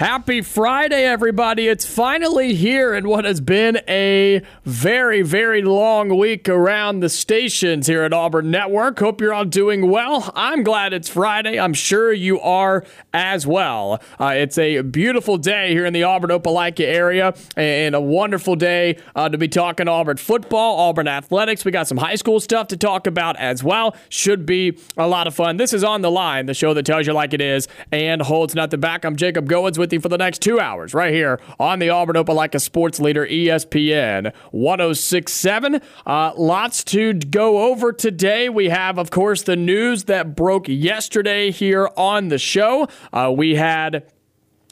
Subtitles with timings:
[0.00, 1.68] Happy Friday, everybody.
[1.68, 7.86] It's finally here in what has been a very, very long week around the stations
[7.86, 8.98] here at Auburn Network.
[8.98, 10.32] Hope you're all doing well.
[10.34, 11.60] I'm glad it's Friday.
[11.60, 12.82] I'm sure you are
[13.12, 14.00] as well.
[14.18, 18.96] Uh, it's a beautiful day here in the Auburn Opelika area and a wonderful day
[19.14, 21.62] uh, to be talking Auburn football, Auburn athletics.
[21.62, 23.94] We got some high school stuff to talk about as well.
[24.08, 25.58] Should be a lot of fun.
[25.58, 28.54] This is On the Line, the show that tells you like it is and holds
[28.54, 29.04] nothing back.
[29.04, 32.16] I'm Jacob Goins with you for the next two hours right here on the Auburn
[32.16, 35.80] Opelika Sports Leader ESPN 1067.
[36.06, 38.48] Uh, lots to go over today.
[38.48, 42.88] We have, of course, the news that broke yesterday here on the show.
[43.12, 44.10] Uh, we had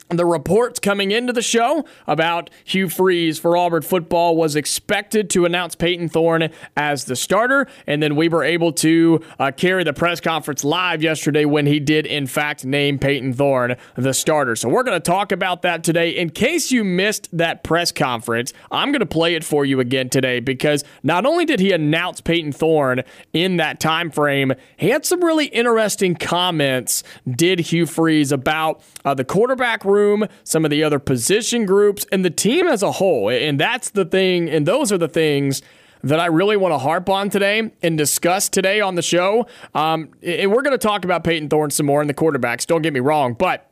[0.09, 5.45] the reports coming into the show about Hugh Freeze for Auburn football was expected to
[5.45, 9.93] announce Payton Thorne as the starter, and then we were able to uh, carry the
[9.93, 14.55] press conference live yesterday when he did, in fact, name Payton Thorne the starter.
[14.55, 16.09] So we're going to talk about that today.
[16.09, 20.09] In case you missed that press conference, I'm going to play it for you again
[20.09, 25.05] today because not only did he announce Payton Thorne in that time frame, he had
[25.05, 27.03] some really interesting comments.
[27.29, 29.98] Did Hugh Freeze about uh, the quarterback room?
[30.43, 33.29] Some of the other position groups, and the team as a whole.
[33.29, 35.61] And that's the thing, and those are the things
[36.03, 39.47] that I really want to harp on today and discuss today on the show.
[39.73, 42.81] Um, and we're going to talk about Payton Thorne some more in the quarterbacks, don't
[42.81, 43.69] get me wrong, but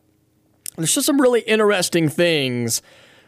[0.76, 2.82] there's just some really interesting things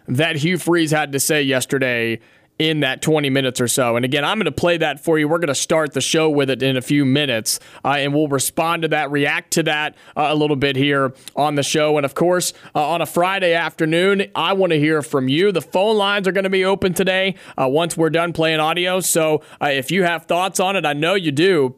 [0.07, 2.19] that Hugh Freeze had to say yesterday
[2.59, 3.95] in that 20 minutes or so.
[3.95, 5.27] And again, I'm going to play that for you.
[5.27, 8.27] We're going to start the show with it in a few minutes, uh, and we'll
[8.27, 11.97] respond to that, react to that uh, a little bit here on the show.
[11.97, 15.51] And of course, uh, on a Friday afternoon, I want to hear from you.
[15.53, 18.99] The phone lines are going to be open today uh, once we're done playing audio.
[18.99, 21.75] So uh, if you have thoughts on it, I know you do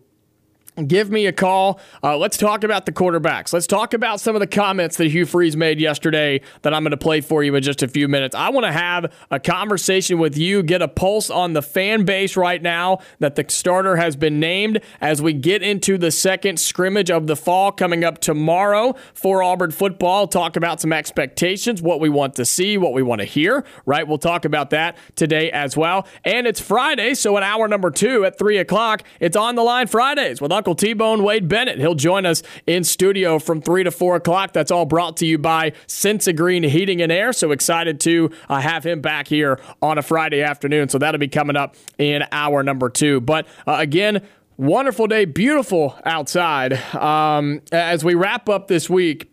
[0.88, 1.80] give me a call.
[2.02, 3.52] Uh, let's talk about the quarterbacks.
[3.52, 6.92] Let's talk about some of the comments that Hugh Freeze made yesterday that I'm going
[6.92, 8.36] to play for you in just a few minutes.
[8.36, 12.38] I want to have a conversation with you, get a pulse on the fan base
[12.38, 17.12] right now that the starter has been named as we get into the second scrimmage
[17.12, 20.28] of the fall coming up tomorrow for Auburn football.
[20.28, 24.08] Talk about some expectations, what we want to see, what we want to hear, right?
[24.08, 26.08] We'll talk about that today as well.
[26.24, 29.88] And it's Friday, so in hour number two at 3 o'clock, it's on the line
[29.88, 31.80] Fridays with Uncle T Bone Wade Bennett.
[31.80, 34.54] He'll join us in studio from 3 to 4 o'clock.
[34.54, 37.34] That's all brought to you by Sensigreen Heating and Air.
[37.34, 40.88] So excited to uh, have him back here on a Friday afternoon.
[40.90, 43.22] So that'll be coming up in hour number two.
[43.22, 44.22] But uh, again,
[44.56, 46.74] wonderful day, beautiful outside.
[46.94, 49.31] Um, as we wrap up this week,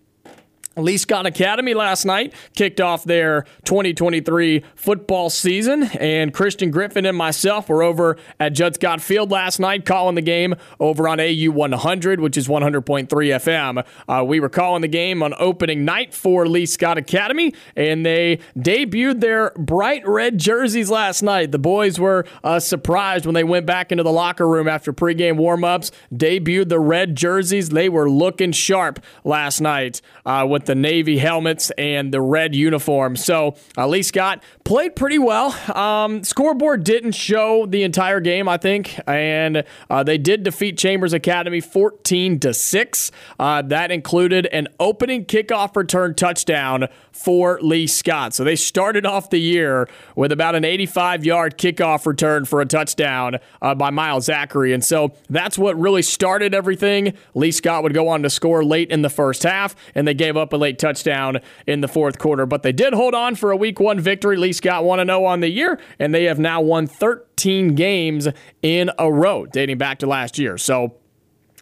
[0.78, 7.16] Lee Scott Academy last night kicked off their 2023 football season, and Christian Griffin and
[7.16, 11.50] myself were over at Judd Scott Field last night calling the game over on AU
[11.50, 13.84] 100, which is 100.3 FM.
[14.08, 18.38] Uh, we were calling the game on opening night for Lee Scott Academy, and they
[18.56, 21.50] debuted their bright red jerseys last night.
[21.50, 25.36] The boys were uh, surprised when they went back into the locker room after pregame
[25.38, 27.70] warmups, debuted the red jerseys.
[27.70, 33.16] They were looking sharp last night uh, with the navy helmets and the red uniform.
[33.16, 35.50] So uh, Lee Scott played pretty well.
[35.76, 41.14] Um, scoreboard didn't show the entire game, I think, and uh, they did defeat Chambers
[41.14, 43.10] Academy 14 to six.
[43.40, 48.34] Uh, that included an opening kickoff return touchdown for Lee Scott.
[48.34, 52.66] So they started off the year with about an 85 yard kickoff return for a
[52.66, 54.74] touchdown uh, by Miles Zachary.
[54.74, 57.14] And so that's what really started everything.
[57.34, 60.36] Lee Scott would go on to score late in the first half, and they gave
[60.36, 62.46] up a late touchdown in the fourth quarter.
[62.46, 64.36] But they did hold on for a week one victory.
[64.36, 68.28] Lee Scott 1 0 on the year, and they have now won 13 games
[68.62, 70.58] in a row dating back to last year.
[70.58, 70.96] So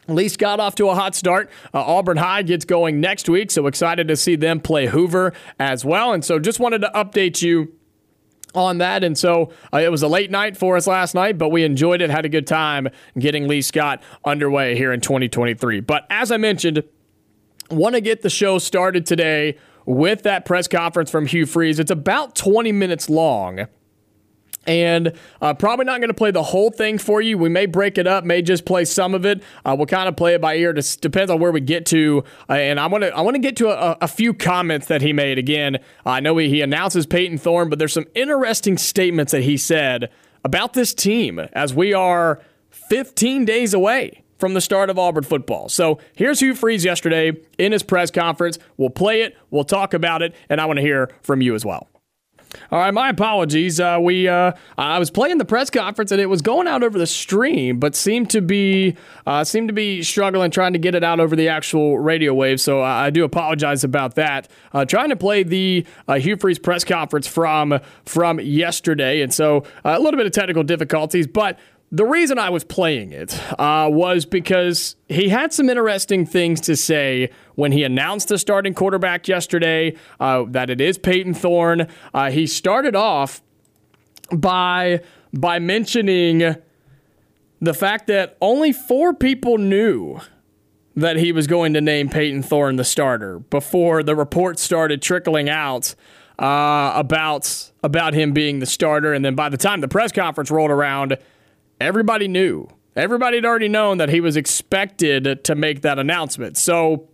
[0.09, 1.51] Lee Scott off to a hot start.
[1.75, 5.85] Uh, Auburn High gets going next week, so excited to see them play Hoover as
[5.85, 6.13] well.
[6.13, 7.73] And so just wanted to update you
[8.55, 9.05] on that.
[9.05, 12.01] And so uh, it was a late night for us last night, but we enjoyed
[12.01, 12.89] it, had a good time
[13.19, 15.81] getting Lee Scott underway here in 2023.
[15.81, 16.83] But as I mentioned,
[17.71, 21.79] want to get the show started today with that press conference from Hugh Freeze.
[21.79, 23.67] It's about 20 minutes long
[24.67, 27.39] and uh, probably not going to play the whole thing for you.
[27.39, 29.43] We may break it up, may just play some of it.
[29.65, 30.71] Uh, we'll kind of play it by ear.
[30.71, 32.25] It depends on where we get to.
[32.49, 35.03] Uh, and I want to I want to get to a, a, few comments that
[35.03, 35.39] he made.
[35.39, 39.57] Again, I know he, he announces Payton Thorne, but there's some interesting statements that he
[39.57, 40.11] said
[40.45, 42.41] about this team as we are
[42.71, 45.69] 15 days away from the start of Auburn football.
[45.69, 48.59] So here's Hugh Freeze yesterday in his press conference.
[48.77, 51.65] We'll play it, we'll talk about it, and I want to hear from you as
[51.65, 51.89] well.
[52.71, 53.81] All right, my apologies.
[53.81, 56.99] Uh, we uh, I was playing the press conference and it was going out over
[56.99, 58.97] the stream, but seemed to be
[59.27, 62.61] uh, seemed to be struggling trying to get it out over the actual radio wave.
[62.61, 64.49] So uh, I do apologize about that.
[64.73, 69.65] Uh, trying to play the uh, Hugh Freeze press conference from from yesterday, and so
[69.85, 71.59] a little bit of technical difficulties, but
[71.93, 76.77] the reason I was playing it uh, was because he had some interesting things to
[76.77, 81.89] say when he announced the starting quarterback yesterday, uh, that it is Payton Thorne.
[82.13, 83.41] Uh, he started off
[84.33, 85.01] by
[85.33, 86.57] by mentioning
[87.61, 90.21] the fact that only four people knew
[90.97, 95.49] that he was going to name Payton Thorne the starter before the reports started trickling
[95.49, 95.95] out
[96.39, 100.51] uh, about about him being the starter, and then by the time the press conference
[100.51, 101.17] rolled around
[101.81, 102.69] everybody knew.
[102.95, 106.57] Everybody had already known that he was expected to make that announcement.
[106.57, 107.09] So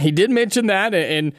[0.00, 1.32] he did mention that, and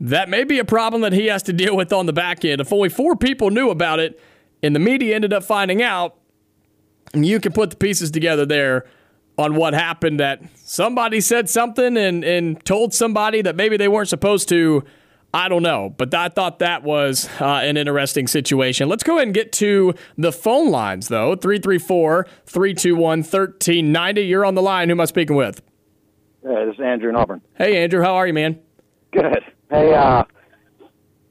[0.00, 2.60] that may be a problem that he has to deal with on the back end.
[2.60, 4.20] If only four people knew about it
[4.62, 6.16] and the media ended up finding out,
[7.14, 8.86] you can put the pieces together there
[9.38, 14.08] on what happened that somebody said something and, and told somebody that maybe they weren't
[14.08, 14.82] supposed to
[15.34, 18.88] I don't know, but I thought that was uh, an interesting situation.
[18.88, 24.20] Let's go ahead and get to the phone lines, though 334 321 1390.
[24.22, 24.88] You're on the line.
[24.88, 25.60] Who am I speaking with?
[26.42, 27.42] Hey, this is Andrew in Auburn.
[27.54, 28.02] Hey, Andrew.
[28.02, 28.58] How are you, man?
[29.12, 29.42] Good.
[29.68, 30.24] Hey, uh,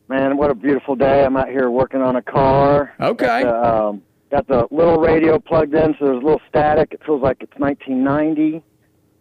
[0.09, 1.23] man, what a beautiful day.
[1.23, 2.93] I'm out here working on a car.
[2.99, 3.43] Okay.
[3.43, 6.89] Got the, um, got the little radio plugged in, so there's a little static.
[6.91, 8.61] It feels like it's 1990.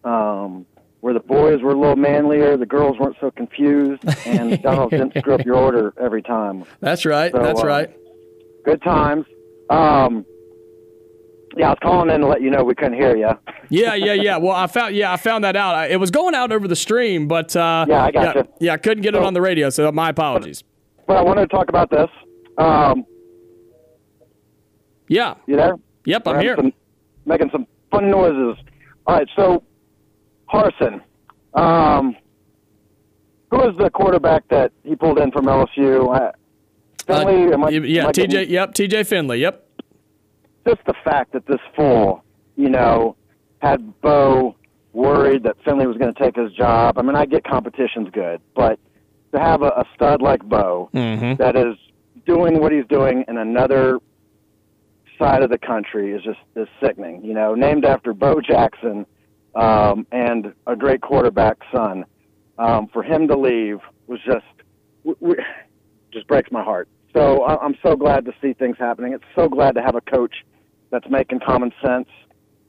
[0.02, 0.66] Um,
[1.04, 5.12] where the boys were a little manlier, the girls weren't so confused, and Donald didn't
[5.18, 6.64] screw up your order every time.
[6.80, 7.30] That's right.
[7.30, 7.94] So, That's uh, right.
[8.64, 9.26] Good times.
[9.68, 10.24] Um,
[11.58, 13.28] yeah, I was calling in to let you know we couldn't hear you.
[13.68, 14.38] yeah, yeah, yeah.
[14.38, 15.90] Well, I found yeah, I found that out.
[15.90, 18.78] It was going out over the stream, but uh, yeah, I got yeah, Yeah, I
[18.78, 20.64] couldn't get so, it on the radio, so my apologies.
[21.06, 22.08] But I wanted to talk about this.
[22.56, 23.04] Um,
[25.08, 25.34] yeah.
[25.46, 25.74] You there?
[26.06, 26.56] Yep, I'm here.
[26.56, 26.72] Some,
[27.26, 28.56] making some fun noises.
[29.06, 29.62] All right, so
[30.54, 31.00] Harsin.
[31.54, 32.16] Um,
[33.50, 36.34] who was the quarterback that he pulled in from LSU?
[37.06, 37.52] Finley?
[37.52, 38.30] Uh, I, yeah, TJ.
[38.30, 39.40] Getting, yep, TJ Finley.
[39.40, 39.68] Yep.
[40.66, 42.24] Just the fact that this fool,
[42.56, 43.16] you know,
[43.58, 44.56] had Bo
[44.92, 46.98] worried that Finley was going to take his job.
[46.98, 48.78] I mean, I get competition's good, but
[49.34, 51.34] to have a, a stud like Bo mm-hmm.
[51.42, 51.76] that is
[52.24, 53.98] doing what he's doing in another
[55.18, 57.24] side of the country is just is sickening.
[57.24, 59.06] You know, named after Bo Jackson
[59.54, 62.04] um, and a great quarterback son.
[62.58, 64.44] Um, for him to leave was just
[65.04, 65.42] w- w-
[66.12, 66.88] just breaks my heart.
[67.12, 69.12] So I- I'm so glad to see things happening.
[69.12, 70.44] It's so glad to have a coach
[70.90, 72.08] that's making common sense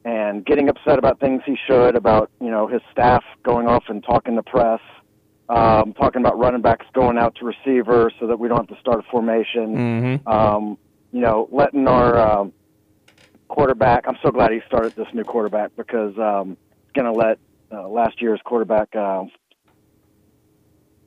[0.06, 4.04] and getting upset about things he should about you know his staff going off and
[4.04, 4.82] talking to press,
[5.50, 8.80] um, talking about running backs going out to receiver so that we don't have to
[8.80, 9.76] start a formation.
[9.76, 10.28] Mm-hmm.
[10.28, 10.78] Um,
[11.12, 12.54] you know, letting our um,
[13.48, 14.06] quarterback.
[14.08, 16.58] I'm so glad he started this new quarterback because um,
[16.96, 17.38] going to let
[17.72, 18.96] uh, last year's quarterback.
[18.96, 19.26] Uh,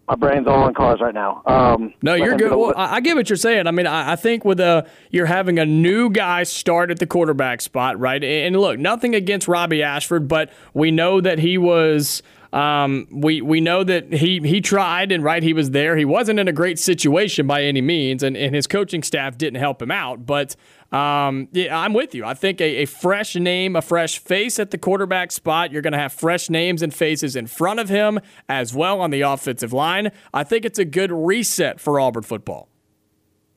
[0.08, 1.42] my brain's all on cars right now.
[1.44, 2.50] Um, no, you're good.
[2.50, 3.66] Well, I get what you're saying.
[3.66, 7.06] I mean, I, I think with a you're having a new guy start at the
[7.06, 8.24] quarterback spot, right?
[8.24, 13.60] And look, nothing against Robbie Ashford, but we know that he was um, we we
[13.60, 15.96] know that he he tried and right he was there.
[15.96, 19.60] He wasn't in a great situation by any means, and, and his coaching staff didn't
[19.60, 20.24] help him out.
[20.24, 20.56] But
[20.92, 22.24] um, yeah, I'm with you.
[22.24, 25.70] I think a, a fresh name, a fresh face at the quarterback spot.
[25.70, 29.10] You're going to have fresh names and faces in front of him as well on
[29.10, 30.10] the offensive line.
[30.32, 32.68] I think it's a good reset for Auburn football.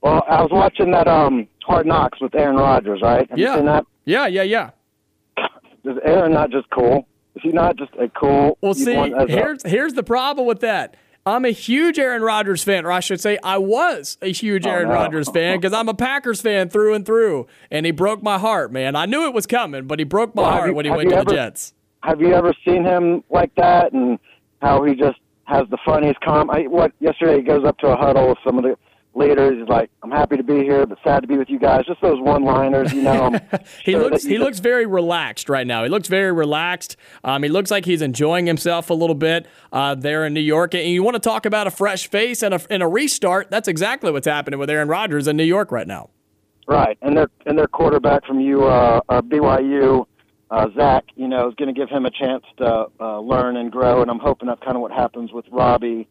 [0.02, 3.30] Well, I was watching that um, Hard Knocks with Aaron Rodgers, right?
[3.30, 3.82] Have yeah.
[4.06, 4.72] Yeah, yeah, yeah.
[5.84, 7.08] Is Aaron not just cool?
[7.36, 8.58] Is he not just a cool?
[8.62, 8.94] Well, see,
[9.28, 10.96] here's a- here's the problem with that.
[11.26, 14.70] I'm a huge Aaron Rodgers fan, or I should say, I was a huge oh,
[14.70, 14.96] Aaron oh, no.
[14.96, 18.72] Rodgers fan because I'm a Packers fan through and through, and he broke my heart,
[18.72, 18.96] man.
[18.96, 21.10] I knew it was coming, but he broke my well, heart you, when he went
[21.10, 21.74] to ever, the Jets.
[22.02, 24.18] Have you ever seen him like that, and
[24.62, 26.50] how he just has the funniest com?
[26.50, 28.76] I, what yesterday he goes up to a huddle with some of the
[29.14, 29.60] leaders.
[29.60, 31.86] He's like, I'm happy to be here, but sad to be with you guys.
[31.86, 33.32] Just those one-liners, you know.
[33.84, 35.84] he looks he looks very relaxed right now.
[35.84, 36.98] He looks very relaxed.
[37.24, 40.74] Um, he looks like he's enjoying himself a little bit uh, there in New York.
[40.74, 43.52] And you want to talk about a fresh face and a, and a restart?
[43.52, 46.10] That's exactly what's happening with Aaron Rodgers in New York right now.
[46.68, 50.06] Right, and their and their quarterback from you, uh, uh, BYU,
[50.52, 53.72] uh, Zach, you know, is going to give him a chance to uh, learn and
[53.72, 54.02] grow.
[54.02, 56.08] And I'm hoping that's kind of what happens with Robbie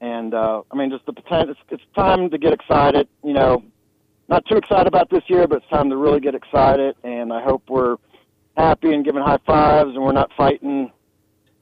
[0.00, 1.50] and uh, I mean, just the potential.
[1.50, 3.08] It's, it's time to get excited.
[3.22, 3.64] You know,
[4.28, 6.96] not too excited about this year, but it's time to really get excited.
[7.04, 7.96] And I hope we're
[8.56, 10.90] happy and giving high fives, and we're not fighting.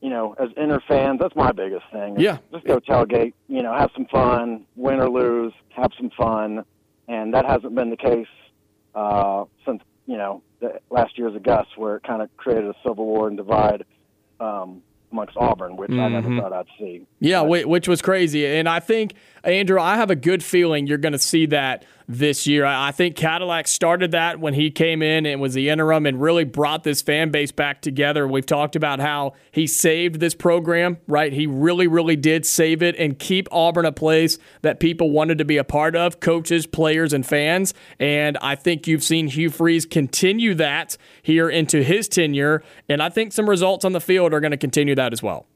[0.01, 2.21] You know, as inner fans, that's my biggest thing.
[2.21, 3.33] Yeah, just go tailgate.
[3.49, 6.65] You know, have some fun, win or lose, have some fun,
[7.09, 8.29] and that hasn't been the case
[8.95, 13.07] uh, since you know the last year's Augusta, where it kind of created a civil
[13.07, 13.85] war and divide.
[14.39, 16.01] Um, amongst Auburn, which mm-hmm.
[16.01, 16.41] I never mm-hmm.
[16.41, 17.07] thought I'd see.
[17.21, 18.47] Yeah, but, which was crazy.
[18.47, 19.15] And I think,
[19.45, 22.65] Andrew, I have a good feeling you're going to see that this year.
[22.65, 26.45] I think Cadillac started that when he came in and was the interim and really
[26.45, 28.27] brought this fan base back together.
[28.27, 31.33] We've talked about how he saved this program, right?
[31.33, 35.45] He really, really did save it and keep Auburn a place that people wanted to
[35.45, 37.75] be a part of, coaches, players, and fans.
[37.99, 42.63] And I think you've seen Hugh Freeze continue that here into his tenure.
[42.89, 45.47] And I think some results on the field are going to continue that as well.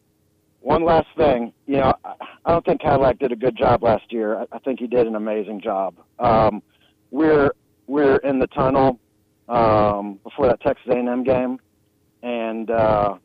[0.63, 4.47] One last thing, you know, I don't think Cadillac did a good job last year.
[4.53, 5.95] I think he did an amazing job.
[6.19, 6.63] Um,
[7.11, 7.51] we're
[7.89, 9.01] we're in the tunnel
[9.49, 11.59] um, before that Texas A&M game,
[12.23, 13.17] and uh,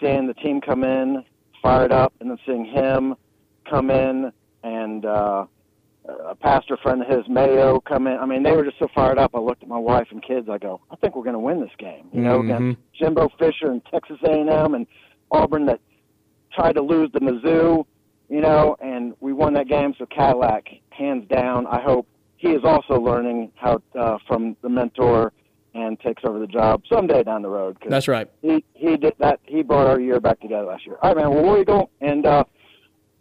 [0.00, 1.22] seeing the team come in
[1.62, 3.14] fired up, and then seeing him
[3.68, 5.44] come in and uh,
[6.24, 8.16] a pastor friend of his, Mayo, come in.
[8.16, 9.32] I mean, they were just so fired up.
[9.34, 10.48] I looked at my wife and kids.
[10.48, 12.08] I go, I think we're going to win this game.
[12.12, 12.50] You know, mm-hmm.
[12.50, 14.86] against Jimbo Fisher and Texas A&M and
[15.30, 15.80] Auburn that
[16.56, 17.84] tried to lose the Mizzou,
[18.28, 19.94] you know, and we won that game.
[19.98, 21.66] So Cadillac, hands down.
[21.66, 25.32] I hope he is also learning how uh, from the mentor
[25.74, 27.76] and takes over the job someday down the road.
[27.86, 28.28] That's right.
[28.42, 29.40] He he did that.
[29.44, 30.96] He brought our year back together last year.
[31.02, 31.34] All right, man.
[31.34, 31.90] Well, where you go?
[32.00, 32.44] And uh,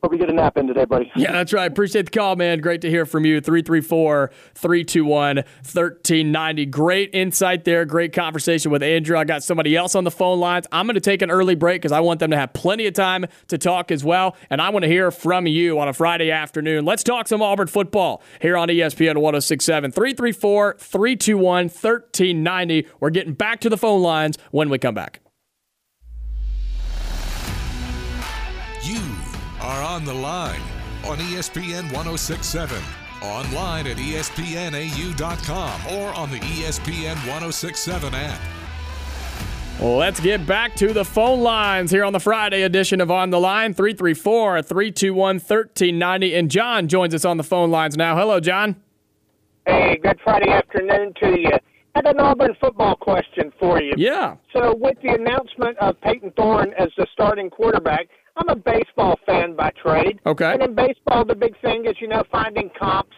[0.05, 1.12] Hope you get a nap in today, buddy.
[1.15, 1.65] Yeah, that's right.
[1.65, 2.59] Appreciate the call, man.
[2.59, 3.41] Great to hear from you.
[3.41, 6.65] 334 321 1390.
[6.67, 7.85] Great insight there.
[7.85, 9.17] Great conversation with Andrew.
[9.17, 10.67] I got somebody else on the phone lines.
[10.71, 12.93] I'm going to take an early break because I want them to have plenty of
[12.93, 14.35] time to talk as well.
[14.51, 16.85] And I want to hear from you on a Friday afternoon.
[16.85, 19.91] Let's talk some Auburn football here on ESPN 1067.
[19.91, 22.88] 334 321 1390.
[23.00, 25.25] We're getting back to the phone lines when we come back.
[29.65, 30.62] Are on the line
[31.05, 32.84] on ESPN 1067,
[33.24, 38.39] online at espnau.com, or on the ESPN 1067 app.
[39.81, 43.39] Let's get back to the phone lines here on the Friday edition of On the
[43.39, 46.36] Line 334 321 1390.
[46.36, 48.15] And John joins us on the phone lines now.
[48.15, 48.75] Hello, John.
[49.65, 51.50] Hey, good Friday afternoon to you.
[51.95, 53.95] I had an Auburn football question for you.
[53.98, 54.36] Yeah.
[54.53, 59.56] So, with the announcement of Payton Thorne as the starting quarterback, I'm a baseball fan
[59.56, 60.20] by trade.
[60.25, 60.54] Okay.
[60.54, 63.15] And in baseball, the big thing is, you know, finding comps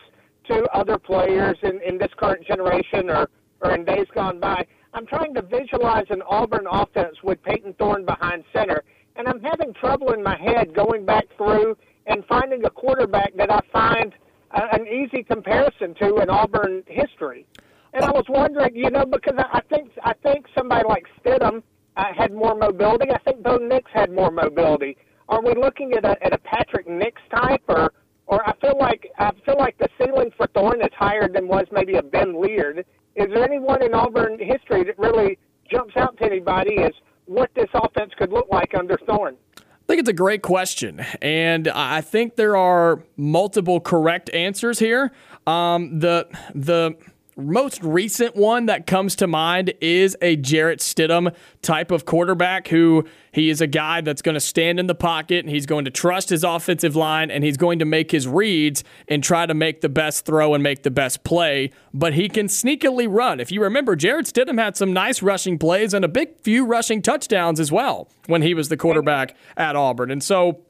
[0.47, 3.29] to other players in, in this current generation or,
[3.61, 4.65] or in days gone by.
[4.93, 8.83] I'm trying to visualize an Auburn offense with Payton Thorne behind center,
[9.15, 13.51] and I'm having trouble in my head going back through and finding a quarterback that
[13.51, 14.13] I find
[14.51, 17.45] a, an easy comparison to in Auburn history.
[17.93, 21.63] And I was wondering, you know, because I, I think I think somebody like Stidham
[21.95, 23.11] uh, had more mobility.
[23.11, 24.97] I think Bo Nix had more mobility.
[25.29, 27.91] Are we looking at a at a Patrick Nix type, or
[28.27, 31.65] or I feel like I feel like the ceiling for Thorne is higher than was
[31.71, 32.85] maybe a Ben Leard.
[33.15, 35.37] Is there anyone in Auburn history that really
[35.71, 36.91] jumps out to anybody as
[37.25, 39.35] what this offense could look like under Thorne?
[39.57, 45.13] I think it's a great question, and I think there are multiple correct answers here.
[45.45, 46.95] Um, the the
[47.37, 53.05] most recent one that comes to mind is a Jarrett Stidham type of quarterback who
[53.31, 55.91] he is a guy that's going to stand in the pocket and he's going to
[55.91, 59.81] trust his offensive line and he's going to make his reads and try to make
[59.81, 61.71] the best throw and make the best play.
[61.93, 63.39] But he can sneakily run.
[63.39, 67.03] If you remember, Jarrett Stidham had some nice rushing plays and a big few rushing
[67.03, 70.09] touchdowns as well when he was the quarterback at Auburn.
[70.09, 70.61] And so.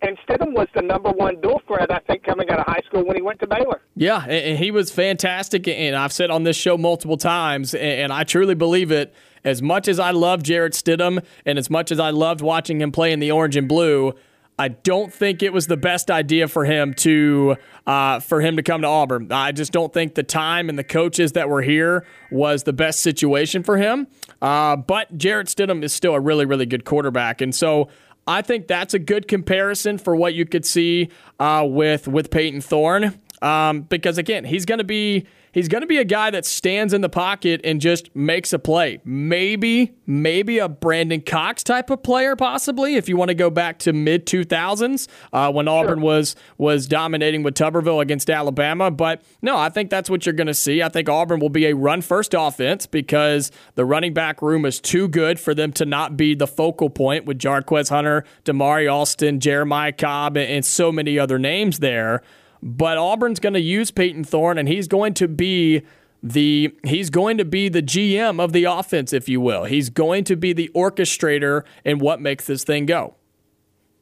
[0.00, 3.04] And, Stidham was the number one dual threat, I think, coming out of high school
[3.04, 3.80] when he went to Baylor.
[3.96, 5.66] Yeah, and he was fantastic.
[5.66, 9.14] And I've said on this show multiple times, and I truly believe it
[9.44, 12.92] as much as I love Jarrett Stidham and as much as I loved watching him
[12.92, 14.14] play in the orange and blue,
[14.60, 18.62] I don't think it was the best idea for him to uh, for him to
[18.62, 19.30] come to Auburn.
[19.30, 23.00] I just don't think the time and the coaches that were here was the best
[23.00, 24.08] situation for him.
[24.42, 27.88] Uh, but Jarrett Stidham is still a really really good quarterback, and so
[28.28, 31.08] I think that's a good comparison for what you could see
[31.40, 33.18] uh, with with Payton Thorne.
[33.40, 36.92] Um, because again, he's going to be he's going to be a guy that stands
[36.92, 39.00] in the pocket and just makes a play.
[39.04, 43.78] Maybe maybe a Brandon Cox type of player, possibly if you want to go back
[43.80, 46.04] to mid two thousands uh, when Auburn sure.
[46.04, 48.90] was was dominating with Tuberville against Alabama.
[48.90, 50.82] But no, I think that's what you're going to see.
[50.82, 54.80] I think Auburn will be a run first offense because the running back room is
[54.80, 59.40] too good for them to not be the focal point with Jarquez Hunter, Damari Alston,
[59.40, 62.22] Jeremiah Cobb, and so many other names there.
[62.62, 65.82] But Auburn's going to use Payton Thorne, and he's going to be
[66.22, 69.64] the he's going to be the GM of the offense, if you will.
[69.64, 73.14] He's going to be the orchestrator in what makes this thing go.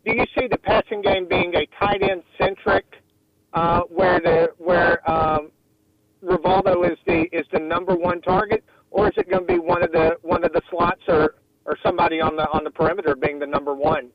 [0.04, 2.86] Do you see the passing game being a tight end centric,
[3.52, 5.50] uh, where the where um,
[6.24, 9.82] Rivaldo is the is the number one target, or is it going to be one
[9.82, 11.34] of the one of the slots or
[11.66, 14.10] or somebody on the on the perimeter being the number one?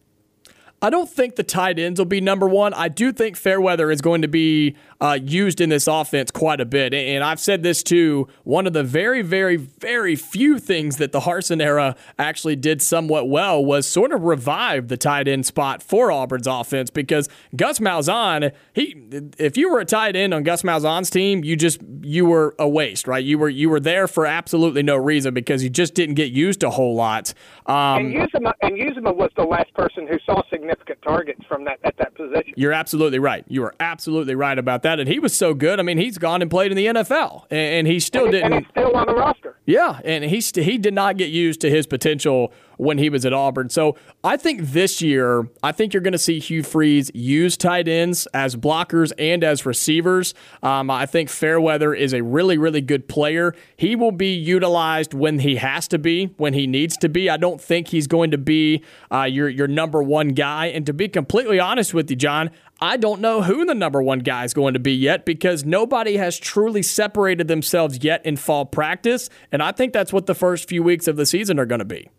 [0.83, 2.73] I don't think the tight ends will be number one.
[2.73, 6.65] I do think Fairweather is going to be uh, used in this offense quite a
[6.65, 6.91] bit.
[6.91, 8.27] And I've said this too.
[8.45, 13.29] One of the very, very, very few things that the Harsin era actually did somewhat
[13.29, 18.51] well was sort of revive the tight end spot for Auburn's offense because Gus Malzahn,
[18.73, 18.95] he,
[19.37, 22.67] if you were a tight end on Gus Malzahn's team, you just you were a
[22.67, 23.23] waste, right?
[23.23, 26.63] You were you were there for absolutely no reason because you just didn't get used
[26.63, 27.35] a whole lot.
[27.67, 31.65] Um, and Uzomah and Uzomah was the last person who saw significant significant targets from
[31.65, 32.53] that at that position.
[32.55, 33.43] You're absolutely right.
[33.47, 34.99] You are absolutely right about that.
[34.99, 35.79] And he was so good.
[35.79, 38.53] I mean, he's gone and played in the NFL, and, he still and, didn't.
[38.53, 39.55] And he's still on the roster.
[39.65, 42.51] Yeah, and he st- he did not get used to his potential
[42.81, 43.69] when he was at Auburn.
[43.69, 47.87] So I think this year, I think you're going to see Hugh Freeze use tight
[47.87, 50.33] ends as blockers and as receivers.
[50.63, 53.53] Um, I think Fairweather is a really, really good player.
[53.77, 57.29] He will be utilized when he has to be, when he needs to be.
[57.29, 60.65] I don't think he's going to be uh, your your number one guy.
[60.65, 64.19] And to be completely honest with you, John, I don't know who the number one
[64.19, 68.65] guy is going to be yet because nobody has truly separated themselves yet in fall
[68.65, 69.29] practice.
[69.51, 71.85] And I think that's what the first few weeks of the season are going to
[71.85, 72.09] be.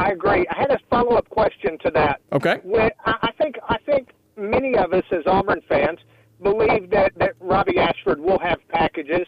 [0.00, 0.46] I agree.
[0.50, 2.20] I had a follow up question to that.
[2.32, 2.58] Okay.
[2.62, 5.98] When, I think I think many of us as Auburn fans
[6.42, 9.26] believe that that Robbie Ashford will have packages.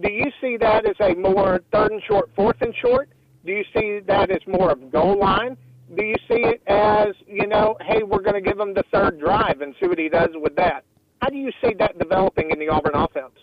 [0.00, 3.08] Do you see that as a more third and short, fourth and short?
[3.44, 5.56] Do you see that as more of goal line?
[5.96, 9.18] Do you see it as you know, hey, we're going to give him the third
[9.18, 10.84] drive and see what he does with that?
[11.20, 13.34] How do you see that developing in the Auburn offense?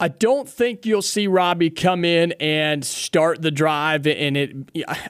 [0.00, 4.56] I don't think you'll see Robbie come in and start the drive, and it.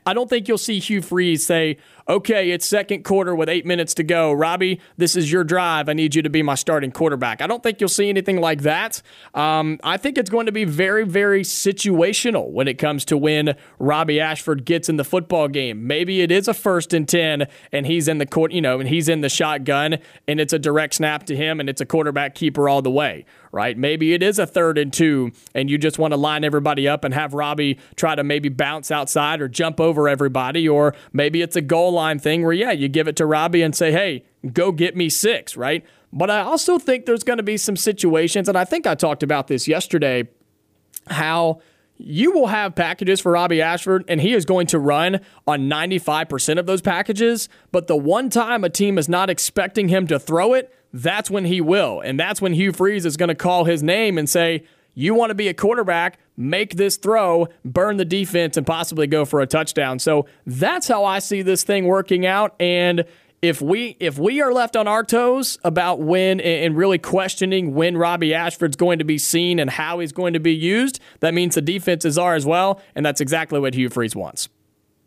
[0.05, 1.79] I don't think you'll see Hugh Freeze say,
[2.11, 4.33] okay, it's second quarter with eight minutes to go.
[4.33, 5.89] Robbie, this is your drive.
[5.89, 7.41] I need you to be my starting quarterback.
[7.41, 9.01] I don't think you'll see anything like that.
[9.33, 13.55] Um, I think it's going to be very, very situational when it comes to when
[13.79, 15.87] Robbie Ashford gets in the football game.
[15.87, 18.89] Maybe it is a first and 10 and he's in the court, you know, and
[18.89, 22.35] he's in the shotgun and it's a direct snap to him and it's a quarterback
[22.35, 23.79] keeper all the way, right?
[23.79, 27.05] Maybe it is a third and two and you just want to line everybody up
[27.05, 31.55] and have Robbie try to maybe bounce outside or jump over everybody, or maybe it's
[31.55, 34.73] a goal line thing where, yeah, you give it to Robbie and say, hey, go
[34.73, 35.85] get me six, right?
[36.13, 39.23] But I also think there's going to be some situations, and I think I talked
[39.23, 40.29] about this yesterday,
[41.09, 41.61] how
[41.99, 46.59] you will have packages for Robbie Ashford, and he is going to run on 95%
[46.59, 47.49] of those packages.
[47.73, 51.45] But the one time a team is not expecting him to throw it, that's when
[51.45, 52.01] he will.
[52.01, 55.31] And that's when Hugh Freeze is going to call his name and say, You want
[55.31, 59.47] to be a quarterback, make this throw, burn the defense, and possibly go for a
[59.47, 59.99] touchdown.
[59.99, 62.55] So that's how I see this thing working out.
[62.61, 63.05] And
[63.43, 67.97] if we if we are left on our toes about when and really questioning when
[67.97, 71.55] Robbie Ashford's going to be seen and how he's going to be used, that means
[71.55, 74.49] the defenses are as well, and that's exactly what Hugh Freeze wants.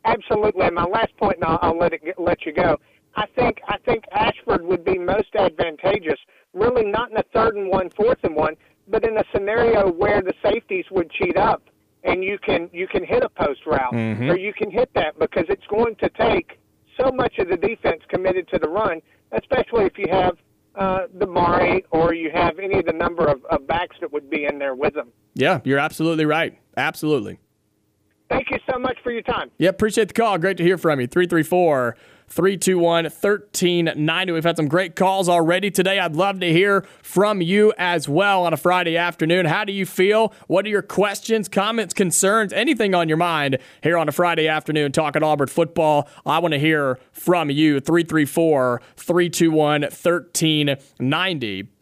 [0.05, 0.65] Absolutely.
[0.65, 2.79] And my last point, and I'll, I'll let it let you go.
[3.15, 6.19] I think I think Ashford would be most advantageous,
[6.53, 8.55] really not in a third and one, fourth and one,
[8.87, 11.63] but in a scenario where the safeties would cheat up
[12.03, 14.29] and you can you can hit a post route mm-hmm.
[14.29, 16.59] or you can hit that because it's going to take
[16.99, 20.37] so much of the defense committed to the run, especially if you have
[20.75, 24.45] uh, Damari or you have any of the number of, of backs that would be
[24.45, 25.09] in there with them.
[25.33, 26.57] Yeah, you're absolutely right.
[26.77, 27.39] Absolutely.
[28.29, 29.51] Thank you so much for your time.
[29.57, 30.37] Yeah, appreciate the call.
[30.37, 31.07] Great to hear from you.
[31.07, 31.95] 334
[32.27, 34.31] 321 1390.
[34.31, 35.99] We've had some great calls already today.
[35.99, 39.45] I'd love to hear from you as well on a Friday afternoon.
[39.45, 40.33] How do you feel?
[40.47, 44.91] What are your questions, comments, concerns, anything on your mind here on a Friday afternoon
[44.91, 46.07] talking Auburn football?
[46.25, 47.79] I want to hear from you.
[47.79, 51.72] 334 321 1390.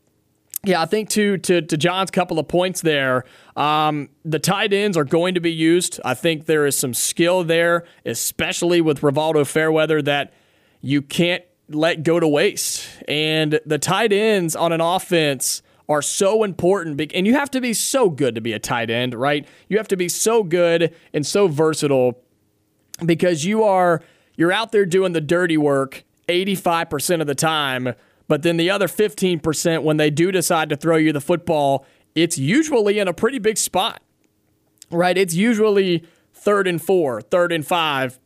[0.63, 4.95] Yeah, I think to to to John's couple of points there, um, the tight ends
[4.95, 5.99] are going to be used.
[6.05, 10.33] I think there is some skill there, especially with Rivaldo Fairweather, that
[10.81, 12.87] you can't let go to waste.
[13.07, 17.01] And the tight ends on an offense are so important.
[17.13, 19.47] And you have to be so good to be a tight end, right?
[19.67, 22.19] You have to be so good and so versatile
[23.03, 24.01] because you are
[24.35, 27.93] you're out there doing the dirty work 85% of the time,
[28.31, 32.37] but then the other 15% when they do decide to throw you the football, it's
[32.37, 34.01] usually in a pretty big spot.
[34.89, 35.17] Right?
[35.17, 38.19] It's usually third and four, third and 5,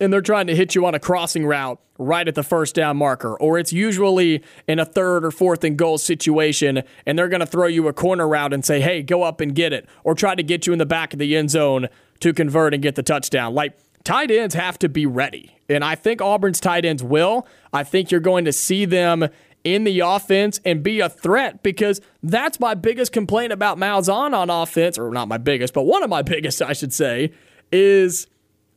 [0.00, 2.98] and they're trying to hit you on a crossing route right at the first down
[2.98, 7.40] marker, or it's usually in a third or fourth and goal situation, and they're going
[7.40, 10.14] to throw you a corner route and say, hey, go up and get it, or
[10.14, 11.88] try to get you in the back of the end zone
[12.20, 13.54] to convert and get the touchdown.
[13.54, 17.46] Like, tight ends have to be ready, and I think Auburn's tight ends will.
[17.72, 19.28] I think you're going to see them
[19.64, 24.48] in the offense and be a threat because that's my biggest complaint about Malzahn on
[24.48, 27.32] offense, or not my biggest, but one of my biggest, I should say,
[27.72, 28.28] is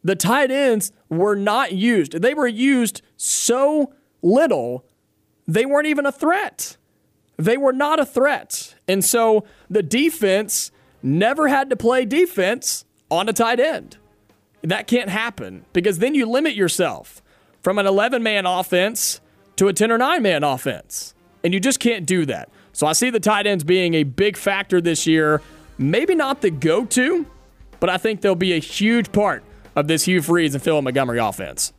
[0.04, 2.14] the tight ends were not used.
[2.14, 4.84] They were used so little,
[5.48, 6.76] they weren't even a threat.
[7.38, 8.74] They were not a threat.
[8.88, 10.72] And so the defense
[11.04, 13.99] never had to play defense on a tight end.
[14.62, 17.22] That can't happen because then you limit yourself
[17.62, 19.22] from an 11 man offense
[19.56, 21.14] to a 10 or 9 man offense.
[21.44, 22.50] And you just can't do that.
[22.74, 25.42] So I see the tight ends being a big factor this year.
[25.78, 27.26] Maybe not the go to,
[27.80, 29.44] but I think they'll be a huge part
[29.76, 31.74] of this Hugh Freeze and Phil Montgomery offense.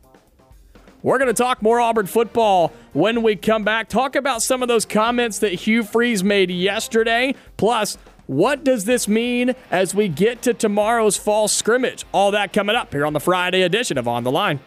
[1.03, 3.89] We're going to talk more Auburn football when we come back.
[3.89, 7.33] Talk about some of those comments that Hugh Freeze made yesterday.
[7.57, 7.97] Plus,
[8.31, 12.05] what does this mean as we get to tomorrow's fall scrimmage?
[12.13, 14.61] All that coming up here on the Friday edition of On the Line.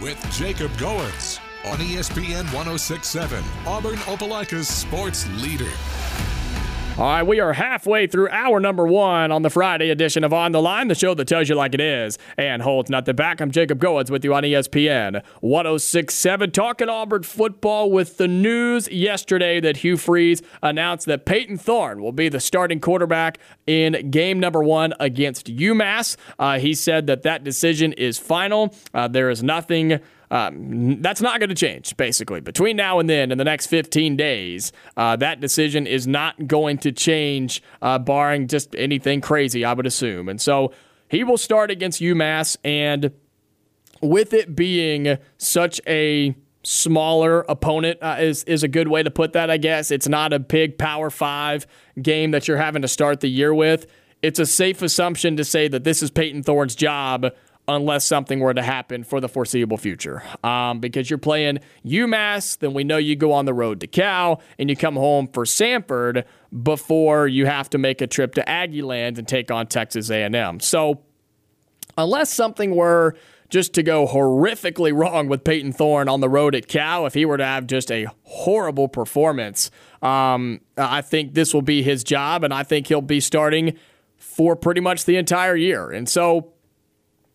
[0.00, 5.70] With Jacob Goins on ESPN 1067, Auburn Opelika's sports leader.
[6.98, 10.52] All right, we are halfway through hour number one on the Friday edition of On
[10.52, 13.40] the Line, the show that tells you like it is and holds not the back.
[13.40, 19.58] I'm Jacob Goins with you on ESPN 1067, talking Auburn football with the news yesterday
[19.58, 24.62] that Hugh Freeze announced that Payton Thorne will be the starting quarterback in game number
[24.62, 26.18] one against UMass.
[26.38, 28.76] Uh, he said that that decision is final.
[28.92, 29.98] Uh, there is nothing
[30.32, 32.40] um, that's not going to change, basically.
[32.40, 36.78] Between now and then, in the next 15 days, uh, that decision is not going
[36.78, 40.30] to change, uh, barring just anything crazy, I would assume.
[40.30, 40.72] And so
[41.10, 43.12] he will start against UMass, and
[44.00, 49.34] with it being such a smaller opponent uh, is is a good way to put
[49.34, 49.50] that.
[49.50, 51.66] I guess it's not a big Power Five
[52.00, 53.86] game that you're having to start the year with.
[54.22, 57.26] It's a safe assumption to say that this is Payton Thorne's job
[57.68, 60.22] unless something were to happen for the foreseeable future.
[60.42, 64.42] Um, because you're playing UMass, then we know you go on the road to Cal
[64.58, 66.24] and you come home for Samford
[66.62, 70.60] before you have to make a trip to Aggieland and take on Texas A&M.
[70.60, 71.02] So
[71.96, 73.14] unless something were
[73.48, 77.26] just to go horrifically wrong with Payton Thorne on the road at Cal, if he
[77.26, 79.70] were to have just a horrible performance,
[80.00, 83.76] um, I think this will be his job, and I think he'll be starting
[84.16, 85.90] for pretty much the entire year.
[85.90, 86.54] And so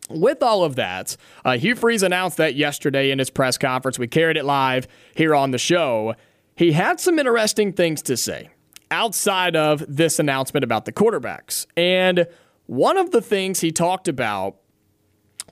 [0.09, 3.99] with all of that, uh, Hugh Freeze announced that yesterday in his press conference.
[3.99, 6.15] We carried it live here on the show.
[6.55, 8.49] He had some interesting things to say
[8.89, 11.65] outside of this announcement about the quarterbacks.
[11.75, 12.27] And
[12.65, 14.57] one of the things he talked about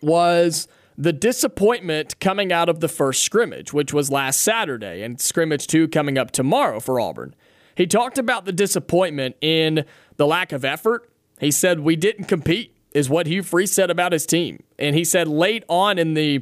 [0.01, 5.67] was the disappointment coming out of the first scrimmage, which was last Saturday, and scrimmage
[5.67, 7.35] two coming up tomorrow for Auburn.
[7.75, 11.09] He talked about the disappointment in the lack of effort.
[11.39, 14.63] He said, We didn't compete is what Hugh Freeze said about his team.
[14.79, 16.41] And he said late on in the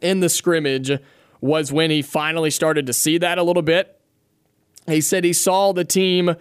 [0.00, 0.92] in the scrimmage
[1.40, 4.00] was when he finally started to see that a little bit.
[4.86, 6.36] He said he saw the team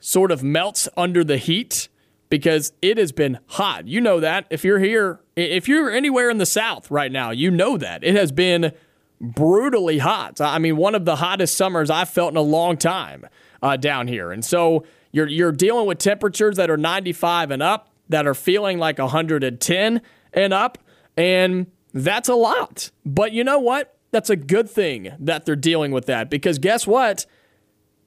[0.00, 1.88] sort of melts under the heat
[2.28, 3.86] because it has been hot.
[3.86, 4.46] You know that.
[4.50, 8.02] If you're here, if you're anywhere in the South right now, you know that.
[8.02, 8.72] It has been
[9.20, 10.40] brutally hot.
[10.40, 13.26] I mean, one of the hottest summers I've felt in a long time
[13.62, 14.32] uh, down here.
[14.32, 18.78] And so you're, you're dealing with temperatures that are 95 and up that are feeling
[18.78, 20.78] like 110 and up,
[21.16, 22.90] and that's a lot.
[23.06, 23.96] But you know what?
[24.10, 27.26] That's a good thing that they're dealing with that because guess what?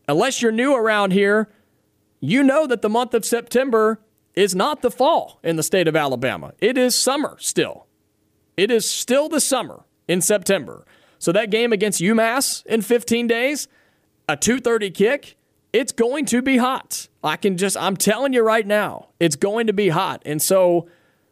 [0.08, 1.50] Unless you're new around here,
[2.20, 4.02] you know that the month of September
[4.36, 6.54] is not the fall in the state of Alabama.
[6.60, 7.88] It is summer still.
[8.58, 10.86] It is still the summer in September.
[11.20, 13.68] So that game against UMass in 15 days,
[14.28, 15.38] a 2:30 kick,
[15.74, 17.08] it's going to be hot.
[17.24, 20.22] I can just, I'm telling you right now, it's going to be hot.
[20.26, 20.88] And so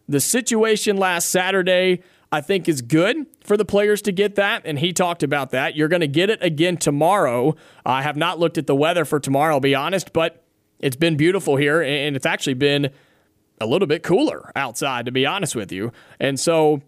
[0.09, 2.01] the situation last Saturday,
[2.31, 4.63] I think, is good for the players to get that.
[4.65, 5.75] And he talked about that.
[5.75, 7.55] You're going to get it again tomorrow.
[7.85, 10.43] I have not looked at the weather for tomorrow, I'll be honest, but
[10.79, 11.81] it's been beautiful here.
[11.81, 12.89] And it's actually been
[13.59, 15.91] a little bit cooler outside, to be honest with you.
[16.19, 16.81] And so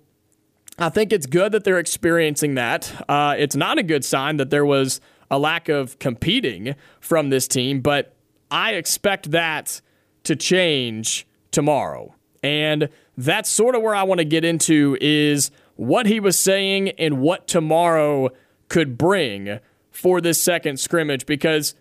[0.80, 3.06] I think it's good that they're experiencing that.
[3.08, 5.00] Uh, it's not a good sign that there was
[5.34, 8.14] a lack of competing from this team, but
[8.52, 9.82] I expect that
[10.26, 12.14] to change tomorrow.
[12.44, 16.90] And that's sort of where I want to get into is what he was saying
[17.00, 18.30] and what tomorrow
[18.70, 21.74] could bring for this second scrimmage because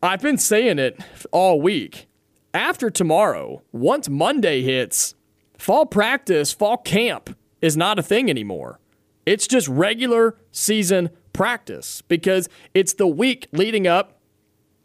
[0.00, 1.00] I've been saying it
[1.32, 2.06] all week.
[2.54, 5.16] After tomorrow, once Monday hits,
[5.58, 8.78] fall practice, fall camp is not a thing anymore.
[9.26, 14.20] It's just regular season practice because it's the week leading up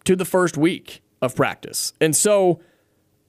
[0.05, 1.93] to the first week of practice.
[1.99, 2.61] And so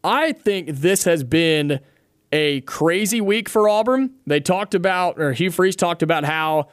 [0.04, 1.80] I think this has been
[2.32, 4.10] a crazy week for Auburn.
[4.26, 6.68] They talked about, or Hugh Freeze talked about how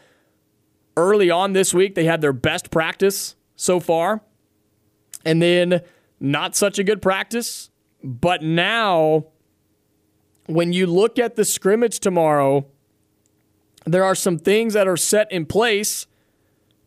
[0.97, 4.21] early on this week they had their best practice so far,
[5.23, 5.81] and then
[6.19, 7.69] not such a good practice.
[8.03, 9.25] But now,
[10.45, 12.67] when you look at the scrimmage tomorrow,
[13.85, 16.05] there are some things that are set in place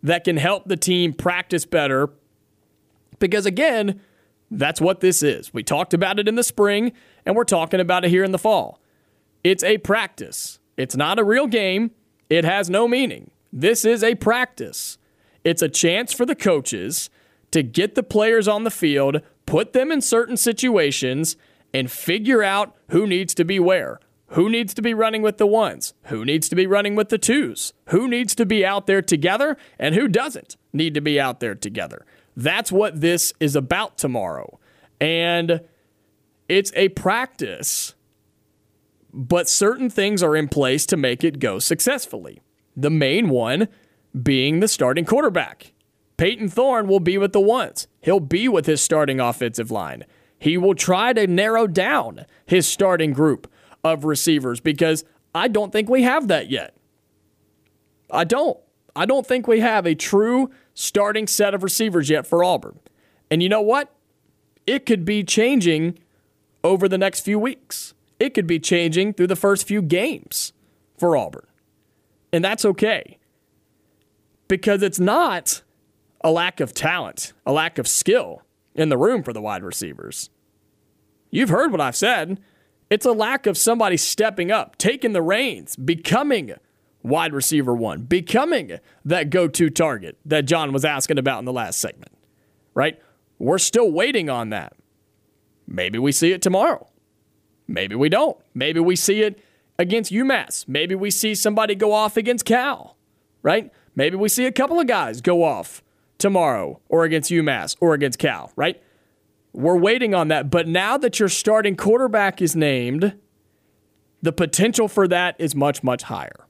[0.08, 2.10] that can help the team practice better.
[3.18, 4.00] Because again,
[4.50, 5.52] that's what this is.
[5.52, 6.92] We talked about it in the spring,
[7.26, 8.80] and we're talking about it here in the fall.
[9.44, 11.90] It's a practice, it's not a real game,
[12.30, 13.30] it has no meaning.
[13.52, 14.98] This is a practice.
[15.44, 17.08] It's a chance for the coaches
[17.50, 21.36] to get the players on the field, put them in certain situations,
[21.72, 24.00] and figure out who needs to be where.
[24.32, 25.94] Who needs to be running with the ones?
[26.04, 27.72] Who needs to be running with the twos?
[27.88, 29.56] Who needs to be out there together?
[29.78, 32.04] And who doesn't need to be out there together?
[32.36, 34.60] That's what this is about tomorrow.
[35.00, 35.62] And
[36.48, 37.94] it's a practice,
[39.12, 42.40] but certain things are in place to make it go successfully.
[42.76, 43.68] The main one
[44.22, 45.72] being the starting quarterback.
[46.18, 50.04] Payton Thorne will be with the ones, he'll be with his starting offensive line.
[50.38, 53.50] He will try to narrow down his starting group
[53.84, 56.76] of receivers because I don't think we have that yet.
[58.10, 58.58] I don't.
[58.96, 62.80] I don't think we have a true starting set of receivers yet for Auburn.
[63.30, 63.94] And you know what?
[64.66, 65.98] It could be changing
[66.64, 67.94] over the next few weeks.
[68.18, 70.52] It could be changing through the first few games
[70.96, 71.46] for Auburn.
[72.32, 73.18] And that's okay.
[74.48, 75.62] Because it's not
[76.22, 78.42] a lack of talent, a lack of skill
[78.74, 80.30] in the room for the wide receivers.
[81.30, 82.40] You've heard what I've said.
[82.90, 86.54] It's a lack of somebody stepping up, taking the reins, becoming
[87.02, 91.52] wide receiver one, becoming that go to target that John was asking about in the
[91.52, 92.12] last segment,
[92.74, 93.00] right?
[93.38, 94.74] We're still waiting on that.
[95.66, 96.88] Maybe we see it tomorrow.
[97.66, 98.38] Maybe we don't.
[98.54, 99.38] Maybe we see it
[99.78, 100.66] against UMass.
[100.66, 102.96] Maybe we see somebody go off against Cal,
[103.42, 103.70] right?
[103.94, 105.82] Maybe we see a couple of guys go off
[106.16, 108.82] tomorrow or against UMass or against Cal, right?
[109.58, 110.50] We're waiting on that.
[110.50, 113.14] But now that your starting quarterback is named,
[114.22, 116.46] the potential for that is much, much higher.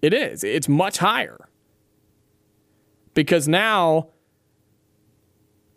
[0.00, 0.42] It is.
[0.42, 1.50] It's much higher.
[3.12, 4.08] Because now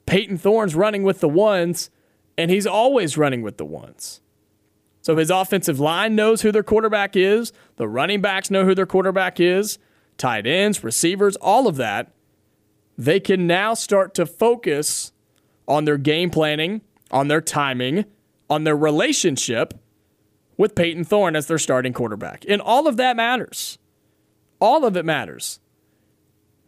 [0.05, 1.89] Payton Thorne's running with the ones,
[2.37, 4.21] and he's always running with the ones.
[5.01, 8.85] So his offensive line knows who their quarterback is, the running backs know who their
[8.85, 9.79] quarterback is,
[10.17, 12.13] tight ends, receivers, all of that.
[12.97, 15.11] They can now start to focus
[15.71, 16.81] on their game planning,
[17.11, 18.03] on their timing,
[18.49, 19.73] on their relationship
[20.57, 22.43] with Payton Thorne as their starting quarterback.
[22.45, 23.77] And all of that matters.
[24.59, 25.61] All of it matters.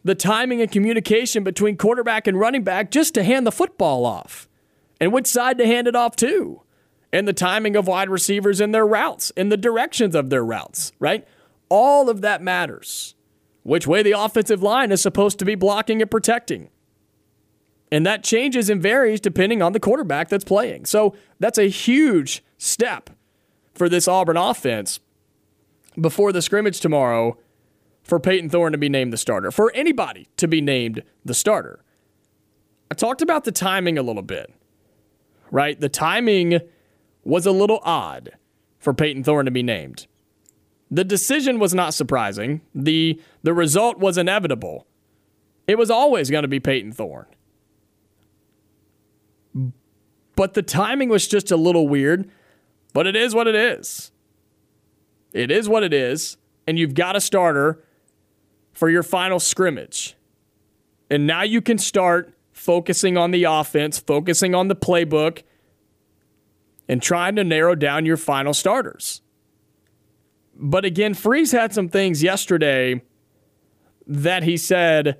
[0.04, 4.48] The timing and communication between quarterback and running back just to hand the football off
[4.98, 6.62] and which side to hand it off to.
[7.12, 10.92] And the timing of wide receivers and their routes and the directions of their routes,
[10.98, 11.28] right?
[11.68, 13.14] All of that matters.
[13.64, 16.70] Which way the offensive line is supposed to be blocking and protecting.
[17.94, 20.84] And that changes and varies depending on the quarterback that's playing.
[20.84, 23.08] So that's a huge step
[23.72, 24.98] for this Auburn offense
[26.00, 27.38] before the scrimmage tomorrow
[28.02, 31.84] for Payton Thorne to be named the starter, for anybody to be named the starter.
[32.90, 34.52] I talked about the timing a little bit,
[35.52, 35.78] right?
[35.78, 36.58] The timing
[37.22, 38.32] was a little odd
[38.80, 40.08] for Payton Thorne to be named.
[40.90, 42.60] The decision was not surprising.
[42.74, 44.88] The, the result was inevitable.
[45.68, 47.26] It was always going to be Payton Thorne.
[50.36, 52.30] But the timing was just a little weird.
[52.92, 54.12] But it is what it is.
[55.32, 56.36] It is what it is.
[56.66, 57.84] And you've got a starter
[58.72, 60.16] for your final scrimmage.
[61.10, 65.42] And now you can start focusing on the offense, focusing on the playbook,
[66.88, 69.22] and trying to narrow down your final starters.
[70.54, 73.02] But again, Freeze had some things yesterday
[74.06, 75.18] that he said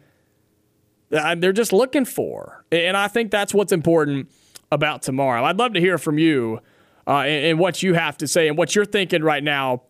[1.10, 2.64] they're just looking for.
[2.70, 4.30] And I think that's what's important
[4.70, 5.44] about tomorrow.
[5.44, 6.60] I'd love to hear from you
[7.06, 9.82] uh, and, and what you have to say and what you're thinking right now.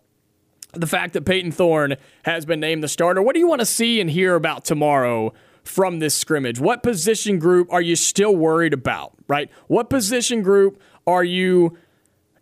[0.72, 3.22] The fact that Payton Thorne has been named the starter.
[3.22, 5.32] What do you want to see and hear about tomorrow
[5.62, 6.58] from this scrimmage?
[6.58, 9.48] What position group are you still worried about, right?
[9.68, 11.78] What position group are you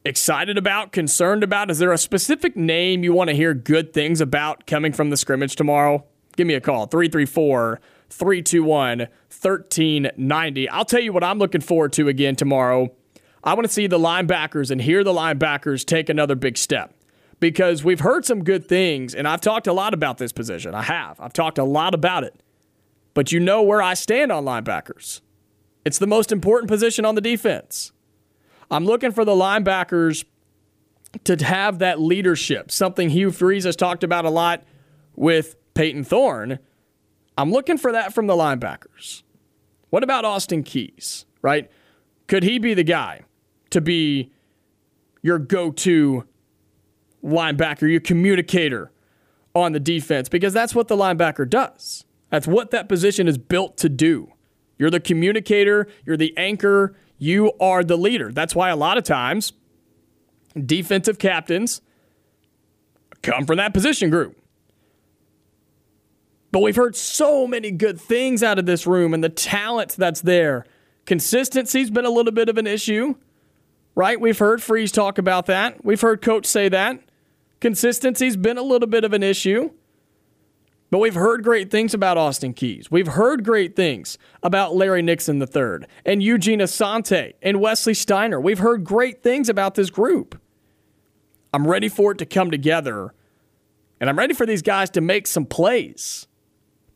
[0.04, 1.70] excited about, concerned about?
[1.70, 5.16] Is there a specific name you want to hear good things about coming from the
[5.16, 6.04] scrimmage tomorrow?
[6.36, 7.80] Give me a call 334
[8.12, 10.68] 321 1390.
[10.68, 12.92] I'll tell you what I'm looking forward to again tomorrow.
[13.42, 16.94] I want to see the linebackers and hear the linebackers take another big step
[17.40, 20.74] because we've heard some good things, and I've talked a lot about this position.
[20.74, 21.18] I have.
[21.18, 22.40] I've talked a lot about it.
[23.14, 25.20] But you know where I stand on linebackers.
[25.84, 27.92] It's the most important position on the defense.
[28.70, 30.24] I'm looking for the linebackers
[31.24, 34.62] to have that leadership, something Hugh Freeze has talked about a lot
[35.14, 36.58] with Payton Thorne.
[37.42, 39.24] I'm looking for that from the linebackers.
[39.90, 41.68] What about Austin Keys, right?
[42.28, 43.22] Could he be the guy
[43.70, 44.30] to be
[45.22, 46.24] your go to
[47.24, 48.92] linebacker, your communicator
[49.56, 50.28] on the defense?
[50.28, 52.04] Because that's what the linebacker does.
[52.30, 54.32] That's what that position is built to do.
[54.78, 58.30] You're the communicator, you're the anchor, you are the leader.
[58.30, 59.52] That's why a lot of times
[60.64, 61.80] defensive captains
[63.20, 64.41] come from that position group.
[66.52, 70.20] But we've heard so many good things out of this room and the talent that's
[70.20, 70.66] there.
[71.06, 73.14] Consistency's been a little bit of an issue,
[73.94, 74.20] right?
[74.20, 75.84] We've heard Freeze talk about that.
[75.84, 77.00] We've heard Coach say that.
[77.60, 79.70] Consistency's been a little bit of an issue.
[80.90, 82.90] But we've heard great things about Austin Keys.
[82.90, 88.38] We've heard great things about Larry Nixon III and Eugene Asante and Wesley Steiner.
[88.38, 90.38] We've heard great things about this group.
[91.54, 93.14] I'm ready for it to come together,
[94.00, 96.26] and I'm ready for these guys to make some plays.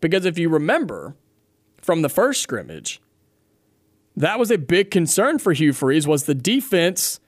[0.01, 1.17] Because if you remember
[1.81, 3.01] from the first scrimmage,
[4.17, 7.21] that was a big concern for Hugh Freeze was the defense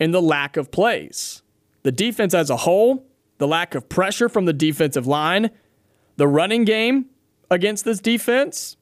[0.00, 1.42] and the lack of plays.
[1.82, 3.06] The defense as a whole,
[3.38, 5.50] the lack of pressure from the defensive line,
[6.16, 7.06] the running game
[7.50, 8.76] against this defense.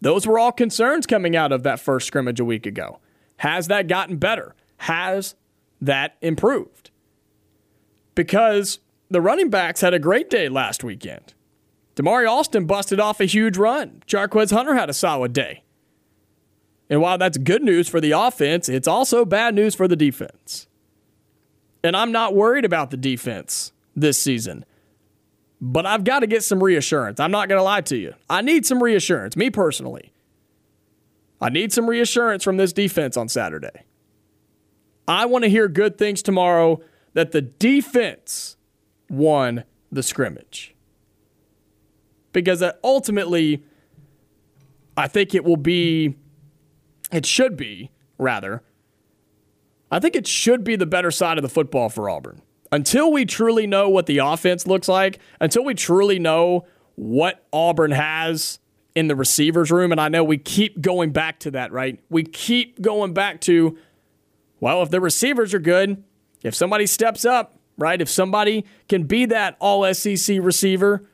[0.00, 3.00] Those were all concerns coming out of that first scrimmage a week ago.
[3.38, 4.54] Has that gotten better?
[4.78, 5.34] Has
[5.80, 6.90] that improved?
[8.14, 11.34] Because the running backs had a great day last weekend.
[11.98, 14.02] Damari Alston busted off a huge run.
[14.06, 15.64] Jarquez Hunter had a solid day.
[16.88, 20.68] And while that's good news for the offense, it's also bad news for the defense.
[21.82, 24.64] And I'm not worried about the defense this season.
[25.60, 27.18] But I've got to get some reassurance.
[27.18, 28.14] I'm not going to lie to you.
[28.30, 30.12] I need some reassurance, me personally.
[31.40, 33.84] I need some reassurance from this defense on Saturday.
[35.08, 36.80] I want to hear good things tomorrow
[37.14, 38.56] that the defense
[39.10, 40.76] won the scrimmage
[42.32, 43.64] because ultimately,
[44.96, 46.16] I think it will be,
[47.10, 48.62] it should be, rather,
[49.90, 52.42] I think it should be the better side of the football for Auburn.
[52.70, 57.92] Until we truly know what the offense looks like, until we truly know what Auburn
[57.92, 58.58] has
[58.94, 61.98] in the receivers room, and I know we keep going back to that, right?
[62.10, 63.78] We keep going back to,
[64.60, 66.02] well, if the receivers are good,
[66.42, 68.02] if somebody steps up, right?
[68.02, 71.08] If somebody can be that all SEC receiver,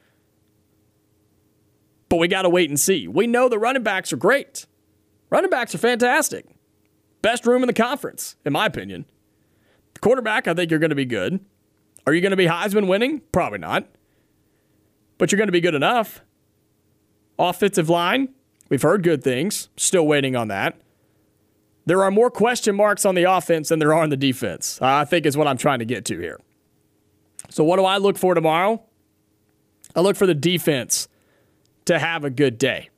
[2.14, 3.08] but we got to wait and see.
[3.08, 4.66] We know the running backs are great.
[5.30, 6.46] Running backs are fantastic.
[7.22, 9.04] Best room in the conference, in my opinion.
[9.94, 11.44] The quarterback, I think you're going to be good.
[12.06, 13.22] Are you going to be Heisman winning?
[13.32, 13.88] Probably not.
[15.18, 16.22] But you're going to be good enough.
[17.36, 18.28] Offensive line,
[18.68, 19.70] we've heard good things.
[19.76, 20.80] Still waiting on that.
[21.84, 25.04] There are more question marks on the offense than there are on the defense, I
[25.04, 26.38] think is what I'm trying to get to here.
[27.50, 28.84] So, what do I look for tomorrow?
[29.96, 31.08] I look for the defense
[31.86, 32.90] to have a good day.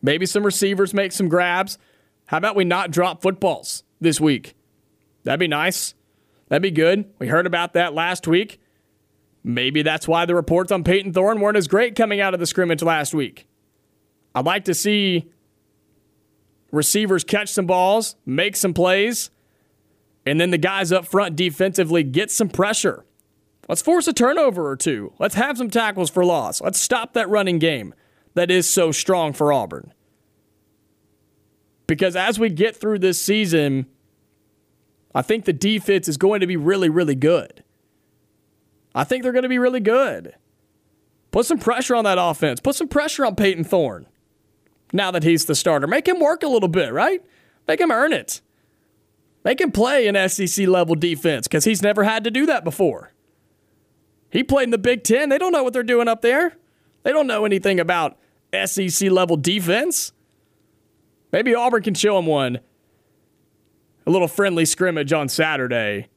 [0.00, 1.78] Maybe some receivers make some grabs.
[2.26, 4.54] How about we not drop footballs this week?
[5.24, 5.94] That'd be nice.
[6.48, 7.12] That'd be good.
[7.18, 8.60] We heard about that last week.
[9.44, 12.46] Maybe that's why the reports on Payton Thorne weren't as great coming out of the
[12.46, 13.46] scrimmage last week.
[14.34, 15.30] I'd like to see
[16.70, 19.30] receivers catch some balls, make some plays,
[20.24, 23.04] and then the guys up front defensively get some pressure.
[23.72, 25.14] Let's force a turnover or two.
[25.18, 26.60] Let's have some tackles for loss.
[26.60, 27.94] Let's stop that running game
[28.34, 29.94] that is so strong for Auburn.
[31.86, 33.86] Because as we get through this season,
[35.14, 37.64] I think the defense is going to be really, really good.
[38.94, 40.34] I think they're going to be really good.
[41.30, 42.60] Put some pressure on that offense.
[42.60, 44.06] Put some pressure on Payton Thorne.
[44.92, 45.86] now that he's the starter.
[45.86, 47.24] Make him work a little bit, right?
[47.66, 48.42] Make him earn it.
[49.46, 53.12] Make him play an SEC level defense because he's never had to do that before.
[54.32, 55.28] He played in the Big Ten.
[55.28, 56.56] They don't know what they're doing up there.
[57.02, 58.16] They don't know anything about
[58.64, 60.12] SEC level defense.
[61.32, 62.60] Maybe Auburn can show him one.
[64.06, 66.08] A little friendly scrimmage on Saturday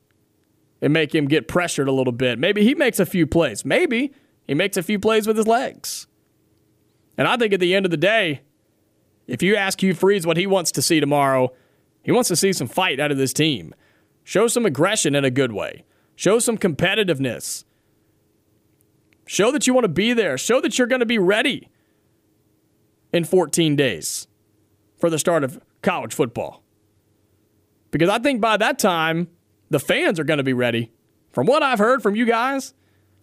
[0.82, 2.40] and make him get pressured a little bit.
[2.40, 3.66] Maybe he makes a few plays.
[3.66, 4.14] Maybe
[4.48, 6.08] he makes a few plays with his legs.
[7.18, 8.42] And I think at the end of the day,
[9.28, 11.52] if you ask Hugh Freeze what he wants to see tomorrow,
[12.02, 13.76] he wants to see some fight out of this team.
[14.24, 15.84] Show some aggression in a good way.
[16.16, 17.65] Show some competitiveness.
[19.26, 20.38] Show that you want to be there.
[20.38, 21.70] Show that you're going to be ready
[23.12, 24.28] in 14 days
[24.98, 26.64] for the start of college football.
[27.92, 29.30] Because I think by that time,
[29.70, 30.92] the fans are going to be ready.
[31.32, 32.74] From what I've heard from you guys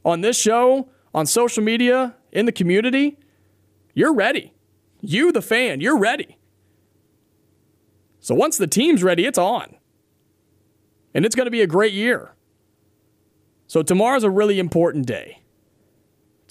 [0.04, 3.18] on this show, on social media, in the community,
[3.94, 4.52] you're ready.
[5.00, 6.38] You, the fan, you're ready.
[8.20, 9.76] So once the team's ready, it's on.
[11.14, 12.34] And it's going to be a great year.
[13.66, 15.42] So tomorrow's a really important day.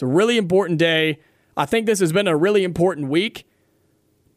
[0.02, 1.20] It's a really important day.
[1.56, 3.46] I think this has been a really important week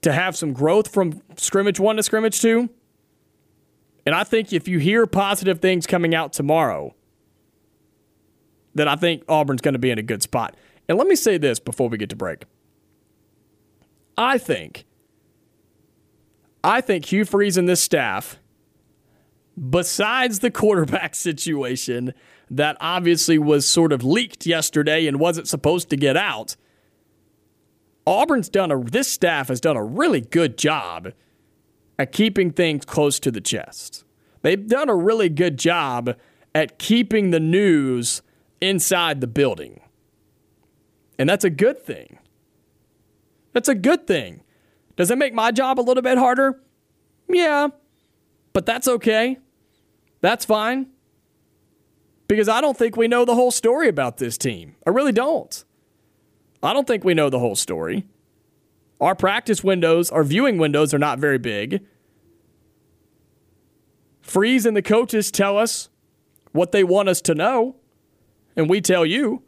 [0.02, 2.68] to have some growth from scrimmage one to scrimmage two.
[4.04, 6.94] And I think if you hear positive things coming out tomorrow,
[8.74, 10.54] then I think Auburn's going to be in a good spot.
[10.86, 12.44] And let me say this before we get to break.
[14.18, 14.84] I think
[16.62, 18.38] I think Hugh Freeze and this staff,
[19.70, 22.12] besides the quarterback situation
[22.56, 26.56] that obviously was sort of leaked yesterday and wasn't supposed to get out,
[28.06, 31.12] Auburn's done a this staff has done a really good job
[31.98, 34.04] at keeping things close to the chest.
[34.42, 36.16] They've done a really good job
[36.54, 38.22] at keeping the news
[38.60, 39.80] inside the building.
[41.18, 42.18] And that's a good thing.
[43.52, 44.42] That's a good thing.
[44.96, 46.60] Does it make my job a little bit harder?
[47.28, 47.68] Yeah,
[48.52, 49.38] but that's okay.
[50.20, 50.88] That's fine.
[52.26, 54.76] Because I don't think we know the whole story about this team.
[54.86, 55.64] I really don't.
[56.62, 58.06] I don't think we know the whole story.
[59.00, 61.84] Our practice windows, our viewing windows are not very big.
[64.22, 65.90] Freeze and the coaches tell us
[66.52, 67.76] what they want us to know,
[68.56, 69.42] and we tell you.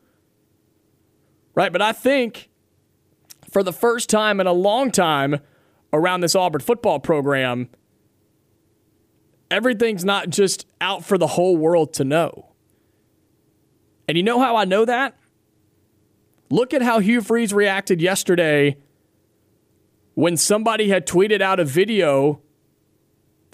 [1.55, 1.73] Right?
[1.73, 2.51] But I think
[3.51, 5.41] for the first time in a long time
[5.93, 7.71] around this Auburn football program,
[9.51, 12.53] everything's not just out for the whole world to know.
[14.09, 15.17] And you know how I know that?
[16.51, 18.77] Look at how Hugh Freeze reacted yesterday
[20.15, 22.41] when somebody had tweeted out a video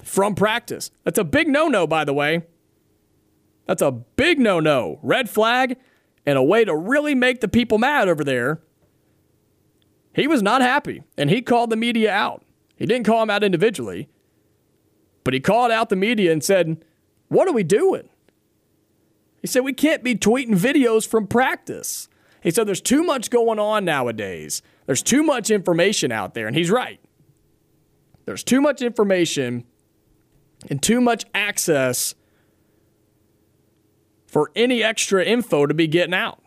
[0.03, 0.91] from practice.
[1.03, 2.43] That's a big no no, by the way.
[3.65, 4.99] That's a big no no.
[5.01, 5.77] Red flag
[6.25, 8.61] and a way to really make the people mad over there.
[10.15, 12.43] He was not happy, and he called the media out.
[12.75, 14.09] He didn't call them out individually,
[15.23, 16.83] but he called out the media and said,
[17.29, 18.09] What are we doing?
[19.43, 22.07] He said, We can't be tweeting videos from practice.
[22.41, 24.63] He said, There's too much going on nowadays.
[24.87, 26.47] There's too much information out there.
[26.47, 26.99] And he's right.
[28.25, 29.65] There's too much information
[30.69, 32.15] and too much access
[34.25, 36.41] for any extra info to be getting out.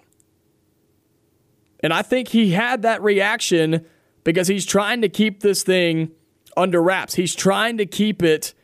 [1.81, 3.85] And I think he had that reaction
[4.25, 6.13] because he's trying to keep this thing
[6.57, 7.15] under wraps.
[7.15, 8.55] He's trying to keep it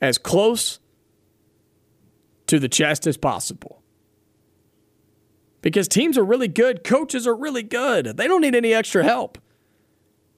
[0.00, 0.78] as close
[2.46, 3.82] to the chest as possible.
[5.62, 8.16] Because teams are really good, coaches are really good.
[8.16, 9.38] They don't need any extra help.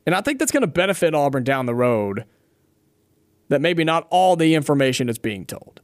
[0.07, 2.25] And I think that's going to benefit Auburn down the road
[3.49, 5.81] that maybe not all the information is being told.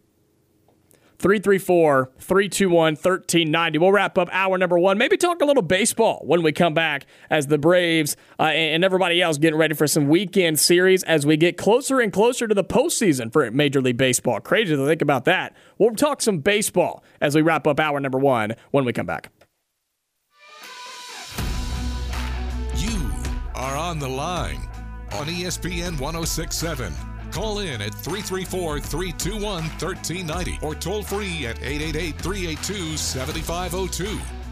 [1.25, 3.79] 334 321 1390.
[3.79, 4.99] We'll wrap up hour number one.
[4.99, 9.22] Maybe talk a little baseball when we come back as the Braves uh, and everybody
[9.22, 12.62] else getting ready for some weekend series as we get closer and closer to the
[12.62, 14.39] postseason for Major League Baseball.
[14.39, 15.57] Crazy to think about that.
[15.79, 19.31] We'll talk some baseball as we wrap up hour number one when we come back.
[22.77, 23.11] You
[23.55, 24.68] are on the line
[25.12, 26.93] on ESPN 1067.
[27.35, 34.43] Call in at 334 321 1390 or toll free at 888 382 7502.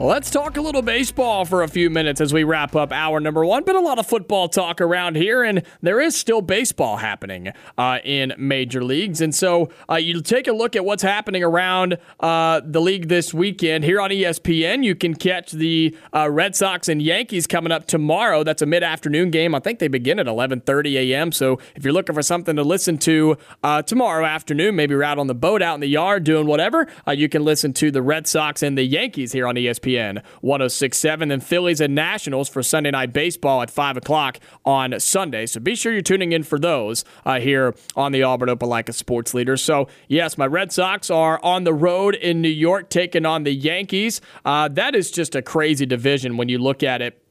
[0.00, 3.44] Let's talk a little baseball for a few minutes as we wrap up hour number
[3.44, 3.64] one.
[3.64, 7.98] Been a lot of football talk around here, and there is still baseball happening uh,
[8.02, 9.20] in major leagues.
[9.20, 13.34] And so uh, you take a look at what's happening around uh, the league this
[13.34, 14.84] weekend here on ESPN.
[14.84, 18.42] You can catch the uh, Red Sox and Yankees coming up tomorrow.
[18.42, 19.54] That's a mid-afternoon game.
[19.54, 21.30] I think they begin at 11:30 a.m.
[21.30, 25.18] So if you're looking for something to listen to uh, tomorrow afternoon, maybe you're out
[25.18, 28.00] on the boat, out in the yard, doing whatever, uh, you can listen to the
[28.00, 29.89] Red Sox and the Yankees here on ESPN.
[29.90, 31.28] ESPN 1067.
[31.28, 35.46] Then Phillies and Nationals for Sunday Night Baseball at 5 o'clock on Sunday.
[35.46, 39.34] So be sure you're tuning in for those uh, here on the Auburn Opelika Sports
[39.34, 39.56] Leader.
[39.56, 43.52] So, yes, my Red Sox are on the road in New York taking on the
[43.52, 44.20] Yankees.
[44.44, 47.22] Uh, that is just a crazy division when you look at it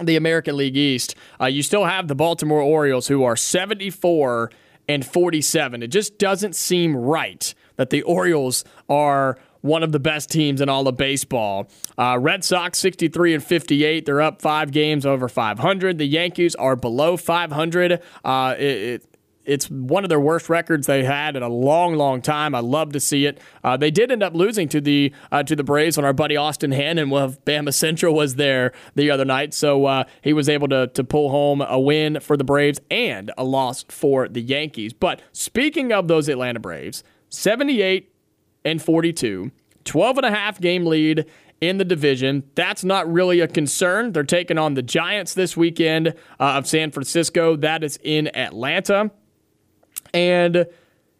[0.00, 4.48] the American League East, uh, you still have the Baltimore Orioles who are 74
[4.88, 5.82] and 47.
[5.82, 10.68] It just doesn't seem right that the Orioles are one of the best teams in
[10.68, 11.68] all of baseball.
[11.96, 14.06] Uh, Red Sox 63 and 58.
[14.06, 15.98] They're up five games over 500.
[15.98, 18.00] The Yankees are below 500.
[18.24, 22.20] Uh, it, it, it's one of their worst records they had in a long, long
[22.20, 22.54] time.
[22.54, 23.40] I love to see it.
[23.64, 26.36] Uh, they did end up losing to the uh, to the Braves when our buddy
[26.36, 30.68] Austin Hannon of Bama Central was there the other night, so uh, he was able
[30.68, 34.92] to to pull home a win for the Braves and a loss for the Yankees.
[34.92, 38.12] But speaking of those Atlanta Braves, 78
[38.64, 39.50] and 42,
[39.84, 41.26] 12 and a half game lead
[41.60, 42.44] in the division.
[42.54, 44.12] That's not really a concern.
[44.12, 47.56] They're taking on the Giants this weekend uh, of San Francisco.
[47.56, 49.10] That is in Atlanta.
[50.14, 50.66] And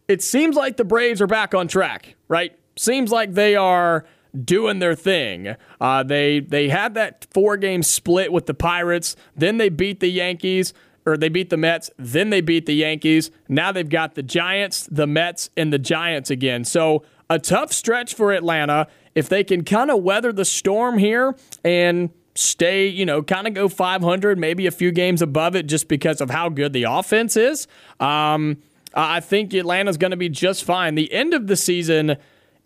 [0.07, 2.59] it seems like the Braves are back on track, right?
[2.76, 4.05] Seems like they are
[4.45, 5.57] doing their thing.
[5.80, 10.09] Uh, they they had that four game split with the Pirates, then they beat the
[10.09, 10.72] Yankees,
[11.05, 13.30] or they beat the Mets, then they beat the Yankees.
[13.49, 16.64] Now they've got the Giants, the Mets, and the Giants again.
[16.64, 18.89] So a tough stretch for Atlanta.
[19.14, 23.55] If they can kind of weather the storm here and stay, you know, kind of
[23.55, 27.37] go 500, maybe a few games above it just because of how good the offense
[27.37, 27.66] is.
[27.99, 28.59] Um,
[28.95, 30.95] I think Atlanta's going to be just fine.
[30.95, 32.16] The end of the season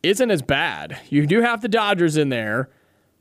[0.02, 0.98] isn't as bad.
[1.08, 2.68] You do have the Dodgers in there.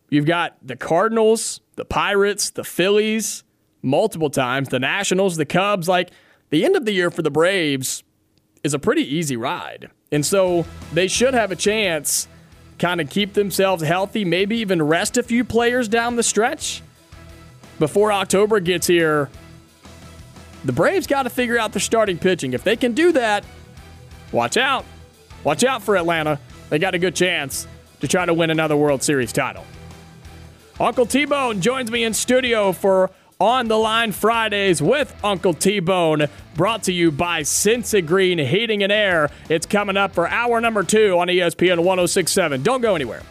[0.10, 3.44] You've got the Cardinals, the Pirates, the Phillies,
[3.82, 5.88] multiple times, the Nationals, the Cubs.
[5.88, 6.12] Like
[6.50, 8.04] the end of the year for the Braves
[8.64, 9.90] is a pretty easy ride.
[10.12, 12.28] And so they should have a chance
[12.80, 16.82] kind of keep themselves healthy, maybe even rest a few players down the stretch
[17.80, 19.30] before October gets here
[20.64, 22.54] the Braves got to figure out their starting pitching.
[22.54, 23.44] If they can do that,
[24.32, 24.86] watch out.
[25.44, 26.40] Watch out for Atlanta.
[26.70, 27.68] They got a good chance
[28.00, 29.66] to try to win another World Series title.
[30.80, 33.10] Uncle T Bone joins me in studio for
[33.42, 38.92] On the Line Fridays with Uncle T Bone, brought to you by Sensigreen Heating and
[38.92, 39.32] Air.
[39.50, 42.62] It's coming up for hour number two on ESPN 1067.
[42.62, 43.24] Don't go anywhere.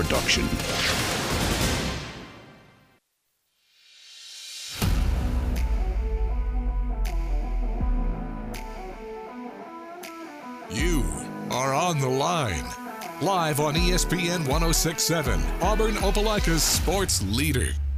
[0.00, 0.48] Production.
[10.70, 11.04] You
[11.50, 12.64] are on the line.
[13.20, 17.68] Live on ESPN 1067, Auburn Opelika's sports leader.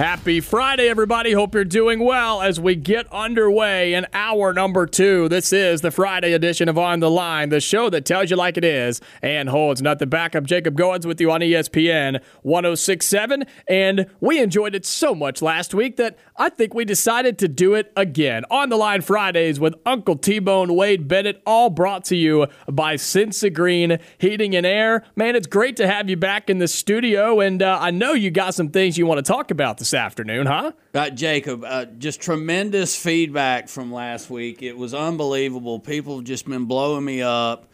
[0.00, 1.32] Happy Friday, everybody.
[1.32, 5.28] Hope you're doing well as we get underway in hour number two.
[5.28, 8.56] This is the Friday edition of On the Line, the show that tells you like
[8.56, 10.34] it is and holds nothing back.
[10.34, 15.74] I'm Jacob Goins with you on ESPN 1067, and we enjoyed it so much last
[15.74, 18.46] week that I think we decided to do it again.
[18.50, 22.94] On the Line Fridays with Uncle T Bone Wade Bennett, all brought to you by
[22.94, 25.04] Sensigreen Heating and Air.
[25.16, 28.30] Man, it's great to have you back in the studio, and uh, I know you
[28.30, 30.72] got some things you want to talk about this afternoon, huh?
[30.94, 34.62] Uh, Jacob, uh, just tremendous feedback from last week.
[34.62, 35.78] It was unbelievable.
[35.78, 37.70] People have just been blowing me up.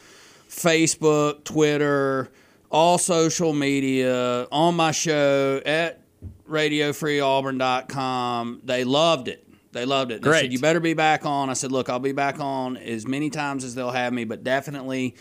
[0.49, 2.33] Facebook, Twitter,
[2.69, 6.01] all social media, on my show at
[6.49, 8.61] radiofreeauburn.com.
[8.64, 9.43] They loved it.
[9.72, 10.22] They loved it.
[10.22, 10.41] They Great.
[10.41, 11.51] said, You better be back on.
[11.51, 14.43] I said, Look, I'll be back on as many times as they'll have me, but
[14.43, 15.16] definitely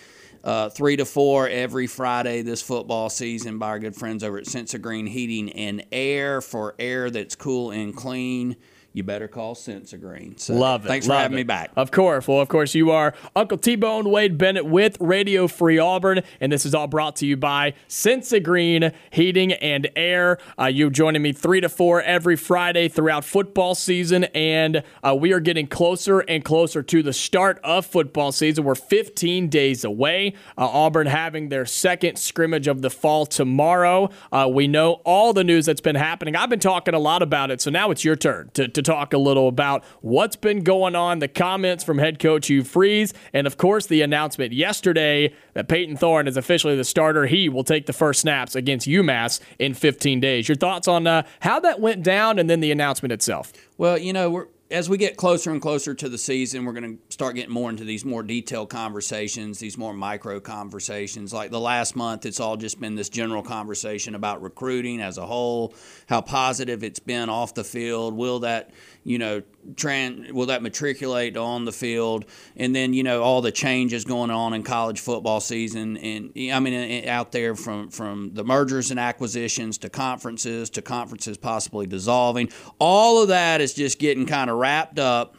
[0.46, 4.46] uh, three to four every Friday this football season by our good friends over at
[4.46, 8.56] Sensigreen Heating and Air for air that's cool and clean.
[8.96, 10.40] You better call Sensigreen.
[10.40, 10.88] So Love it.
[10.88, 11.42] Thanks love for having it.
[11.42, 11.70] me back.
[11.76, 12.30] Of course.
[12.30, 16.50] Well, of course, you are Uncle T Bone Wade Bennett with Radio Free Auburn, and
[16.50, 20.38] this is all brought to you by Sensigreen Heating and Air.
[20.58, 25.34] Uh, you joining me three to four every Friday throughout football season, and uh, we
[25.34, 28.64] are getting closer and closer to the start of football season.
[28.64, 30.36] We're 15 days away.
[30.58, 34.10] Uh, Auburn having their second scrimmage of the fall tomorrow.
[34.32, 36.38] Uh, we know all the news that's been happening.
[36.38, 39.14] I've been talking a lot about it, so now it's your turn to, to talk
[39.14, 43.48] a little about what's been going on, the comments from head coach Hugh Freeze, and
[43.48, 47.26] of course the announcement yesterday that Payton Thorne is officially the starter.
[47.26, 50.48] He will take the first snaps against UMass in 15 days.
[50.48, 53.52] Your thoughts on uh, how that went down and then the announcement itself?
[53.78, 56.98] Well, you know, we're as we get closer and closer to the season, we're going
[56.98, 61.32] to start getting more into these more detailed conversations, these more micro conversations.
[61.32, 65.26] Like the last month, it's all just been this general conversation about recruiting as a
[65.26, 65.76] whole,
[66.08, 68.16] how positive it's been off the field.
[68.16, 68.72] Will that,
[69.06, 69.44] you know,
[69.76, 72.26] tran- will that matriculate on the field?
[72.58, 76.60] And then, you know, all the changes going on in college football season, and I
[76.60, 82.50] mean, out there from from the mergers and acquisitions to conferences to conferences possibly dissolving.
[82.80, 85.36] All of that is just getting kind of wrapped up,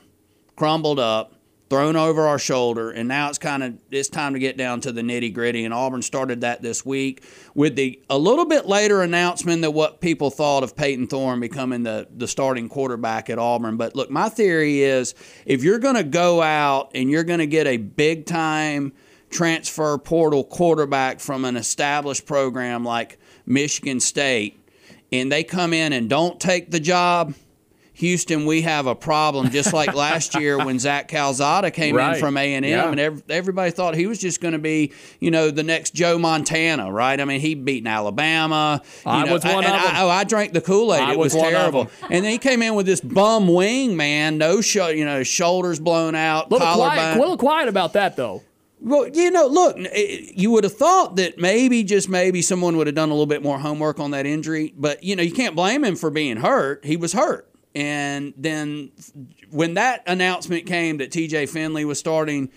[0.55, 1.36] crumbled up,
[1.69, 4.93] thrown over our shoulder, and now it's kind of it's time to get down to
[4.93, 5.65] the nitty gritty.
[5.65, 10.01] And Auburn started that this week with the a little bit later announcement than what
[10.01, 13.77] people thought of Payton Thorne becoming the the starting quarterback at Auburn.
[13.77, 15.15] But look, my theory is
[15.45, 18.93] if you're going to go out and you're going to get a big time
[19.31, 24.59] transfer portal quarterback from an established program like Michigan State,
[25.11, 27.35] and they come in and don't take the job.
[27.97, 29.51] Houston, we have a problem.
[29.51, 32.15] Just like last year when Zach Calzada came Right.
[32.15, 32.91] in from A and M, Yeah.
[32.91, 36.19] and ev- everybody thought he was just going to be, you know, the next Joe
[36.19, 37.19] Montana, right?
[37.21, 38.83] I mean, he beaten Alabama.
[39.05, 41.09] I know, was one and of I- oh, I drank the Kool Aid.
[41.09, 41.91] It was was, terrible.
[42.11, 44.39] And then he came in with this bum wing, man.
[44.39, 46.97] No you know, shoulders blown out, little collarbone.
[46.97, 48.43] quiet, a little quiet about that though.
[48.79, 52.95] Well, you know, look, you would have thought that maybe, just maybe, someone would have
[52.95, 54.75] done a little bit more homework on that injury.
[54.77, 56.85] But, you know, you can't blame him for being hurt.
[56.85, 57.49] He was hurt.
[57.77, 58.91] And then
[59.51, 62.51] when that announcement came that TJ Finley was starting,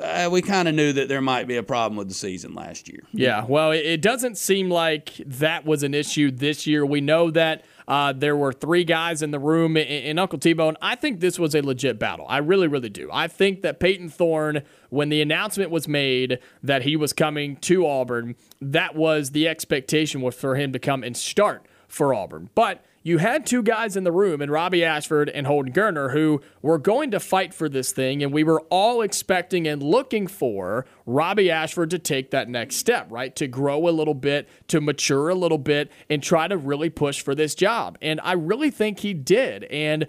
[0.00, 2.88] uh, we kind of knew that there might be a problem with the season last
[2.88, 3.00] year.
[3.12, 6.86] Yeah, well, it, doesn't seem like that was an issue this year.
[6.86, 10.76] We know that uh, there were three guys in the room in Uncle T Bone.
[10.80, 12.24] I think this was a legit battle.
[12.28, 13.10] I really, really do.
[13.12, 17.84] I think that Payton Thorne, when the announcement was made that he was coming to
[17.84, 22.48] Auburn, that was the expectation for him to come and start for Auburn.
[22.54, 26.40] But you had two guys in the room, and Robbie Ashford and Holden Geriner, who
[26.60, 30.84] were going to fight for this thing, and we were all expecting and looking for
[31.06, 33.36] Robbie Ashford to take that next step, right?
[33.36, 37.20] To grow a little bit, to mature a little bit, and try to really push
[37.20, 37.96] for this job.
[38.02, 39.62] And I really think he did.
[39.64, 40.08] And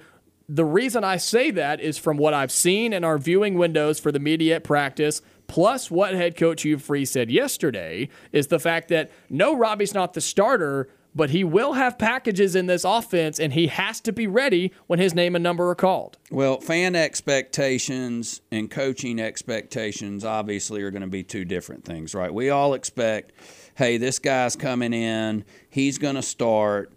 [0.50, 4.12] the reason I say that is from what I've seen in our viewing windows for
[4.12, 8.88] the media at practice, plus what head coach Hugh Freeze said yesterday, is the fact
[8.88, 13.54] that no, Robbie's not the starter, but he will have packages in this offense, and
[13.54, 16.18] he has to be ready when his name and number are called.
[16.30, 22.34] Well, fan expectations and coaching expectations obviously are going to be two different things, right?
[22.34, 23.32] We all expect,
[23.76, 26.92] hey, this guy's coming in, he's going to start,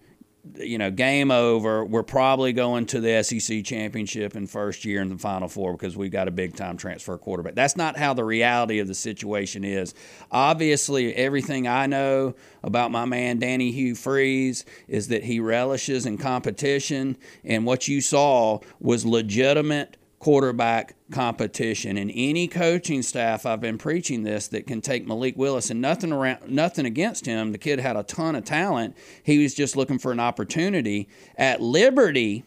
[0.57, 1.85] you know, game over.
[1.85, 5.97] We're probably going to the SEC championship in first year in the Final Four because
[5.97, 7.55] we've got a big time transfer quarterback.
[7.55, 9.95] That's not how the reality of the situation is.
[10.31, 16.19] Obviously, everything I know about my man Danny Hugh Freeze is that he relishes in
[16.19, 21.97] competition, and what you saw was legitimate quarterback competition.
[21.97, 26.13] And any coaching staff, I've been preaching this, that can take Malik Willis and nothing
[26.13, 27.53] around, nothing against him.
[27.53, 28.97] The kid had a ton of talent.
[29.25, 32.45] He was just looking for an opportunity at Liberty,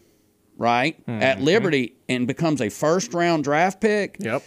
[0.56, 0.96] right?
[1.06, 4.18] Hmm, at Liberty, and becomes a first round draft pick.
[4.20, 4.44] Yep.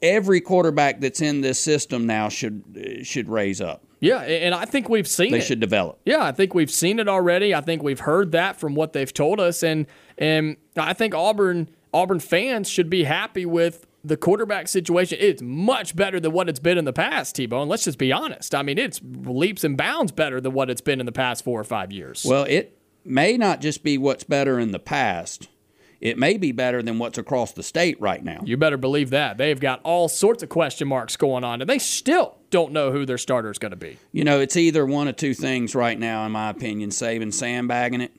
[0.00, 3.84] Every quarterback that's in this system now should should raise up.
[4.00, 5.42] Yeah, and I think we've seen They it.
[5.42, 6.00] should develop.
[6.04, 7.54] Yeah, I think we've seen it already.
[7.54, 9.86] I think we've heard that from what they've told us, and
[10.18, 15.18] and I think Auburn Auburn fans should be happy with the quarterback situation.
[15.20, 17.68] It's much better than what it's been in the past, T Bone.
[17.68, 18.54] Let's just be honest.
[18.54, 21.60] I mean, it's leaps and bounds better than what it's been in the past four
[21.60, 22.24] or five years.
[22.26, 25.48] Well, it may not just be what's better in the past.
[26.00, 28.40] It may be better than what's across the state right now.
[28.44, 31.78] you better believe that they've got all sorts of question marks going on, and they
[31.78, 33.98] still don't know who their starter is going to be.
[34.10, 36.90] You know, it's either one of two things right now, in my opinion.
[36.90, 38.10] Saban sandbagging it.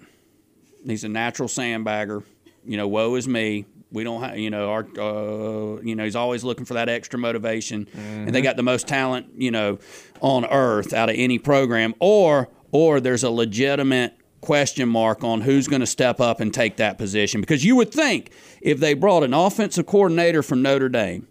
[0.86, 2.24] He's a natural sandbagger.
[2.66, 3.66] You know, woe is me.
[3.91, 7.20] We don't have, you know, our, uh, you know, he's always looking for that extra
[7.20, 9.78] motivation, and they got the most talent, you know,
[10.20, 11.93] on earth out of any program.
[11.99, 16.78] Or, or there's a legitimate question mark on who's going to step up and take
[16.78, 17.39] that position.
[17.39, 21.28] Because you would think if they brought an offensive coordinator from Notre Dame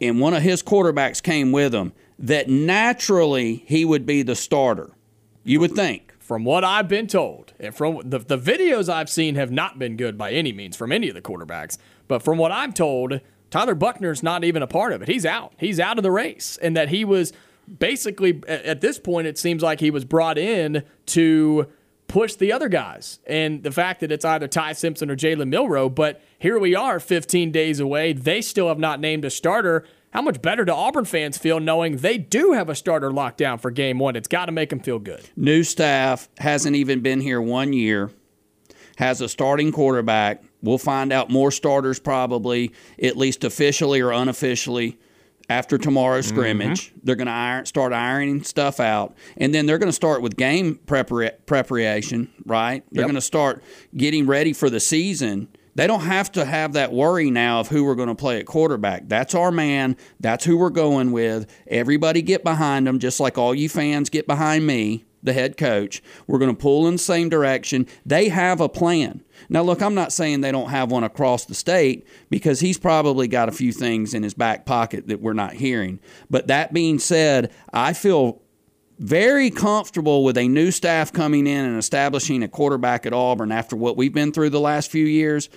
[0.00, 4.90] and one of his quarterbacks came with him, that naturally he would be the starter.
[5.44, 6.09] You would think.
[6.30, 9.96] From what I've been told, and from the, the videos I've seen have not been
[9.96, 11.76] good by any means from any of the quarterbacks,
[12.06, 13.20] but from what I'm told,
[13.50, 15.08] Tyler Buchner's not even a part of it.
[15.08, 15.54] He's out.
[15.58, 16.56] He's out of the race.
[16.62, 17.32] And that he was
[17.80, 21.66] basically, at this point, it seems like he was brought in to
[22.06, 23.18] push the other guys.
[23.26, 27.00] And the fact that it's either Ty Simpson or Jalen Milroe, but here we are
[27.00, 28.12] 15 days away.
[28.12, 29.84] They still have not named a starter.
[30.12, 33.58] How much better do Auburn fans feel knowing they do have a starter locked down
[33.58, 34.16] for game one?
[34.16, 35.22] It's got to make them feel good.
[35.36, 38.10] New staff hasn't even been here one year,
[38.96, 40.42] has a starting quarterback.
[40.62, 44.98] We'll find out more starters probably, at least officially or unofficially,
[45.48, 46.88] after tomorrow's scrimmage.
[46.90, 46.98] Mm-hmm.
[47.04, 50.36] They're going to iron, start ironing stuff out, and then they're going to start with
[50.36, 52.32] game prepara- preparation.
[52.44, 52.82] Right?
[52.90, 53.06] They're Yep.
[53.06, 53.62] going to start
[53.96, 55.48] getting ready for the season.
[55.80, 58.44] They don't have to have that worry now of who we're going to play at
[58.44, 59.08] quarterback.
[59.08, 59.96] That's our man.
[60.20, 61.50] That's who we're going with.
[61.66, 66.02] Everybody get behind them, just like all you fans get behind me, the head coach.
[66.26, 67.86] We're going to pull in the same direction.
[68.04, 69.24] They have a plan.
[69.48, 73.26] Now, look, I'm not saying they don't have one across the state because he's probably
[73.26, 75.98] got a few things in his back pocket that we're not hearing.
[76.28, 78.42] But that being said, I feel
[78.98, 83.76] very comfortable with a new staff coming in and establishing a quarterback at Auburn after
[83.76, 85.48] what we've been through the last few years.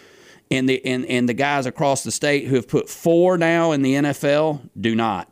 [0.53, 3.81] And the and, and the guys across the state who have put four now in
[3.81, 5.29] the NFL do not.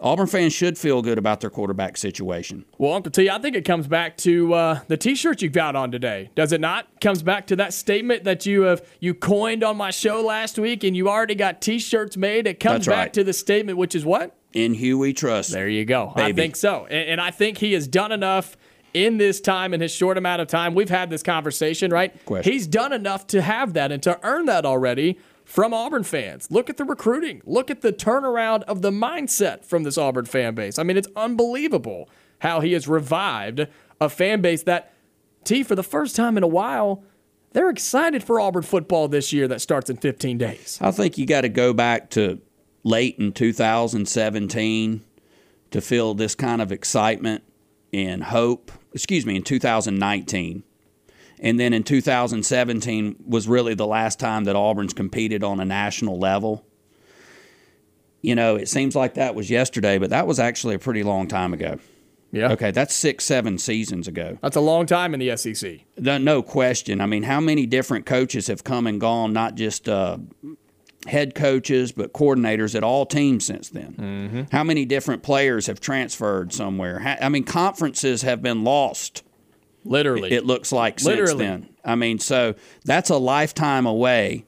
[0.00, 2.66] Auburn fans should feel good about their quarterback situation.
[2.76, 5.90] Well, Uncle T, I think it comes back to uh, the T-shirt you've got on
[5.90, 7.00] today, does it not?
[7.00, 10.84] Comes back to that statement that you have you coined on my show last week,
[10.84, 12.46] and you already got T-shirts made.
[12.46, 13.12] It comes That's back right.
[13.14, 14.36] to the statement, which is what?
[14.52, 15.52] In Huey trust.
[15.52, 16.12] There you go.
[16.14, 18.58] I think so, and, and I think he has done enough
[18.94, 20.74] in this time, in his short amount of time.
[20.74, 22.24] We've had this conversation, right?
[22.24, 22.52] Question.
[22.52, 26.50] He's done enough to have that and to earn that already from Auburn fans.
[26.50, 27.42] Look at the recruiting.
[27.44, 30.78] Look at the turnaround of the mindset from this Auburn fan base.
[30.78, 33.66] I mean, it's unbelievable how he has revived
[34.00, 34.92] a fan base that,
[35.44, 37.04] T, for the first time in a while,
[37.52, 40.78] they're excited for Auburn football this year that starts in 15 days.
[40.80, 42.40] I think you got to go back to
[42.82, 45.04] late in 2017
[45.70, 47.44] to feel this kind of excitement
[47.92, 48.72] and hope.
[48.94, 50.62] Excuse me, in 2019.
[51.40, 56.18] And then in 2017 was really the last time that Auburn's competed on a national
[56.18, 56.64] level.
[58.22, 61.28] You know, it seems like that was yesterday, but that was actually a pretty long
[61.28, 61.78] time ago.
[62.32, 62.52] Yeah.
[62.52, 64.38] Okay, that's six, seven seasons ago.
[64.42, 65.80] That's a long time in the SEC.
[65.98, 67.00] No, no question.
[67.00, 70.18] I mean, how many different coaches have come and gone, not just uh,
[71.06, 74.48] head coaches, but coordinators at all teams since then?
[74.50, 77.18] How many different players have transferred somewhere?
[77.20, 79.22] I mean, conferences have been lost,
[79.84, 80.32] Literally.
[80.32, 81.46] it looks like, since Literally.
[81.46, 81.68] then.
[81.84, 84.44] I mean, so that's a lifetime away.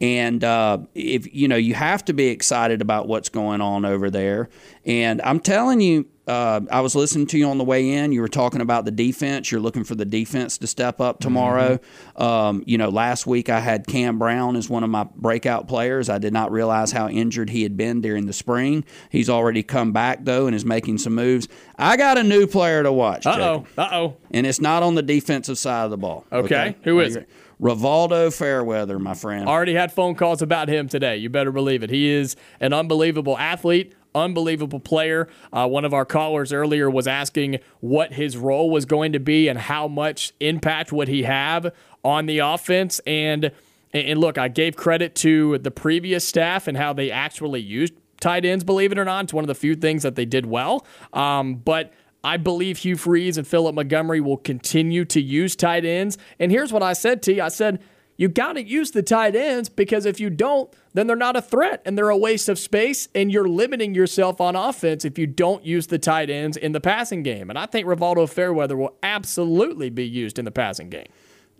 [0.00, 4.08] And uh, if you know, you have to be excited about what's going on over
[4.08, 4.48] there.
[4.86, 8.12] And I'm telling you, uh, I was listening to you on the way in.
[8.12, 9.50] You were talking about the defense.
[9.50, 11.80] You're looking for the defense to step up tomorrow.
[12.14, 16.08] Um, you know, last week I had Cam Brown as one of my breakout players.
[16.08, 18.84] I did not realize how injured he had been during the spring.
[19.10, 21.48] He's already come back though and is making some moves.
[21.76, 23.26] I got a new player to watch.
[23.26, 23.66] Uh oh.
[23.76, 24.16] Uh oh.
[24.30, 26.24] and it's not on the defensive side of the ball.
[26.30, 26.76] Okay.
[26.84, 27.28] Who is it?
[27.60, 29.46] Rivaldo Fairweather, my friend.
[29.46, 31.18] Already had phone calls about him today.
[31.18, 31.90] You better believe it.
[31.90, 35.28] He is an unbelievable athlete, unbelievable player.
[35.52, 39.48] Uh, one of our callers earlier was asking what his role was going to be
[39.48, 41.72] and how much impact would he have
[42.04, 43.00] on the offense.
[43.06, 43.52] And
[43.92, 48.44] and look, I gave credit to the previous staff and how they actually used tight
[48.44, 48.62] ends.
[48.62, 50.86] Believe it or not, it's one of the few things that they did well.
[51.12, 51.92] Um, but
[52.22, 56.18] I believe Hugh Freeze and Philip Montgomery will continue to use tight ends.
[56.38, 57.80] And here's what I said to you I said,
[58.20, 61.40] you got to use the tight ends because if you don't, then they're not a
[61.40, 63.08] threat and they're a waste of space.
[63.14, 66.82] And you're limiting yourself on offense if you don't use the tight ends in the
[66.82, 67.48] passing game.
[67.48, 71.06] And I think Rivaldo Fairweather will absolutely be used in the passing game.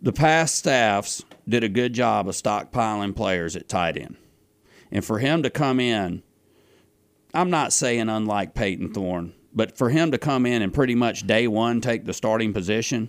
[0.03, 4.17] the past staffs did a good job of stockpiling players at tight end.
[4.93, 6.23] And for him to come in,
[7.33, 11.27] I'm not saying unlike Payton Thorne, but for him to come in and pretty much
[11.27, 13.09] day one take the starting position,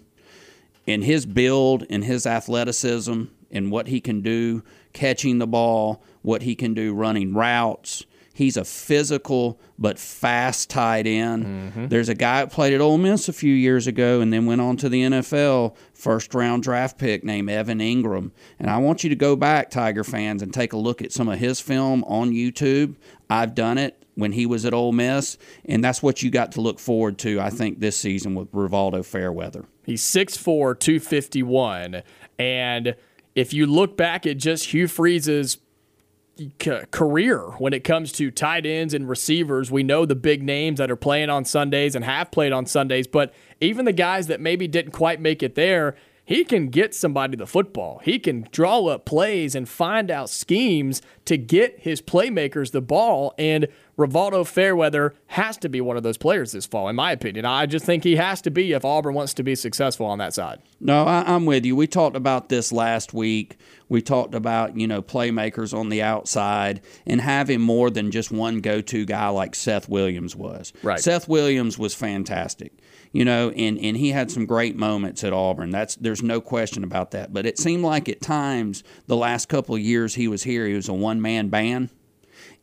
[0.88, 6.42] in his build and his athleticism and what he can do catching the ball, what
[6.42, 8.06] he can do running routes.
[8.34, 11.46] He's a physical but fast tight end.
[11.46, 11.88] Mm-hmm.
[11.88, 14.62] There's a guy that played at Ole Miss a few years ago and then went
[14.62, 18.32] on to the NFL, first round draft pick named Evan Engram.
[18.58, 21.28] And I want you to go back, Tiger fans, and take a look at some
[21.28, 22.96] of his film on YouTube.
[23.30, 26.62] I've done it when he was at Ole Miss, and that's what you got to
[26.62, 29.66] look forward to, I think, this season with Rivaldo Fairweather.
[29.84, 32.04] He's 6'4, 251.
[32.40, 32.96] And
[33.36, 35.58] if you look back at just Hugh Freeze's
[36.92, 39.70] career when it comes to tight ends and receivers.
[39.70, 43.06] We know the big names that are playing on Sundays and have played on Sundays,
[43.08, 45.96] but even the guys that maybe didn't quite make it there,
[46.32, 48.00] he can get somebody the football.
[48.06, 53.34] He can draw up plays and find out schemes to get his playmakers the ball.
[53.38, 53.68] And
[53.98, 57.44] Rivaldo Fairweather has to be one of those players this fall, in my opinion.
[57.44, 60.34] I just think he has to be if Auburn wants to be successful on that
[60.34, 60.62] side.
[60.80, 61.76] No, I, am with you.
[61.76, 63.58] We talked about this last week.
[63.90, 68.62] We talked about, you know, playmakers on the outside and having more than just one
[68.62, 70.72] go to guy like Seth Williams was.
[70.82, 71.00] Right.
[71.00, 72.72] Seth Williams was fantastic
[73.12, 75.70] you know, and, and he had some great moments at Auburn.
[75.70, 77.34] That's there's no question about that.
[77.34, 80.74] But it seemed like at times the last couple of years he was here, he
[80.74, 81.90] was a one man band.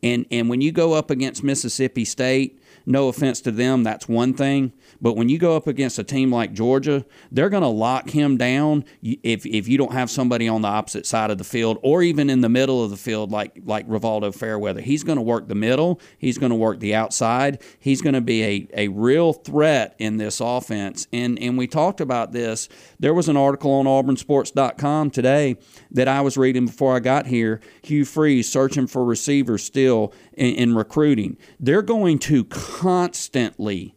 [0.03, 4.32] And and when you go up against Mississippi State, no offense to them, that's one
[4.32, 4.72] thing.
[4.99, 8.39] But when you go up against a team like Georgia, they're going to lock him
[8.39, 12.03] down if, if you don't have somebody on the opposite side of the field or
[12.03, 14.80] even in the middle of the field like like Rivaldo Fairweather.
[14.80, 16.01] He's going to work the middle.
[16.16, 17.62] He's going to work the outside.
[17.78, 21.07] He's going to be a, a real threat in this offense.
[21.12, 22.70] And and we talked about this.
[22.99, 25.57] There was an article on auburnsports.com today
[25.91, 27.61] that I was reading before I got here.
[27.82, 31.36] Hugh Freeze searching for receivers still in, in recruiting.
[31.61, 32.45] They're going to
[32.79, 33.93] constantly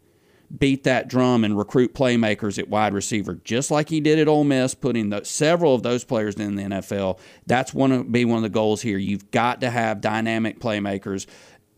[0.58, 4.44] beat that drum and recruit playmakers at wide receiver, just like he did at Ole
[4.44, 7.20] Miss, putting the, several of those players in the NFL.
[7.46, 8.98] That's one of be one of the goals here.
[8.98, 11.28] You've got to have dynamic playmakers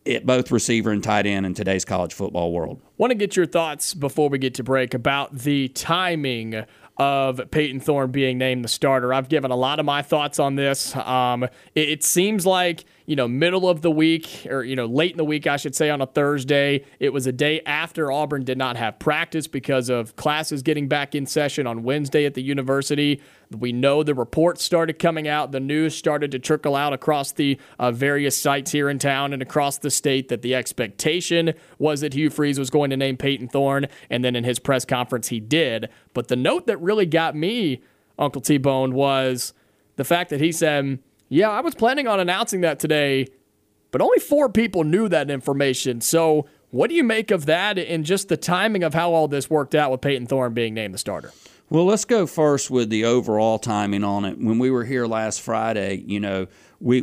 [0.06, 2.82] at both receiver and tight end in today's college football world.
[2.97, 6.64] Want to get your thoughts before we get to break about the timing
[6.97, 9.14] of Payton Thorne being named the starter.
[9.14, 10.95] I've given a lot of my thoughts on this.
[10.95, 11.49] Um, it,
[11.89, 15.26] it, seems like you know middle of the week or you know late in the
[15.26, 16.86] week, I should say, on a Thursday.
[16.99, 21.16] It was a day after Auburn did not have practice because of classes getting back
[21.16, 23.22] in session on Wednesday at the university.
[23.51, 27.60] We know the reports started coming out, the news started to trickle out across the
[27.78, 32.14] uh, various sites here in town and across the state that the expectation was that
[32.14, 35.39] Hugh Freeze was going to name Payton Thorne, and then in his press conference he
[35.39, 35.89] did.
[36.14, 37.82] But the note that really got me,
[38.18, 39.54] Uncle T Bone, was
[39.95, 40.99] the fact that he said,
[41.34, 43.26] Yeah, I was planning on announcing that today,
[43.90, 46.00] but only four people knew that information.
[46.00, 49.50] So, what do you make of that and just the timing of how all this
[49.50, 51.32] worked out with Payton Thorne being named the starter?
[51.74, 54.38] Well, let's go first with the overall timing on it.
[54.38, 56.45] When we were here last Friday, you know,
[56.80, 57.01] we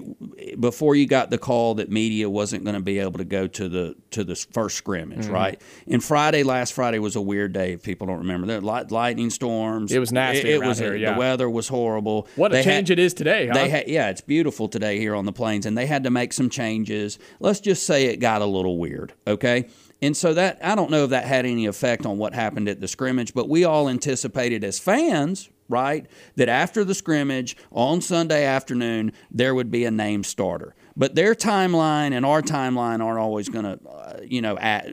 [0.60, 3.68] before you got the call that media wasn't going to be able to go to
[3.68, 5.32] the to the first scrimmage, mm-hmm.
[5.32, 5.62] right?
[5.88, 7.72] And Friday, last Friday was a weird day.
[7.72, 9.90] If people don't remember, there light, lightning storms.
[9.90, 10.50] It was nasty.
[10.50, 11.14] It, it was here, yeah.
[11.14, 12.28] the weather was horrible.
[12.36, 13.48] What a change had, it is today.
[13.48, 13.54] Huh?
[13.54, 16.32] They had, yeah, it's beautiful today here on the plains, and they had to make
[16.32, 17.18] some changes.
[17.40, 19.14] Let's just say it got a little weird.
[19.26, 19.68] Okay.
[20.02, 22.80] And so that I don't know if that had any effect on what happened at
[22.80, 28.44] the scrimmage, but we all anticipated as fans, right, that after the scrimmage on Sunday
[28.44, 30.74] afternoon there would be a name starter.
[30.96, 34.88] But their timeline and our timeline aren't always going to, uh, you know, at,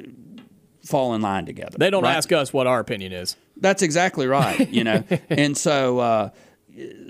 [0.83, 1.77] fall in line together.
[1.77, 2.15] They don't right?
[2.15, 3.35] ask us what our opinion is.
[3.57, 5.03] That's exactly right, you know.
[5.29, 6.29] and so uh,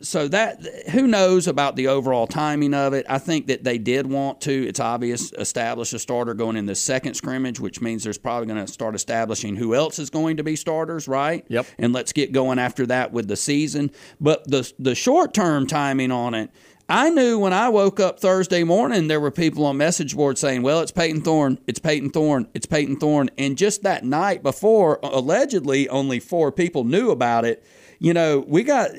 [0.01, 3.05] so that who knows about the overall timing of it.
[3.09, 4.67] I think that they did want to.
[4.67, 8.65] It's obvious establish a starter going in the second scrimmage, which means there's probably going
[8.65, 11.45] to start establishing who else is going to be starters, right?
[11.49, 11.65] Yep.
[11.77, 13.91] And let's get going after that with the season.
[14.21, 16.49] But the the short term timing on it.
[16.89, 20.61] I knew when I woke up Thursday morning, there were people on message boards saying,
[20.61, 24.99] "Well, it's Payton Thorne, it's Payton Thorne, it's Payton Thorne," and just that night before,
[25.03, 27.61] allegedly, only four people knew about it
[27.99, 28.91] you know, we got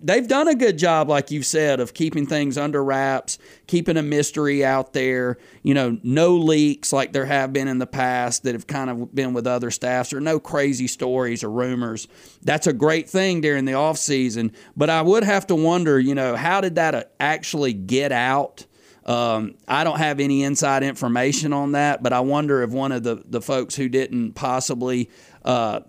[0.00, 4.02] they've done a good job, like you've said, of keeping things under wraps, keeping a
[4.02, 5.38] mystery out there.
[5.62, 9.14] You know, no leaks like there have been in the past that have kind of
[9.14, 12.08] been with other staffs, or no crazy stories or rumors.
[12.42, 14.52] That's a great thing during the off season.
[14.76, 18.64] But I would have to wonder, you know, how did that actually get out?
[19.04, 23.02] Um, I don't have any inside information on that, but I wonder if one of
[23.02, 25.08] the, the folks who didn't possibly
[25.46, 25.80] uh,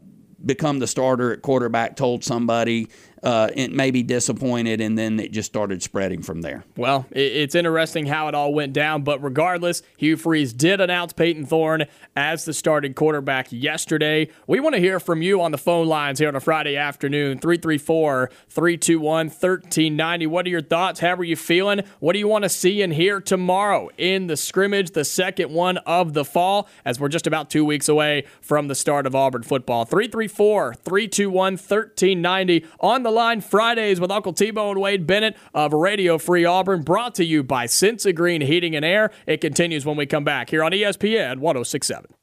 [0.45, 2.87] become the starter at quarterback told somebody
[3.23, 6.63] uh, it may be disappointed, and then it just started spreading from there.
[6.77, 11.45] Well, it's interesting how it all went down, but regardless, Hugh Freeze did announce Payton
[11.45, 14.29] Thorne as the starting quarterback yesterday.
[14.47, 17.39] We want to hear from you on the phone lines here on a Friday afternoon
[17.39, 20.27] 334 321 1390.
[20.27, 20.99] What are your thoughts?
[20.99, 21.81] How are you feeling?
[21.99, 25.77] What do you want to see and hear tomorrow in the scrimmage, the second one
[25.79, 29.43] of the fall, as we're just about two weeks away from the start of Auburn
[29.43, 29.85] football?
[29.85, 35.35] 334 321 1390 on the the Line Fridays with Uncle T Bone and Wade Bennett
[35.51, 39.09] of Radio Free Auburn, brought to you by Sensigreen Heating and Air.
[39.25, 42.13] It continues when we come back here on ESPN 1067.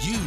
[0.00, 0.18] You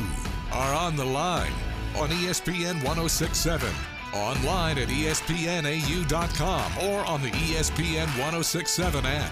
[0.54, 1.52] are on the line
[1.98, 3.70] on ESPN 1067,
[4.14, 9.32] online at espnau.com, or on the ESPN 1067 app.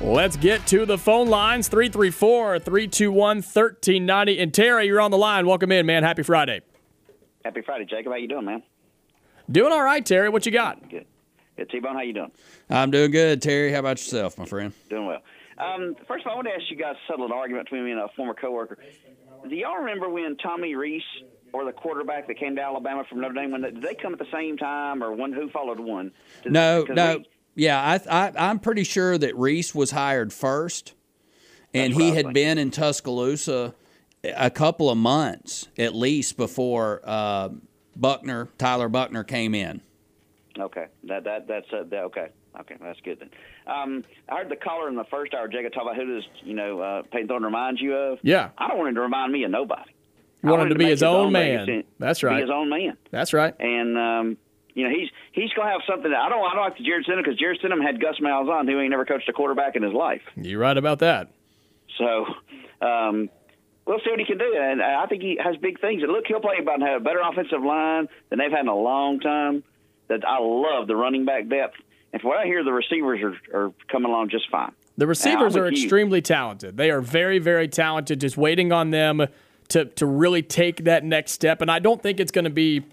[0.00, 4.38] Let's get to the phone lines 334 321 1390.
[4.38, 5.46] And Terry, you're on the line.
[5.46, 6.04] Welcome in, man.
[6.04, 6.60] Happy Friday.
[7.44, 8.12] Happy Friday, Jacob.
[8.12, 8.62] How you doing, man?
[9.50, 10.28] Doing all right, Terry.
[10.28, 10.88] What you got?
[10.88, 11.06] Good.
[11.56, 11.70] Good.
[11.70, 12.30] T-Bone, how you doing?
[12.70, 13.72] I'm doing good, Terry.
[13.72, 14.72] How about yourself, my friend?
[14.88, 15.22] Doing well.
[15.58, 17.84] Um, first of all, I want to ask you guys to settle an argument between
[17.84, 18.78] me and a former coworker.
[19.48, 21.02] Do y'all remember when Tommy Rees
[21.52, 24.12] or the quarterback that came to Alabama from Notre Dame, when they, did they come
[24.12, 26.12] at the same time, or one who followed one?
[26.44, 27.16] Did- No, 'cause no.
[27.16, 27.26] we-
[27.58, 30.94] Yeah, I, I, I'm pretty sure that Rees was hired first,
[31.74, 33.74] and That's he had been in Tuscaloosa
[34.22, 37.48] a couple of months at least before uh,
[37.96, 39.80] Buckner, Tyler Buckner, came in.
[40.56, 42.28] Okay, that that that's uh, that, okay.
[42.60, 43.30] Okay, that's good then.
[43.66, 46.54] Um, I heard the caller in the first hour, Jacob, talk about who does you
[46.54, 48.18] know uh, Payton Thorne reminds you of.
[48.22, 48.50] Yeah.
[48.56, 49.90] I don't want him to remind me of nobody.
[50.42, 51.68] You want him to him be make his own legacy man.
[51.80, 52.40] and That's Be right.
[52.40, 52.96] his own man.
[53.10, 53.54] That's right.
[53.60, 54.36] and um,
[54.78, 56.84] you know he's he's going to have something that I don't I don't like the
[56.84, 59.82] Jarrett Stidham because Jarrett Stidham had Gus Malzahn who ain't never coached a quarterback in
[59.82, 60.22] his life.
[60.36, 61.30] You're right about that.
[61.98, 62.26] So
[62.80, 63.28] um,
[63.84, 66.04] we'll see what he can do, and I think he has big things.
[66.04, 68.76] And look, he'll play about have a better offensive line than they've had in a
[68.76, 69.64] long time.
[70.06, 71.74] That I love the running back depth,
[72.12, 73.20] and from what I hear, the receivers
[73.52, 74.72] are, are coming along just fine.
[74.96, 75.82] The receivers are you.
[75.82, 76.76] extremely talented.
[76.76, 78.20] They are very, very talented.
[78.20, 79.26] Just waiting on them
[79.68, 81.60] to to really take that next step.
[81.60, 82.84] And I don't think it's going to be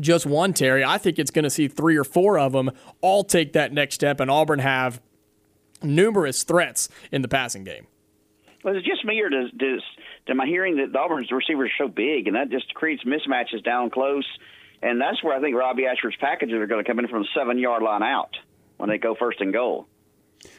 [0.00, 0.84] just one Terry.
[0.84, 2.70] I think it's going to see three or four of them
[3.00, 5.00] all take that next step, and Auburn have
[5.82, 7.86] numerous threats in the passing game.
[8.64, 9.82] Well, is it just me, or does, does
[10.26, 13.62] am I hearing that the Auburn's receivers are so big, and that just creates mismatches
[13.64, 14.26] down close?
[14.82, 17.28] And that's where I think Robbie Ashford's packages are going to come in from the
[17.34, 18.36] seven yard line out
[18.76, 19.86] when they go first and goal.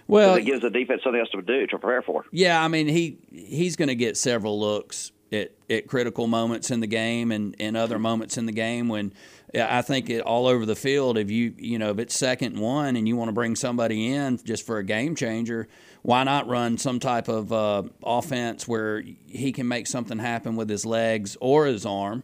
[0.07, 2.25] Well, it gives the defense something else to do to prepare for.
[2.31, 6.79] Yeah, I mean he he's going to get several looks at, at critical moments in
[6.79, 9.13] the game and, and other moments in the game when
[9.53, 11.17] I think it all over the field.
[11.17, 14.13] If you you know if it's second and one and you want to bring somebody
[14.13, 15.67] in just for a game changer,
[16.01, 20.69] why not run some type of uh, offense where he can make something happen with
[20.69, 22.23] his legs or his arm?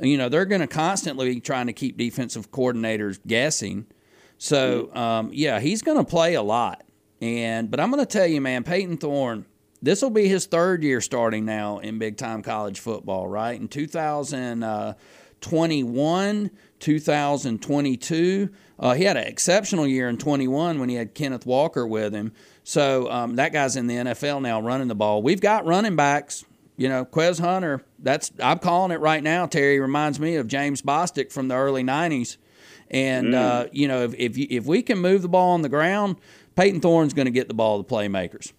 [0.00, 3.86] You know they're going to constantly be trying to keep defensive coordinators guessing.
[4.38, 6.84] So um, yeah, he's going to play a lot.
[7.20, 9.44] And but I'm going to tell you, man, Payton Thorne,
[9.82, 13.28] this will be his third year starting now in big time college football.
[13.28, 21.14] Right in 2021, 2022, uh, he had an exceptional year in 21 when he had
[21.14, 22.32] Kenneth Walker with him.
[22.62, 25.22] So um, that guy's in the NFL now, running the ball.
[25.22, 26.44] We've got running backs.
[26.76, 27.84] You know, Quez Hunter.
[27.98, 29.46] That's I'm calling it right now.
[29.46, 32.38] Terry reminds me of James Bostic from the early '90s.
[32.90, 35.68] And uh, you know, if if, you, if we can move the ball on the
[35.68, 36.16] ground,
[36.56, 38.54] Payton Thorne's going to get the ball to playmakers.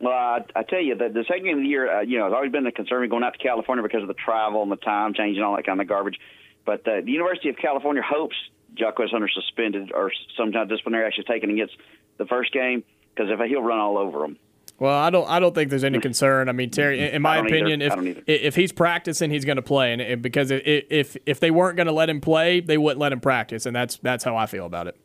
[0.00, 2.26] Well, I, I tell you, the, the second game of the year, uh, you know,
[2.26, 4.76] it's always been a concern going out to California because of the travel and the
[4.76, 6.18] time change and all that kind of garbage.
[6.64, 8.36] But uh, the University of California hopes
[8.74, 11.76] Jarquez Hunter suspended or some kind of disciplinary action taken against
[12.16, 12.82] the first game
[13.14, 14.38] because if he'll run all over them.
[14.78, 15.28] Well, I don't.
[15.28, 16.48] I don't think there's any concern.
[16.48, 17.48] I mean, Terry, in, my either.
[17.48, 21.38] opinion, if if he's practicing, he's going to play, and it, because if if if
[21.38, 24.24] they weren't going to let him play, they wouldn't let him practice, and that's that's
[24.24, 24.96] how I feel about it.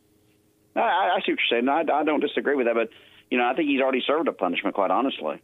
[0.74, 1.68] I, I see what you're saying.
[1.68, 2.88] I, I don't disagree with that, but
[3.30, 5.40] you know, I think he's already served a punishment, quite honestly.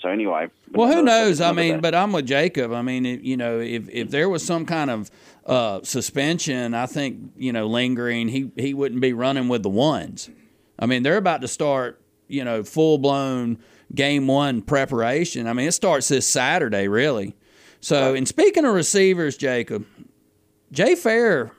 [0.00, 0.48] So anyway.
[0.70, 1.40] Well, who knows?
[1.40, 2.72] I mean, but I'm with Jacob.
[2.72, 5.10] I mean, if, you know, if if there was some kind of
[5.46, 10.28] uh, suspension, I think you know lingering, he he wouldn't be running with the ones.
[10.78, 13.58] I mean, they're about to start, you know, full blown
[13.94, 15.46] game one preparation.
[15.46, 17.34] I mean, it starts this Saturday, really.
[17.80, 19.86] So, and speaking of receivers, Jacob,
[20.70, 21.52] Jay Fair.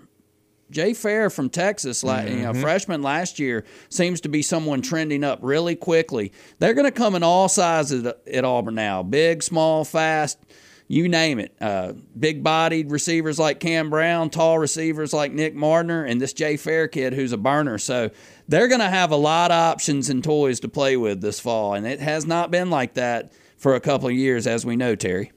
[0.72, 5.24] Jay Fair from Texas, la you know, freshman last year, seems to be someone trending
[5.24, 6.32] up really quickly.
[6.60, 10.40] They're going to come in all sizes at, at Auburn now big, small, fast,
[10.88, 11.56] you name it.
[11.60, 16.58] Uh, big bodied receivers like Cam Brown, tall receivers like Nick Mardner, and this Jay
[16.58, 17.78] Fair kid who's a burner.
[17.78, 18.12] So
[18.48, 21.74] they're going to have a lot of options and toys to play with this fall.
[21.74, 24.96] And it has not been like that for a couple of years, as we know,
[24.96, 25.32] Terry.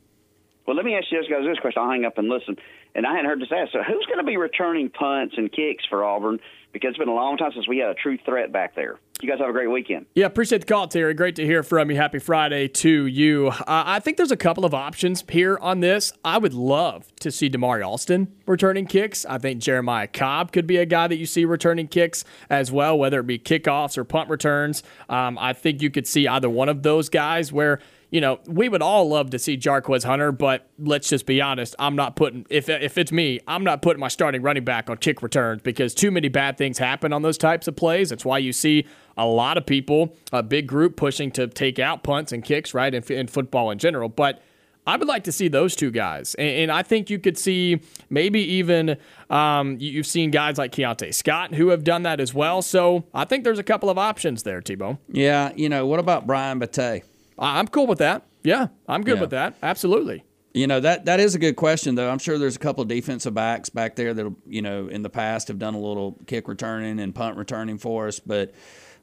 [0.66, 1.82] Well, let me ask you guys this question.
[1.82, 2.56] I'll hang up and listen.
[2.94, 3.72] And I hadn't heard this asked.
[3.72, 6.40] So, who's going to be returning punts and kicks for Auburn?
[6.72, 8.98] Because it's been a long time since we had a true threat back there.
[9.20, 10.06] You guys have a great weekend.
[10.14, 11.12] Yeah, appreciate the call, Terry.
[11.12, 11.96] Great to hear from you.
[11.96, 13.48] Happy Friday to you.
[13.48, 16.12] Uh, I think there's a couple of options here on this.
[16.24, 19.26] I would love to see Damari Alston returning kicks.
[19.26, 22.96] I think Jeremiah Cobb could be a guy that you see returning kicks as well,
[22.96, 24.84] whether it be kickoffs or punt returns.
[25.08, 27.80] Um, I think you could see either one of those guys where
[28.10, 31.74] you know, we would all love to see Jarquez Hunter, but let's just be honest.
[31.78, 34.96] I'm not putting if if it's me, I'm not putting my starting running back on
[34.96, 38.10] kick returns because too many bad things happen on those types of plays.
[38.10, 38.86] That's why you see
[39.16, 42.94] a lot of people, a big group pushing to take out punts and kicks, right,
[42.94, 44.08] in, in football in general.
[44.08, 44.40] But
[44.86, 47.80] I would like to see those two guys, and, and I think you could see
[48.08, 48.96] maybe even
[49.28, 52.62] um, you've seen guys like Keionte Scott who have done that as well.
[52.62, 54.96] So I think there's a couple of options there, T-Bone.
[55.10, 57.02] Yeah, you know what about Brian Battie?
[57.38, 58.24] I'm cool with that.
[58.42, 59.20] Yeah, I'm good Yeah.
[59.22, 59.54] with that.
[59.62, 60.24] Absolutely.
[60.54, 62.10] You know that that is a good question though.
[62.10, 65.10] I'm sure there's a couple of defensive backs back there that you know in the
[65.10, 68.52] past have done a little kick returning and punt returning for us, but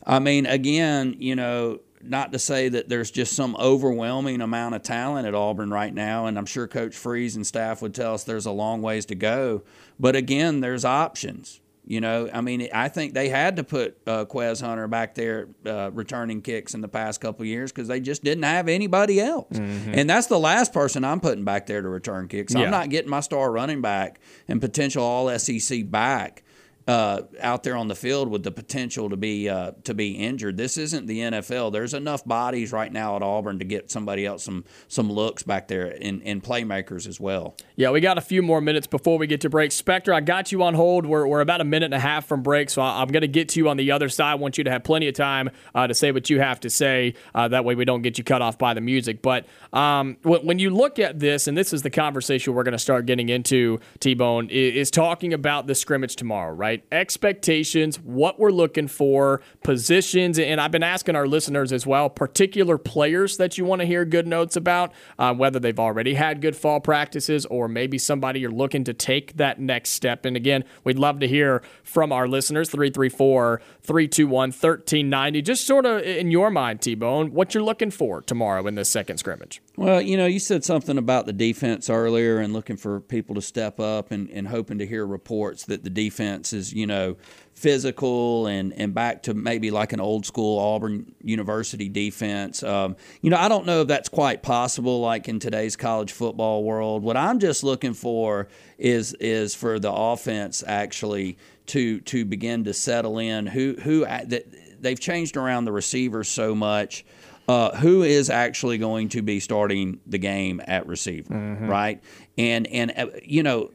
[0.05, 4.83] I mean again, you know, not to say that there's just some overwhelming amount of
[4.83, 8.23] talent at Auburn right now, and I'm sure Coach Freeze and staff would tell us
[8.23, 9.63] there's a long ways to go.
[9.99, 11.61] But again, there's options.
[11.87, 15.49] You know, I mean, I think they had to put uh, Quez Hunter back there
[15.67, 19.19] uh, returning kicks in the past couple of years because they just didn't have anybody
[19.21, 19.55] else.
[19.55, 22.55] And that's the last person I'm putting back there to return kicks.
[22.55, 22.61] Yeah.
[22.61, 26.43] I'm not getting my star running back and potential All SEC back
[26.87, 30.57] uh, out there on the field with the potential to be uh, to be injured.
[30.57, 31.71] This isn't the NFL.
[31.71, 35.67] There's enough bodies right now at Auburn to get somebody else some some looks back
[35.67, 37.55] there and, and playmakers as well.
[37.75, 39.71] Yeah, we got a few more minutes before we get to break.
[39.71, 41.05] Spectre, I got you on hold.
[41.05, 43.49] We're, we're about a minute and a half from break, so I'm going to get
[43.49, 44.31] to you on the other side.
[44.31, 46.69] I want you to have plenty of time uh, to say what you have to
[46.69, 47.15] say.
[47.33, 49.21] Uh, that way we don't get you cut off by the music.
[49.21, 52.77] But um, when, you look at this, and this is the conversation we're going to
[52.79, 56.74] start getting into, T Bone, is talking about the scrimmage tomorrow, right?
[56.91, 62.77] Expectations, what we're looking for, positions, and I've been asking our listeners as well, particular
[62.77, 66.55] players that you want to hear good notes about, uh, whether they've already had good
[66.55, 70.25] fall practices or maybe somebody you're looking to take that next step.
[70.25, 75.41] And again, we'd love to hear from our listeners 334 321 1390.
[75.41, 78.91] Just sort of in your mind, T Bone, what you're looking for tomorrow in this
[78.91, 79.61] second scrimmage.
[79.77, 83.41] Well, you know, you said something about the defense earlier and looking for people to
[83.41, 87.17] step up and, and hoping to hear reports that the defense is, you know,
[87.55, 92.61] physical and, and back to maybe like an old school Auburn University defense.
[92.61, 96.63] Um, you know, I don't know if that's quite possible like in today's college football
[96.63, 97.01] world.
[97.01, 101.37] What I'm just looking for is is for the offense actually
[101.67, 103.47] to to begin to settle in.
[103.47, 104.43] Who who that
[104.81, 107.05] they've changed around the receivers so much.
[107.47, 111.31] Uh, who is actually going to be starting the game at receiver,
[111.69, 112.01] right?
[112.39, 113.69] And and uh, you know,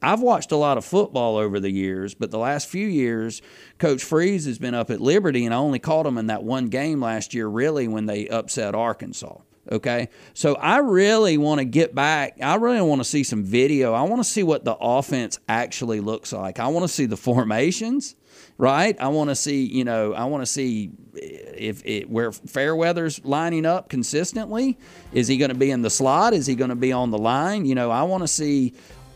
[0.00, 3.42] I've watched a lot of football over the years, but the last few years,
[3.78, 6.66] Coach Freeze has been up at Liberty, and I only caught him in that one
[6.66, 9.38] game last year, really, when they upset Arkansas.
[9.70, 10.08] Okay.
[10.32, 12.38] So I really want to get back.
[12.42, 13.92] I really want to see some video.
[13.92, 16.58] I want to see what the offense actually looks like.
[16.58, 18.14] I want to see the formations,
[18.56, 18.98] right?
[18.98, 23.66] I want to see, you know, I want to see if it, where Fairweather's lining
[23.66, 24.78] up consistently.
[25.12, 26.32] Is he going to be in the slot?
[26.32, 27.66] Is he going to be on the line?
[27.66, 28.72] You know, I want to see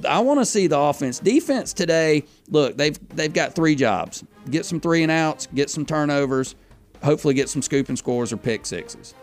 [0.06, 1.18] I want to see the offense.
[1.18, 5.84] Defense today, look, they've they've got three jobs: get some three and outs, get some
[5.86, 6.54] turnovers,
[7.02, 9.14] hopefully get some scooping scores or pick sixes.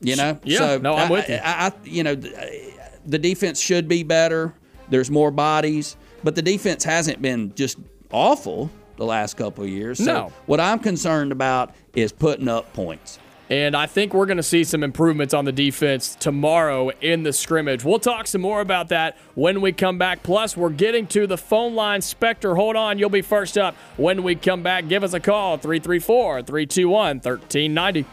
[0.00, 1.36] You know, Yeah, so no, I'm I- with you.
[1.36, 4.52] I, I, you know, the, defense should be better.
[4.90, 7.78] There's more bodies, but the defense hasn't been just
[8.12, 9.98] awful the last couple of years.
[9.98, 10.32] So No.
[10.46, 13.18] what I'm concerned about is putting up points.
[13.48, 17.32] And I think we're going to see some improvements on the defense tomorrow in the
[17.32, 17.84] scrimmage.
[17.84, 20.24] We'll talk some more about that when we come back.
[20.24, 22.00] Plus, we're getting to the phone line.
[22.00, 22.98] Spectre, hold on.
[22.98, 24.88] You'll be first up when we come back.
[24.88, 28.04] Give us a call 334 321 1390.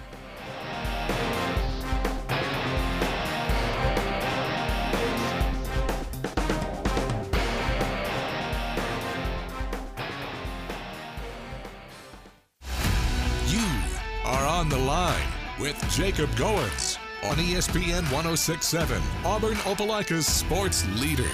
[14.64, 15.28] On the line
[15.60, 21.28] with Jacob Goins on ESPN 1067, Auburn Opelika's sports leader.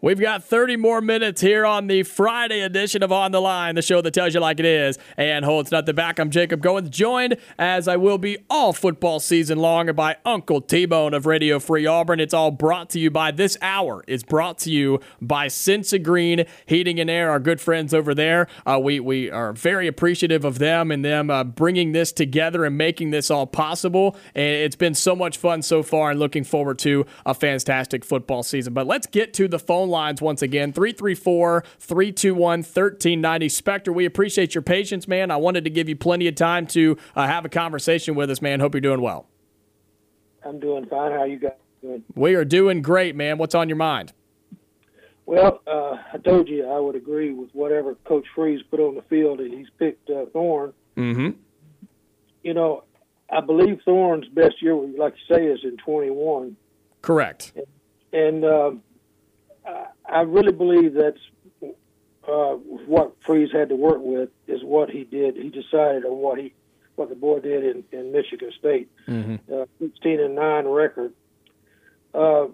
[0.00, 3.82] We've got 30 more minutes here on the Friday edition of On the Line, the
[3.82, 4.96] show that tells you like it is.
[5.16, 6.20] And holds nothing back.
[6.20, 11.14] I'm Jacob Goins, joined as I will be all football season long by Uncle T-Bone
[11.14, 12.20] of Radio Free Auburn.
[12.20, 14.04] It's all brought to you by this hour.
[14.06, 18.46] It's brought to you by Sensigreen Heating and Air, our good friends over there.
[18.64, 22.78] Uh, we we are very appreciative of them and them uh, bringing this together and
[22.78, 24.16] making this all possible.
[24.36, 28.44] And it's been so much fun so far, and looking forward to a fantastic football
[28.44, 28.74] season.
[28.74, 33.48] But let's get to the phone lines once again 334 321 1390.
[33.48, 35.30] Spectre, we appreciate your patience, man.
[35.30, 38.40] I wanted to give you plenty of time to uh, have a conversation with us,
[38.40, 38.60] man.
[38.60, 39.26] Hope you're doing well.
[40.44, 41.12] I'm doing fine.
[41.12, 41.52] How you guys
[41.82, 42.04] doing?
[42.14, 43.38] We are doing great, man.
[43.38, 44.12] What's on your mind?
[45.26, 49.02] Well, uh, I told you I would agree with whatever Coach Freeze put on the
[49.02, 50.72] field, and he's picked uh, Thorne.
[50.96, 51.30] Mm-hmm.
[52.42, 52.84] You know,
[53.30, 56.56] I believe Thorne's best year, like you say, is in 21.
[57.02, 57.52] Correct.
[58.12, 58.82] And um,
[60.08, 61.18] I, really believe that's
[61.62, 62.54] uh,
[62.86, 65.36] what Freeze had to work with is what he did.
[65.36, 66.52] He decided on what he,
[66.96, 69.52] what the boy did in, in Michigan State, Mm-hmm.
[69.52, 71.12] uh, 16 and nine record.
[72.14, 72.46] Uh,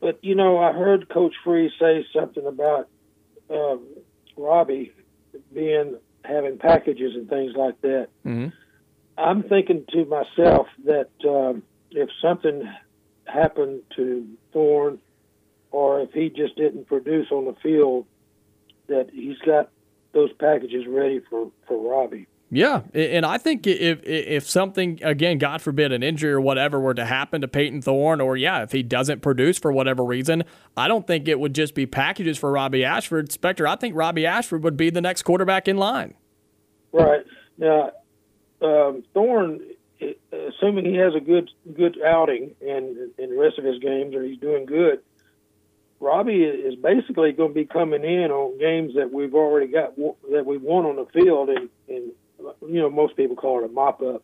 [0.00, 2.88] but you know, I heard Coach Freeze say something about
[3.50, 3.76] uh,
[4.36, 4.92] Robbie
[5.52, 8.08] being having packages and things like that.
[8.24, 8.48] Mm-hmm.
[9.16, 12.68] I'm thinking to myself that um, if something
[13.26, 14.98] happened to Thorne,
[15.74, 18.06] or if he just didn't produce on the field,
[18.86, 19.70] that he's got
[20.12, 22.28] those packages ready for for Robbie.
[22.48, 26.94] Yeah, and I think if if something again, God forbid, an injury or whatever were
[26.94, 30.44] to happen to Payton Thorne, or yeah, if he doesn't produce for whatever reason,
[30.76, 33.32] I don't think it would just be packages for Robbie Ashford.
[33.32, 36.14] Spectre, I think Robbie Ashford would be the next quarterback in line.
[36.92, 37.24] Right
[37.58, 37.90] now,
[38.62, 39.60] um, Thorne,
[40.30, 44.22] assuming he has a good good outing and in the rest of his games, or
[44.22, 45.00] he's doing good,
[46.04, 50.44] Robbie is basically going to be coming in on games that we've already got that
[50.44, 52.12] we won on the field, and, and
[52.68, 54.22] you know most people call it a mop up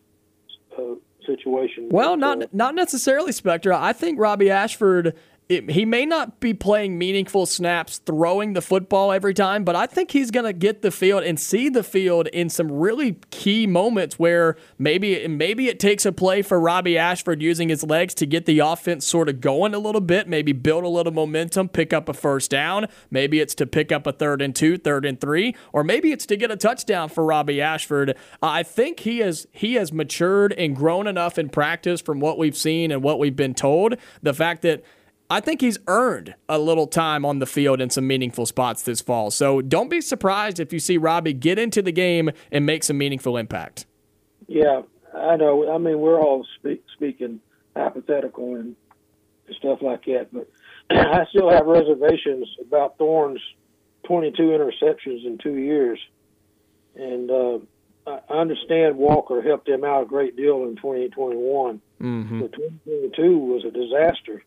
[0.77, 0.95] uh,
[1.25, 1.89] situation.
[1.89, 3.73] Well, not not necessarily, Spectre.
[3.73, 5.15] I think Robbie Ashford.
[5.51, 9.85] It, he may not be playing meaningful snaps throwing the football every time, but I
[9.85, 13.67] think he's going to get the field and see the field in some really key
[13.67, 18.25] moments where maybe maybe it takes a play for Robbie Ashford using his legs to
[18.25, 21.91] get the offense sort of going a little bit, maybe build a little momentum, pick
[21.91, 22.87] up a first down.
[23.09, 26.25] Maybe it's to pick up a third and two, third and three, or maybe it's
[26.27, 28.15] to get a touchdown for Robbie Ashford.
[28.41, 32.55] I think he has he has matured and grown enough in practice from what we've
[32.55, 33.97] seen and what we've been told.
[34.21, 34.85] The fact that
[35.31, 38.99] I think he's earned a little time on the field in some meaningful spots this
[38.99, 39.31] fall.
[39.31, 42.97] So don't be surprised if you see Robbie get into the game and make some
[42.97, 43.85] meaningful impact.
[44.47, 44.81] Yeah,
[45.15, 45.73] I know.
[45.73, 47.39] I mean, we're all speak, speaking
[47.77, 48.75] hypothetical and
[49.57, 50.49] stuff like that, but
[50.89, 53.39] I still have reservations about Thorne's
[54.03, 55.99] 22 interceptions in two years.
[56.95, 57.59] And uh,
[58.05, 61.81] I understand Walker helped him out a great deal in 2021.
[62.01, 62.41] Mm-hmm.
[62.41, 64.43] But 2022 was a disaster.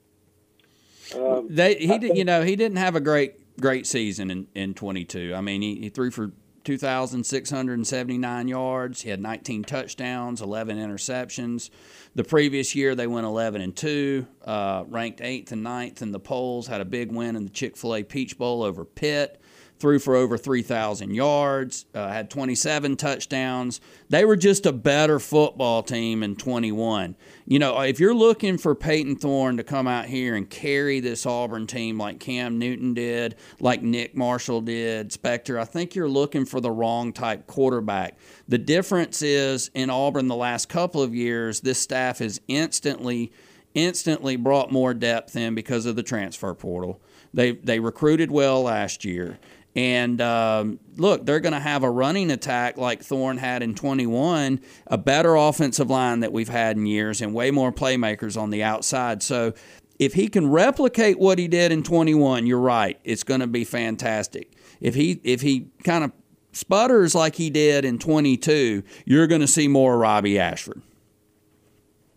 [1.15, 4.75] Um, they he did you know he didn't have a great great season in in
[4.75, 5.35] 22.
[5.35, 6.33] I mean he, he threw for
[6.65, 9.03] 2,679 yards.
[9.03, 11.71] He had 19 touchdowns, 11 interceptions.
[12.15, 16.21] The previous year they went 11 and two, uh, ranked eighth and ninth in the
[16.21, 16.67] polls.
[16.67, 19.41] Had a big win in the Chick Fil A Peach Bowl over Pitt.
[19.81, 23.81] Threw for over 3,000 yards, uh, had 27 touchdowns.
[24.09, 27.17] They were just a better football team in 21.
[27.45, 31.27] You know, if you're looking for Payton Thorne to come out here and carry this
[31.27, 36.45] Auburn team like Cam Newton did, like Nick Marshall did, Spectre, I think you're looking
[36.45, 38.17] for the wrong type quarterback.
[38.49, 43.33] The difference is in Auburn the last couple of years, this staff has instantly
[43.75, 47.01] instantly brought more depth in because of the transfer portal.
[47.33, 49.39] They they recruited well last year.
[49.77, 54.61] And um, look, they're going to have a running attack like Thorne had in 21,
[54.87, 58.63] a better offensive line that we've had in years, and way more playmakers on the
[58.63, 59.23] outside.
[59.23, 59.53] So
[59.99, 63.65] if he can replicate what he did in 21, you're right, it's going to be
[63.65, 64.53] fantastic.
[64.81, 66.13] If he if he kind of
[66.53, 70.83] sputters like he did in 22, you're going to see more Robbie Ashford.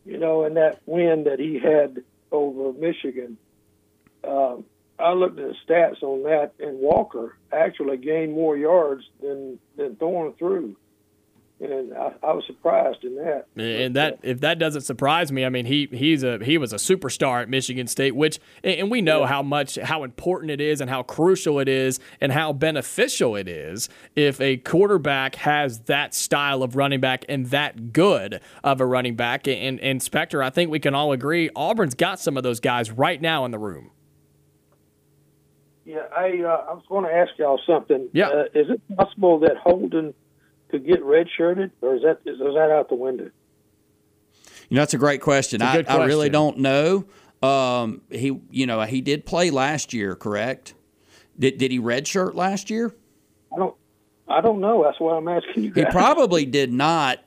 [0.06, 3.38] You know, and that win that he had over Michigan.
[4.24, 4.66] Um,
[5.00, 9.96] I looked at the stats on that, and Walker actually gained more yards than than
[9.96, 10.76] Thorne threw,
[11.60, 13.46] and I, I was surprised in that.
[13.56, 16.78] And that if that doesn't surprise me, I mean he he's a he was a
[16.78, 20.90] superstar at Michigan State, which and we know how much how important it is and
[20.90, 26.64] how crucial it is and how beneficial it is if a quarterback has that style
[26.64, 29.48] of running back and that good of a running back.
[29.48, 32.90] And, and Spectre, I think we can all agree Auburn's got some of those guys
[32.92, 33.92] right now in the room.
[35.88, 38.10] Yeah, I uh, I was going to ask y'all something.
[38.12, 38.28] Yeah.
[38.28, 40.14] Uh, is it possible that Holden
[40.68, 43.32] could get redshirted, or is that is, that out the window?
[44.68, 45.62] You know, that's a great question.
[45.62, 47.06] It's a I, good I really don't know.
[47.42, 50.74] Um, he, you know, he did play last year, correct?
[51.40, 52.94] Did did he redshirt last year?
[53.54, 53.76] I don't
[54.28, 54.84] I don't know.
[54.84, 57.20] That's why I'm asking you He probably did not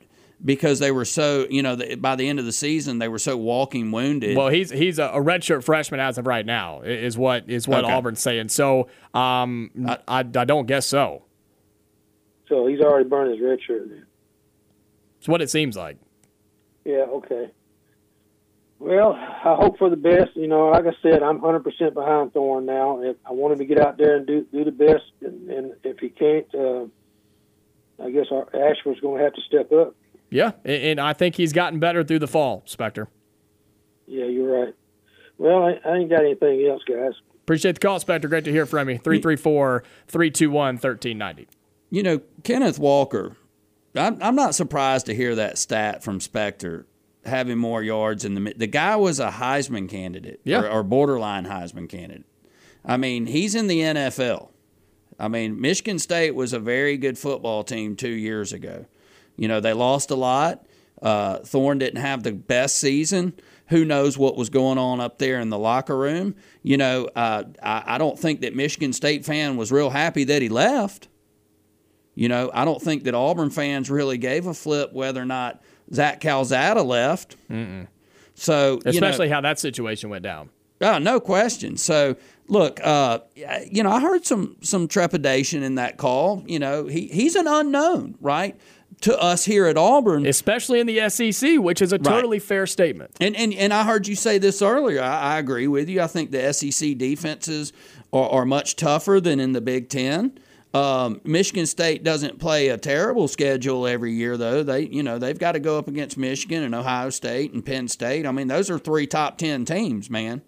[0.43, 3.19] because they were so, you know, the, by the end of the season they were
[3.19, 4.35] so walking wounded.
[4.35, 7.83] Well, he's he's a, a redshirt freshman as of right now, is what is what
[7.83, 7.93] Okay.
[7.93, 8.49] Auburn's saying.
[8.49, 9.71] So um,
[10.07, 11.23] I, I don't guess so.
[12.47, 13.89] so he's already burned his redshirt.
[13.89, 14.05] Then.
[15.19, 15.97] It's what it seems like.
[16.85, 17.05] Yeah.
[17.07, 17.49] Okay.
[18.79, 20.35] Well, I hope for the best.
[20.35, 23.01] You know, like I said, I'm 100% behind Thorne now.
[23.03, 25.73] If I want him to get out there and do do the best, and, and
[25.83, 26.85] if he can't, uh,
[28.03, 29.95] I guess our Ashford's going to have to step up.
[30.31, 33.07] Yeah, and, and I think he's gotten better through the fall, Spectre.
[34.07, 34.73] Yeah, you're right.
[35.37, 37.13] Well, I, I ain't got anything else, guys.
[37.43, 38.27] Appreciate the call, Spectre.
[38.27, 38.97] Great to hear from you.
[38.97, 41.47] 334 321 1390.
[41.89, 43.35] You know, Kenneth Walker,
[43.95, 46.85] I'm, I'm not surprised to hear that stat from Spectre
[47.25, 50.61] having more yards in the mid- the guy was a Heisman candidate Yeah.
[50.61, 52.25] or, or borderline Heisman candidate.
[52.85, 54.49] I mean, he's in the NFL.
[55.19, 58.85] I mean, Michigan State was a very good football team two years ago.
[59.37, 60.65] You know, they lost a lot.
[61.01, 63.33] Uh, Thorne didn't have the best season.
[63.67, 66.35] Who knows what was going on up there in the locker room?
[66.61, 70.41] You know, uh, I, I don't think that Michigan State fan was real happy that
[70.41, 71.07] he left.
[72.13, 75.61] You know, I don't think that Auburn fans really gave a flip whether or not
[75.93, 77.37] Zach Calzada left.
[78.35, 80.49] So, you know- Especially how that situation went down.
[80.81, 81.77] Oh, no question.
[81.77, 82.15] So,
[82.47, 83.19] look, uh,
[83.71, 86.43] you know, I heard some some trepidation in that call.
[86.47, 88.59] You know, he he's an unknown, right?
[89.01, 93.11] To us here at Auburn, especially in the SEC, which is a totally fair statement.
[93.19, 95.01] And and, and I heard you say this earlier.
[95.01, 96.01] I, I agree with you.
[96.01, 97.73] I think the SEC defenses
[98.13, 100.37] are, are much tougher than in the Big Ten.
[100.73, 104.63] Um, Michigan State doesn't play a terrible schedule every year, though.
[104.63, 107.87] They, you know, they've got to go up against Michigan and Ohio State and Penn
[107.87, 108.25] State.
[108.25, 110.41] I mean, those are three top ten teams, man.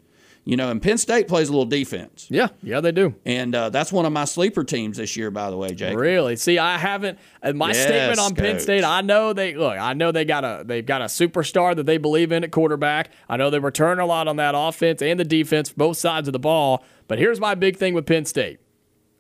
[0.46, 2.28] You know, and Penn State plays a little defense.
[2.30, 3.16] Yeah, yeah, they do.
[3.26, 5.98] And uh, that's one of my sleeper teams this year, by the way, Jake.
[5.98, 6.36] Really?
[6.36, 7.18] See, I haven't.
[7.42, 8.84] uh, My Yes, statement on Penn State.
[8.84, 9.78] I know they look.
[9.78, 13.12] I know they got a they've got a superstar that they believe in at quarterback.
[13.30, 16.34] I know they return a lot on that offense and the defense, both sides of
[16.34, 16.84] the ball.
[17.08, 18.60] But here's my big thing with Penn State.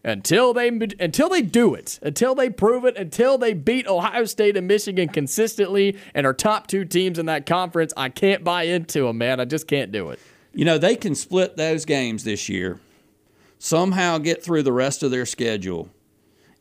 [0.06, 4.58] Until they until they do it, until they prove it, until they beat Ohio State
[4.58, 9.04] and Michigan consistently and are top two teams in that conference, I can't buy into
[9.04, 9.40] them, man.
[9.40, 10.20] I just can't do it.
[10.54, 12.80] You know, they can split those games this year,
[13.58, 15.90] somehow get through the rest of their schedule,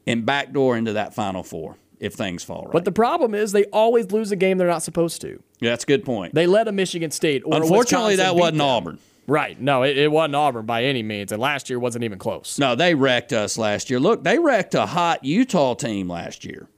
[0.06, 2.73] and backdoor into that Final Four if things fall right.
[2.73, 5.43] But the problem is they always lose a game they're not supposed to.
[5.60, 6.35] Yeah, that's a good point.
[6.35, 8.66] They let a Michigan State or Unfortunately, that wasn't them.
[8.66, 8.98] Auburn.
[9.28, 9.60] Right.
[9.60, 11.31] No, it, it wasn't Auburn by any means.
[11.31, 12.59] And last year wasn't even close.
[12.59, 14.01] No, they wrecked us last year.
[14.01, 16.69] Look, they wrecked a hot Utah team last year.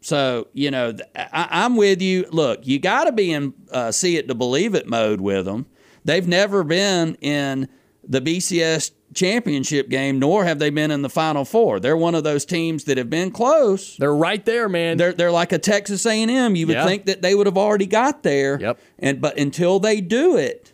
[0.00, 2.26] So, you know, I, I'm with you.
[2.30, 5.66] Look, you got to be in uh, see it to believe it mode with them.
[6.08, 7.68] They've never been in
[8.02, 11.80] the BCS championship game, nor have they been in the Final Four.
[11.80, 13.94] They're one of those teams that have been close.
[13.98, 14.96] They're right there, man.
[14.96, 16.56] They're they're like a Texas A&M.
[16.56, 16.86] You would Yeah.
[16.86, 18.58] think that they would have already got there.
[18.58, 18.78] Yep.
[18.98, 20.72] And but until they do it,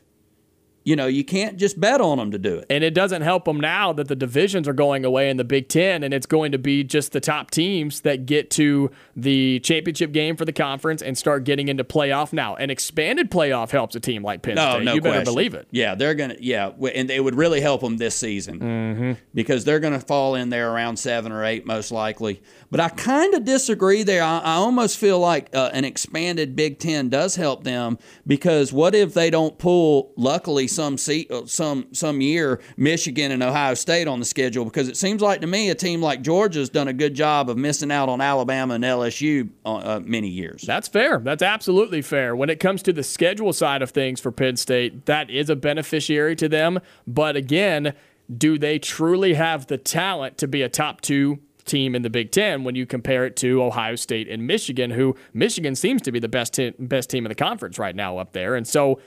[0.84, 2.66] you know, you can't just bet on them to do it.
[2.70, 5.68] And it doesn't help them now that the divisions are going away in the Big
[5.68, 10.12] Ten, and it's going to be just the top teams that get to the championship
[10.12, 12.32] game for the conference and start getting into playoff.
[12.32, 14.84] Now, an expanded playoff helps a team like Penn No, State.
[14.84, 15.34] no you better question.
[15.34, 15.66] believe it.
[15.70, 16.36] Yeah, they're gonna.
[16.38, 19.12] Yeah, and it would really help them this season Mm-hmm.
[19.32, 22.42] because they're gonna fall in there around seven or eight most likely.
[22.70, 24.22] But I kind of disagree there.
[24.22, 28.94] I, I almost feel like uh, an expanded Big Ten does help them because what
[28.94, 30.12] if they don't pull?
[30.16, 34.88] Luckily, some seat, uh, some some year Michigan and Ohio State on the schedule because
[34.88, 37.90] it seems like to me a team like Georgia's done a good job of missing
[37.90, 40.62] out on Alabama and LSU uh, uh, many years.
[40.62, 41.18] That's fair.
[41.18, 42.34] That's absolutely fair.
[42.36, 45.56] When it comes to the schedule side of things for Penn State, that is a
[45.56, 46.80] beneficiary to them.
[47.06, 47.94] But again,
[48.36, 52.30] do they truly have the talent to be a top two team in the Big
[52.30, 56.18] Ten when you compare it to Ohio State and Michigan, who Michigan seems to be
[56.18, 59.00] the best te- best team in the conference right now up there, and so.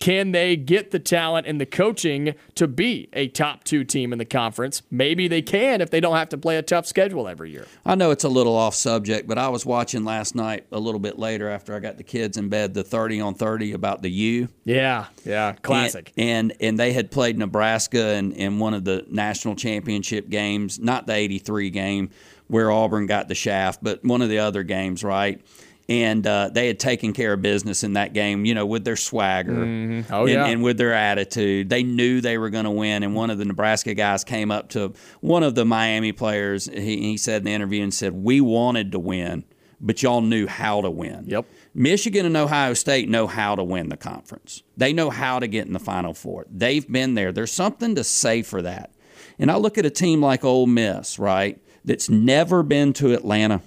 [0.00, 4.18] Can they get the talent and the coaching to be a top two team in
[4.18, 4.82] the conference?
[4.90, 7.66] Maybe they can if they don't have to play a tough schedule every year.
[7.84, 11.00] I know it's a little off subject, but I was watching last night a little
[11.00, 14.10] bit later after I got the kids in bed the 30 on 30 about the
[14.10, 14.48] U.
[14.64, 16.12] Yeah, yeah, classic.
[16.16, 20.78] And and, and they had played Nebraska in, in one of the national championship games,
[20.78, 22.10] not the 83 game
[22.46, 25.40] where Auburn got the shaft, but one of the other games, right?
[25.90, 28.94] And uh, they had taken care of business in that game, you know, with their
[28.96, 30.46] swagger Oh, and, yeah.
[30.46, 31.68] and with their attitude.
[31.68, 33.02] They knew they were going to win.
[33.02, 36.66] And one of the Nebraska guys came up to one of the Miami players.
[36.66, 39.44] He, he said in the interview and said, We wanted to win,
[39.80, 41.24] but y'all knew how to win.
[41.26, 41.46] Yep.
[41.74, 44.62] Michigan and Ohio State know how to win the conference.
[44.76, 46.46] They know how to get in the Final Four.
[46.50, 47.32] They've been there.
[47.32, 48.92] There's something to say for that.
[49.40, 53.60] And I look at a team like Ole Miss, right, that's never been to Atlanta.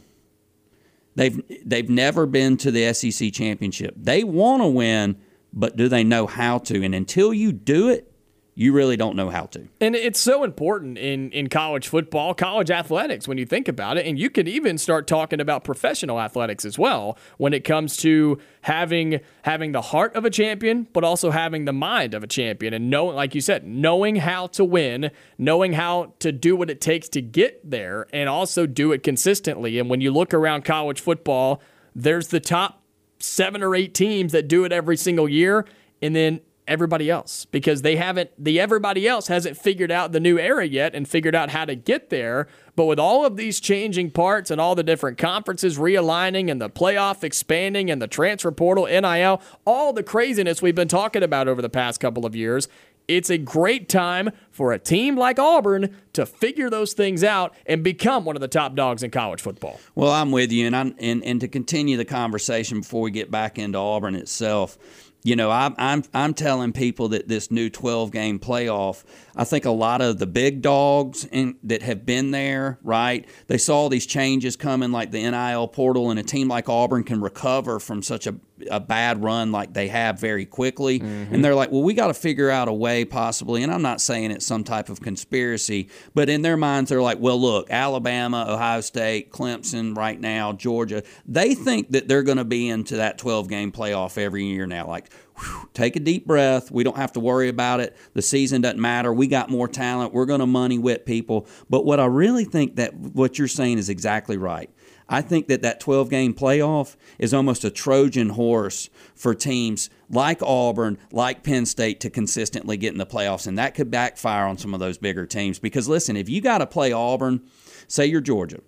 [1.16, 3.96] They've they've never been to the SEC championship.
[3.98, 5.18] They want to win,
[5.52, 6.84] but do they know how to?
[6.84, 8.13] And until you do it,
[8.56, 9.68] you really don't know how to.
[9.82, 14.06] And it's so important in, in college football, college athletics, when you think about it.
[14.06, 18.38] And you can even start talking about professional athletics as well when it comes to
[18.62, 22.74] having having the heart of a champion, but also having the mind of a champion.
[22.74, 26.80] And knowing, like you said, knowing how to win, knowing how to do what it
[26.80, 29.80] takes to get there, and also do it consistently.
[29.80, 31.62] And when you look around college football,
[31.96, 32.84] there's the top
[33.20, 35.66] seven or eight teams that do it every single year,
[36.02, 40.40] and then everybody else because they haven't the everybody else hasn't figured out the new
[40.40, 44.10] era yet and figured out how to get there but with all of these changing
[44.10, 48.86] parts and all the different conferences realigning and the playoff expanding and the transfer portal
[48.86, 52.68] NIL all the craziness we've been talking about over the past couple of years
[53.08, 57.84] it's a great time for a team like Auburn to figure those things out and
[57.84, 59.78] become one of the top dogs in college football.
[59.94, 63.30] Well, I'm with you, and I'm, and and to continue the conversation before we get
[63.30, 64.78] back into Auburn itself
[65.24, 69.04] you know, I'm I'm I'm telling people that this new 12 game playoff,
[69.36, 73.26] I think a lot of the big dogs in, that have been there, right?
[73.48, 77.22] They saw these changes coming, like the NIL portal, and a team like Auburn can
[77.22, 78.36] recover from such a
[78.70, 81.00] a bad run like they have very quickly.
[81.00, 81.34] Mm-hmm.
[81.34, 83.64] And they're like, well, we got to figure out a way possibly.
[83.64, 87.20] And I'm not saying it's some type of conspiracy, but in their minds, they're like,
[87.20, 92.46] well, look, Alabama, Ohio State, Clemson right now, Georgia, they think that they're going to
[92.46, 94.88] be into that 12 game playoff every year now.
[94.88, 96.72] Like, whew, take a deep breath.
[96.72, 97.96] We don't have to worry about it.
[98.14, 99.12] The season doesn't matter.
[99.12, 100.14] We got more talent.
[100.14, 101.48] We're going to money whip people.
[101.70, 104.70] But what I really think that what you're saying is exactly right.
[105.10, 110.42] I think that that 12 game playoff is almost a Trojan horse for teams like
[110.42, 113.48] Auburn, like Penn State to consistently get in the playoffs.
[113.48, 115.60] And that could backfire on some of those bigger teams.
[115.60, 117.42] Because listen, if you got to play Auburn,
[117.88, 118.60] say you're Georgia,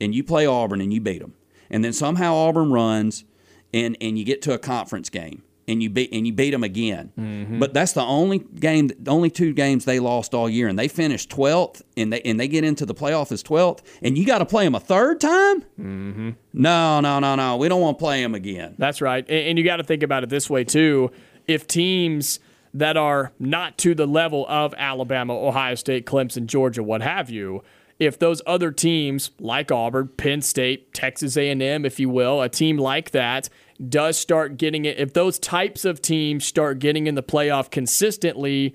[0.00, 1.34] and you play Auburn and you beat them,
[1.70, 3.24] and then somehow Auburn runs
[3.72, 6.64] and, and you get to a conference game and you beat and you beat them
[6.64, 7.12] again.
[7.18, 7.58] Mm-hmm.
[7.58, 10.88] But that's the only game, the only two games they lost all year, and they
[10.88, 14.38] finished twelfth, and they and they get into the playoff as twelfth, and you got
[14.38, 15.62] to play them a third time.
[15.80, 16.30] Mm-hmm.
[16.52, 18.74] No, no, no, no, we don't want to play them again.
[18.78, 21.10] That's right, and, and you got to think about it this way too:
[21.46, 22.40] if teams
[22.72, 27.62] that are not to the level of Alabama, Ohio State, Clemson, Georgia, what have you
[27.98, 32.76] if those other teams like Auburn, Penn State, Texas A&M, if you will, a team
[32.76, 33.48] like that
[33.88, 38.74] does start getting it, if those types of teams start getting in the playoff consistently,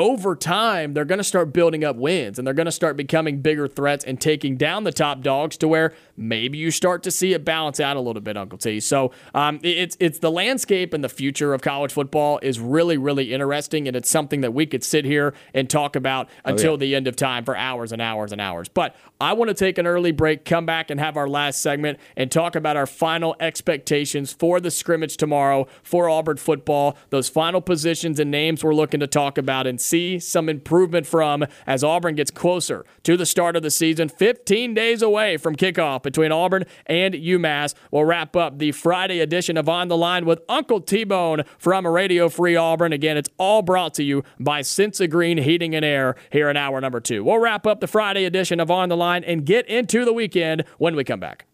[0.00, 3.42] over time, they're going to start building up wins and they're going to start becoming
[3.42, 7.34] bigger threats and taking down the top dogs to where maybe you start to see
[7.34, 8.80] it balance out a little bit, Uncle T.
[8.80, 13.34] So um, it's it's the landscape and the future of college football is really really
[13.34, 16.78] interesting, and it's something that we could sit here and talk about until oh, yeah.
[16.78, 18.70] the end of time for hours and hours and hours.
[18.70, 21.98] But I want to take an early break, come back and have our last segment
[22.16, 26.96] and talk about our final expectations for the scrimmage tomorrow for Auburn football.
[27.10, 31.44] Those final positions and names we're looking to talk about and see some improvement from
[31.66, 34.08] as Auburn gets closer to the start of the season.
[34.08, 37.74] 15 days away from kickoff between Auburn and UMass.
[37.90, 41.86] We'll wrap up the Friday edition of On the Line with Uncle T Bone from
[41.86, 42.92] Radio Free Auburn.
[42.92, 47.00] Again, it's all brought to you by Sensigreen Heating and Air here in hour number
[47.00, 47.24] two.
[47.24, 50.64] We'll wrap up the Friday edition of On the Line and get into the weekend
[50.78, 51.46] when we come back.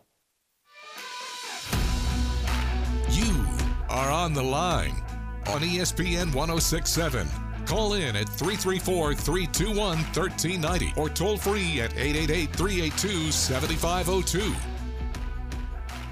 [3.11, 3.47] You
[3.89, 5.03] are on the line
[5.49, 7.46] on ESPN 1067.
[7.67, 14.76] Call in at 334 321 1390 or toll free at 888 382 7502.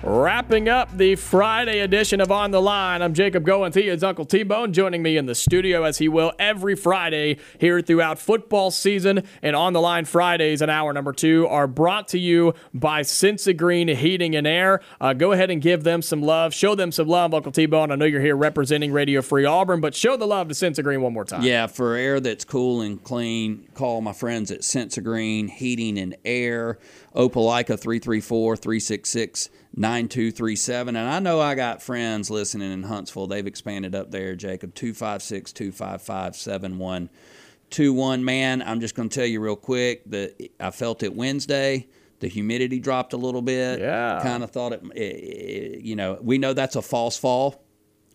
[0.07, 3.75] Wrapping up the Friday edition of On the Line, I'm Jacob Goins.
[3.75, 7.39] He is Uncle T Bone, joining me in the studio as he will every Friday
[7.59, 9.23] here throughout football season.
[9.41, 13.97] And On the Line Fridays, an hour number two, are brought to you by Sensigreen
[13.97, 14.83] Heating and Air.
[15.01, 16.53] Uh, go ahead and give them some love.
[16.53, 17.91] Show them some love, Uncle T Bone.
[17.91, 21.15] I know you're here representing Radio Free Auburn, but show the love to Sensigreen one
[21.15, 21.41] more time.
[21.41, 26.79] Yeah, for air that's cool and clean, call my friends at Sensigreen Heating and Air.
[27.15, 29.49] Opelika 334 366
[29.95, 30.97] 9237.
[30.97, 33.29] And I know I got friends listening in Huntsville.
[33.29, 38.25] They've expanded up there, Jacob, 256 255 7121.
[38.25, 41.87] Man, I'm just going to tell you real quick that I felt it Wednesday.
[42.19, 43.79] The humidity dropped a little bit.
[43.79, 44.19] Yeah.
[44.21, 47.63] Kind of thought it, it, you know, we know that's a false fall.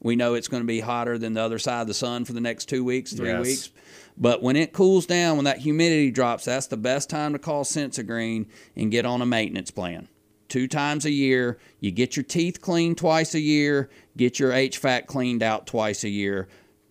[0.01, 2.33] We know it's going to be hotter than the other side of the sun for
[2.33, 3.45] the next two weeks, three yes.
[3.45, 3.69] weeks.
[4.17, 7.63] But when it cools down, when that humidity drops, that's the best time to call
[7.63, 10.09] Sensigreen and get on a maintenance plan
[10.49, 11.57] two times a year.
[11.79, 16.09] You get your teeth cleaned twice a year, get your HVAC cleaned out twice a
[16.09, 16.47] year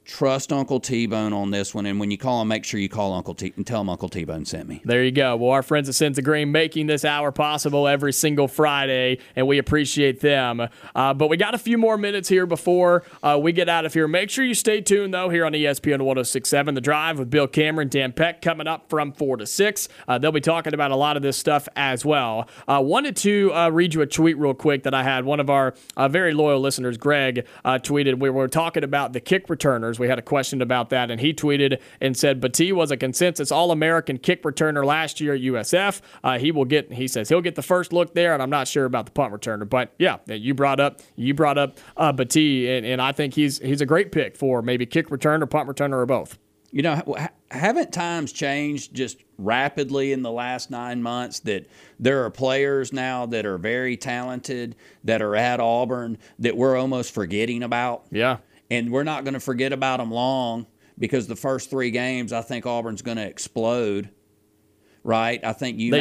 [0.09, 1.87] trust Uncle T Bone on this one.
[1.87, 4.09] And when you call him, make sure you call Uncle T and tell him Uncle
[4.09, 4.81] T Bone sent me.
[4.85, 5.37] There you go.
[5.37, 10.21] Well, our friends at Sensigreen making this hour possible every single Friday, and we appreciate
[10.21, 10.67] them.
[10.95, 13.93] Uh, but we got a few more minutes here before uh, we get out of
[13.93, 14.09] here.
[14.09, 16.75] Make sure you stay tuned, though, here on ESPN 1067.
[16.75, 19.89] The Drive with Bill Cameron, Dan Peck coming up from 4 to 6.
[20.09, 22.49] Uh, they'll be talking about a lot of this stuff as well.
[22.67, 25.27] Uh, wanted to uh, read you a tweet real quick that I had.
[25.27, 29.51] One of our uh, very loyal listeners, Greg, tweeted we were talking about the kick
[29.51, 32.97] returners We had a question about that, and he tweeted and said, "Battie was a
[32.97, 36.01] consensus All-American kick returner last year at USF.
[36.23, 36.93] Uh, he will get.
[36.93, 39.33] He says he'll get the first look there, and I'm not sure about the punt
[39.33, 43.35] returner, but yeah, you brought up you brought up uh, Battie, and, and I think
[43.35, 46.39] he's he's a great pick for maybe kick returner, punt returner or both."
[46.71, 47.17] You know,
[47.51, 51.67] haven't times changed just rapidly in the last nine months that
[51.99, 57.15] there are players now that are very talented that are at Auburn that we're almost
[57.15, 58.05] forgetting about?
[58.11, 58.39] Yeah.
[58.71, 60.67] And we're not going to forget about them long
[60.99, 64.11] because the first three games, I think Auburn's going to explode
[65.09, 65.43] right?
[65.43, 65.93] I think UMass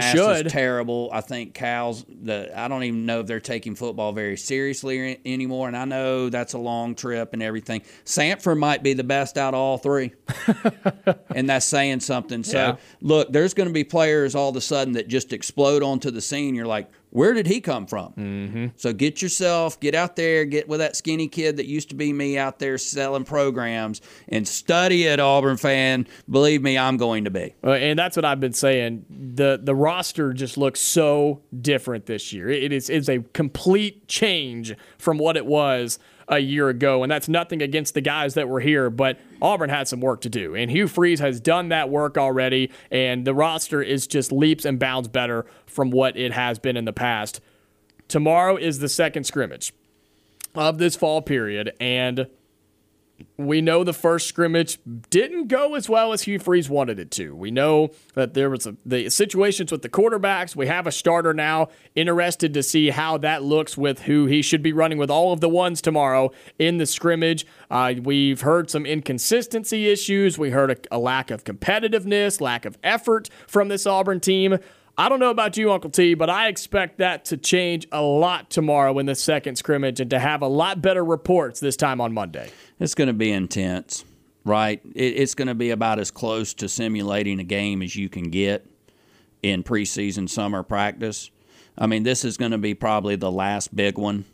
[0.45, 1.09] is terrible.
[1.13, 2.51] I think Cal's the.
[2.57, 5.67] I don't even know if they're taking football very seriously anymore.
[5.67, 7.83] And I know that's a long trip and everything.
[8.03, 10.13] Samford might be the best out of all three,
[11.35, 12.43] and that's saying something.
[12.43, 12.75] So Yeah.
[13.01, 16.21] look, there's going to be players all of a sudden that just explode onto the
[16.21, 16.53] scene.
[16.55, 16.89] You're like.
[17.09, 18.13] Where did he come from?
[18.13, 18.65] Mm-hmm.
[18.75, 22.11] So get yourself, get out there, get with that skinny kid that used to be
[22.11, 26.07] me out there selling programs and study it, Auburn fan.
[26.29, 27.55] Believe me, I'm going to be.
[27.63, 29.05] Uh, and that's what I've been saying.
[29.09, 32.49] the The roster just looks so different this year.
[32.49, 37.29] It is it's a complete change from what it was a year ago, and that's
[37.29, 40.69] nothing against the guys that were here, but Auburn had some work to do, and
[40.69, 45.07] Hugh Freeze has done that work already, and the roster is just leaps and bounds
[45.07, 47.39] better from what it has been in the past.
[48.07, 49.73] Tomorrow is the second scrimmage
[50.53, 52.27] of this fall period, and
[53.37, 54.79] we know the first scrimmage
[55.09, 57.35] didn't go as well as Hugh Freeze wanted it to.
[57.35, 60.55] We know that there was a, the situations with the quarterbacks.
[60.55, 61.69] We have a starter now.
[61.95, 65.41] Interested to see how that looks with who he should be running with all of
[65.41, 67.45] the ones tomorrow in the scrimmage.
[67.69, 70.37] Uh, we've heard some inconsistency issues.
[70.37, 74.57] We heard a, a lack of competitiveness, lack of effort from this Auburn team.
[74.99, 78.49] I don't know about you, Uncle T, but I expect that to change a lot
[78.49, 82.13] tomorrow in the second scrimmage and to have a lot better reports this time on
[82.13, 82.49] Monday.
[82.79, 84.05] It's going to be intense,
[84.43, 84.81] right?
[84.95, 88.65] It's going to be about as close to simulating a game as you can get
[89.43, 91.29] in preseason summer practice.
[91.77, 94.25] I mean, this is going to be probably the last big one.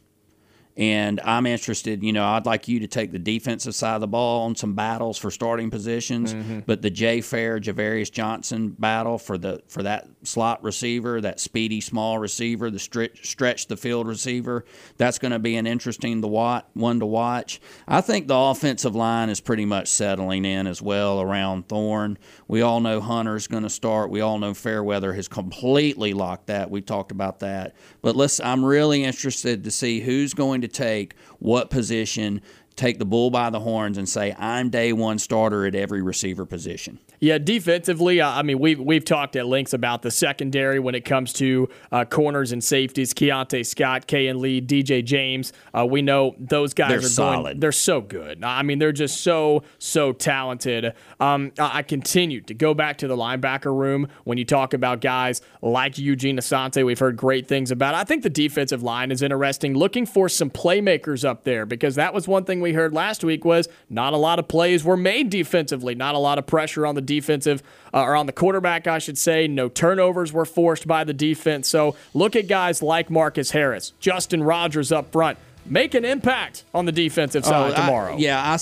[0.76, 4.08] And I'm interested, you know, I'd like you to take the defensive side of the
[4.08, 6.62] ball on some battles for starting positions, mm-hmm.
[6.66, 11.80] but the Jay Fair, Javarius Johnson battle for the for that slot receiver, that speedy
[11.80, 14.66] small receiver, the stretch stretch the field receiver,
[14.98, 17.62] that's going to be an interesting the watch, one to watch.
[17.88, 22.18] I think the offensive line is pretty much settling in as well around Thorne.
[22.48, 24.10] We all know Hunter's going to start.
[24.10, 26.72] We all know Fairweather has completely locked that.
[26.72, 27.76] We talked about that.
[28.02, 32.42] But let's I'm really interested to see who's going to take what position,
[32.76, 36.46] take the bull by the horns and say I'm day one starter at every receiver
[36.46, 37.00] position.
[37.24, 41.32] Yeah, defensively, I mean, we've, we've talked at lengths about the secondary when it comes
[41.34, 43.14] to uh, corners and safeties.
[43.14, 45.54] Keionte Scott, Kayin Lee, DJ James.
[45.74, 47.62] Uh, we know those guys They're are going- solid.
[47.62, 48.44] they're so good.
[48.44, 50.94] I mean, they're just so, so talented.
[51.22, 55.00] Um, I I continue to go back to the linebacker room when you talk about
[55.00, 56.86] guys like Eugene Asante.
[56.86, 57.96] We've heard great things about.
[57.96, 59.76] I think the defensive line is interesting.
[59.76, 63.46] Looking for some playmakers up there because that was one thing we heard last week
[63.46, 66.96] was not a lot of plays were made defensively, not a lot of pressure on
[66.96, 67.62] the defensive
[67.94, 69.48] uh, or on the quarterback, I should say.
[69.48, 71.68] No turnovers were forced by the defense.
[71.70, 75.38] So look at guys like Marcus Harris, Justin Rogers up front.
[75.66, 78.18] Make an impact on the defensive side Oh, I- tomorrow.
[78.18, 78.58] yeah, I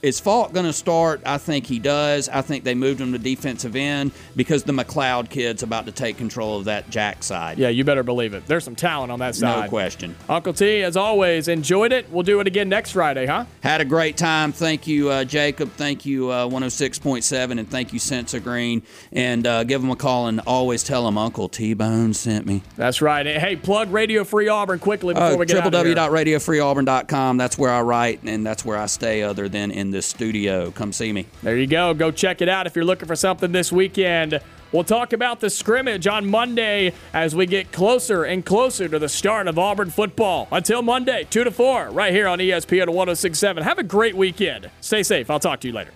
[0.00, 1.20] is Falk going to start?
[1.26, 2.28] I think he does.
[2.28, 6.16] I think they moved him to defensive end because the McLeod kid's about to take
[6.16, 7.58] control of that jack side.
[7.58, 8.46] Yeah, you better believe it.
[8.46, 9.64] There's some talent on that side.
[9.64, 10.14] No question.
[10.28, 12.10] Uncle T, as always, enjoyed it.
[12.10, 13.44] We'll do it again next Friday, huh?
[13.62, 14.52] Had a great time.
[14.52, 15.72] Thank you, uh, Jacob.
[15.72, 18.82] Thank you, uh, 106.7, and thank you, Sensigreen.
[19.12, 22.62] And uh, give them a call and always tell them Uncle T Bone sent me.
[22.76, 23.26] That's right.
[23.26, 25.94] Hey, plug Radio Free Auburn quickly before Oh, we get out of here.
[25.94, 27.36] www.radiofreeauburn.com.
[27.36, 30.70] That's where I write, and that's where I stay, other than in this studio.
[30.70, 31.26] Come see me.
[31.42, 31.94] There you go.
[31.94, 34.40] Go check it out if you're looking for something this weekend.
[34.72, 39.08] We'll talk about the scrimmage on Monday as we get closer and closer to the
[39.08, 40.46] start of Auburn football.
[40.52, 43.62] Until Monday, 2 to 4, right here on ESPN 1067.
[43.62, 44.70] Have a great weekend.
[44.80, 45.30] Stay safe.
[45.30, 45.92] I'll talk to you later.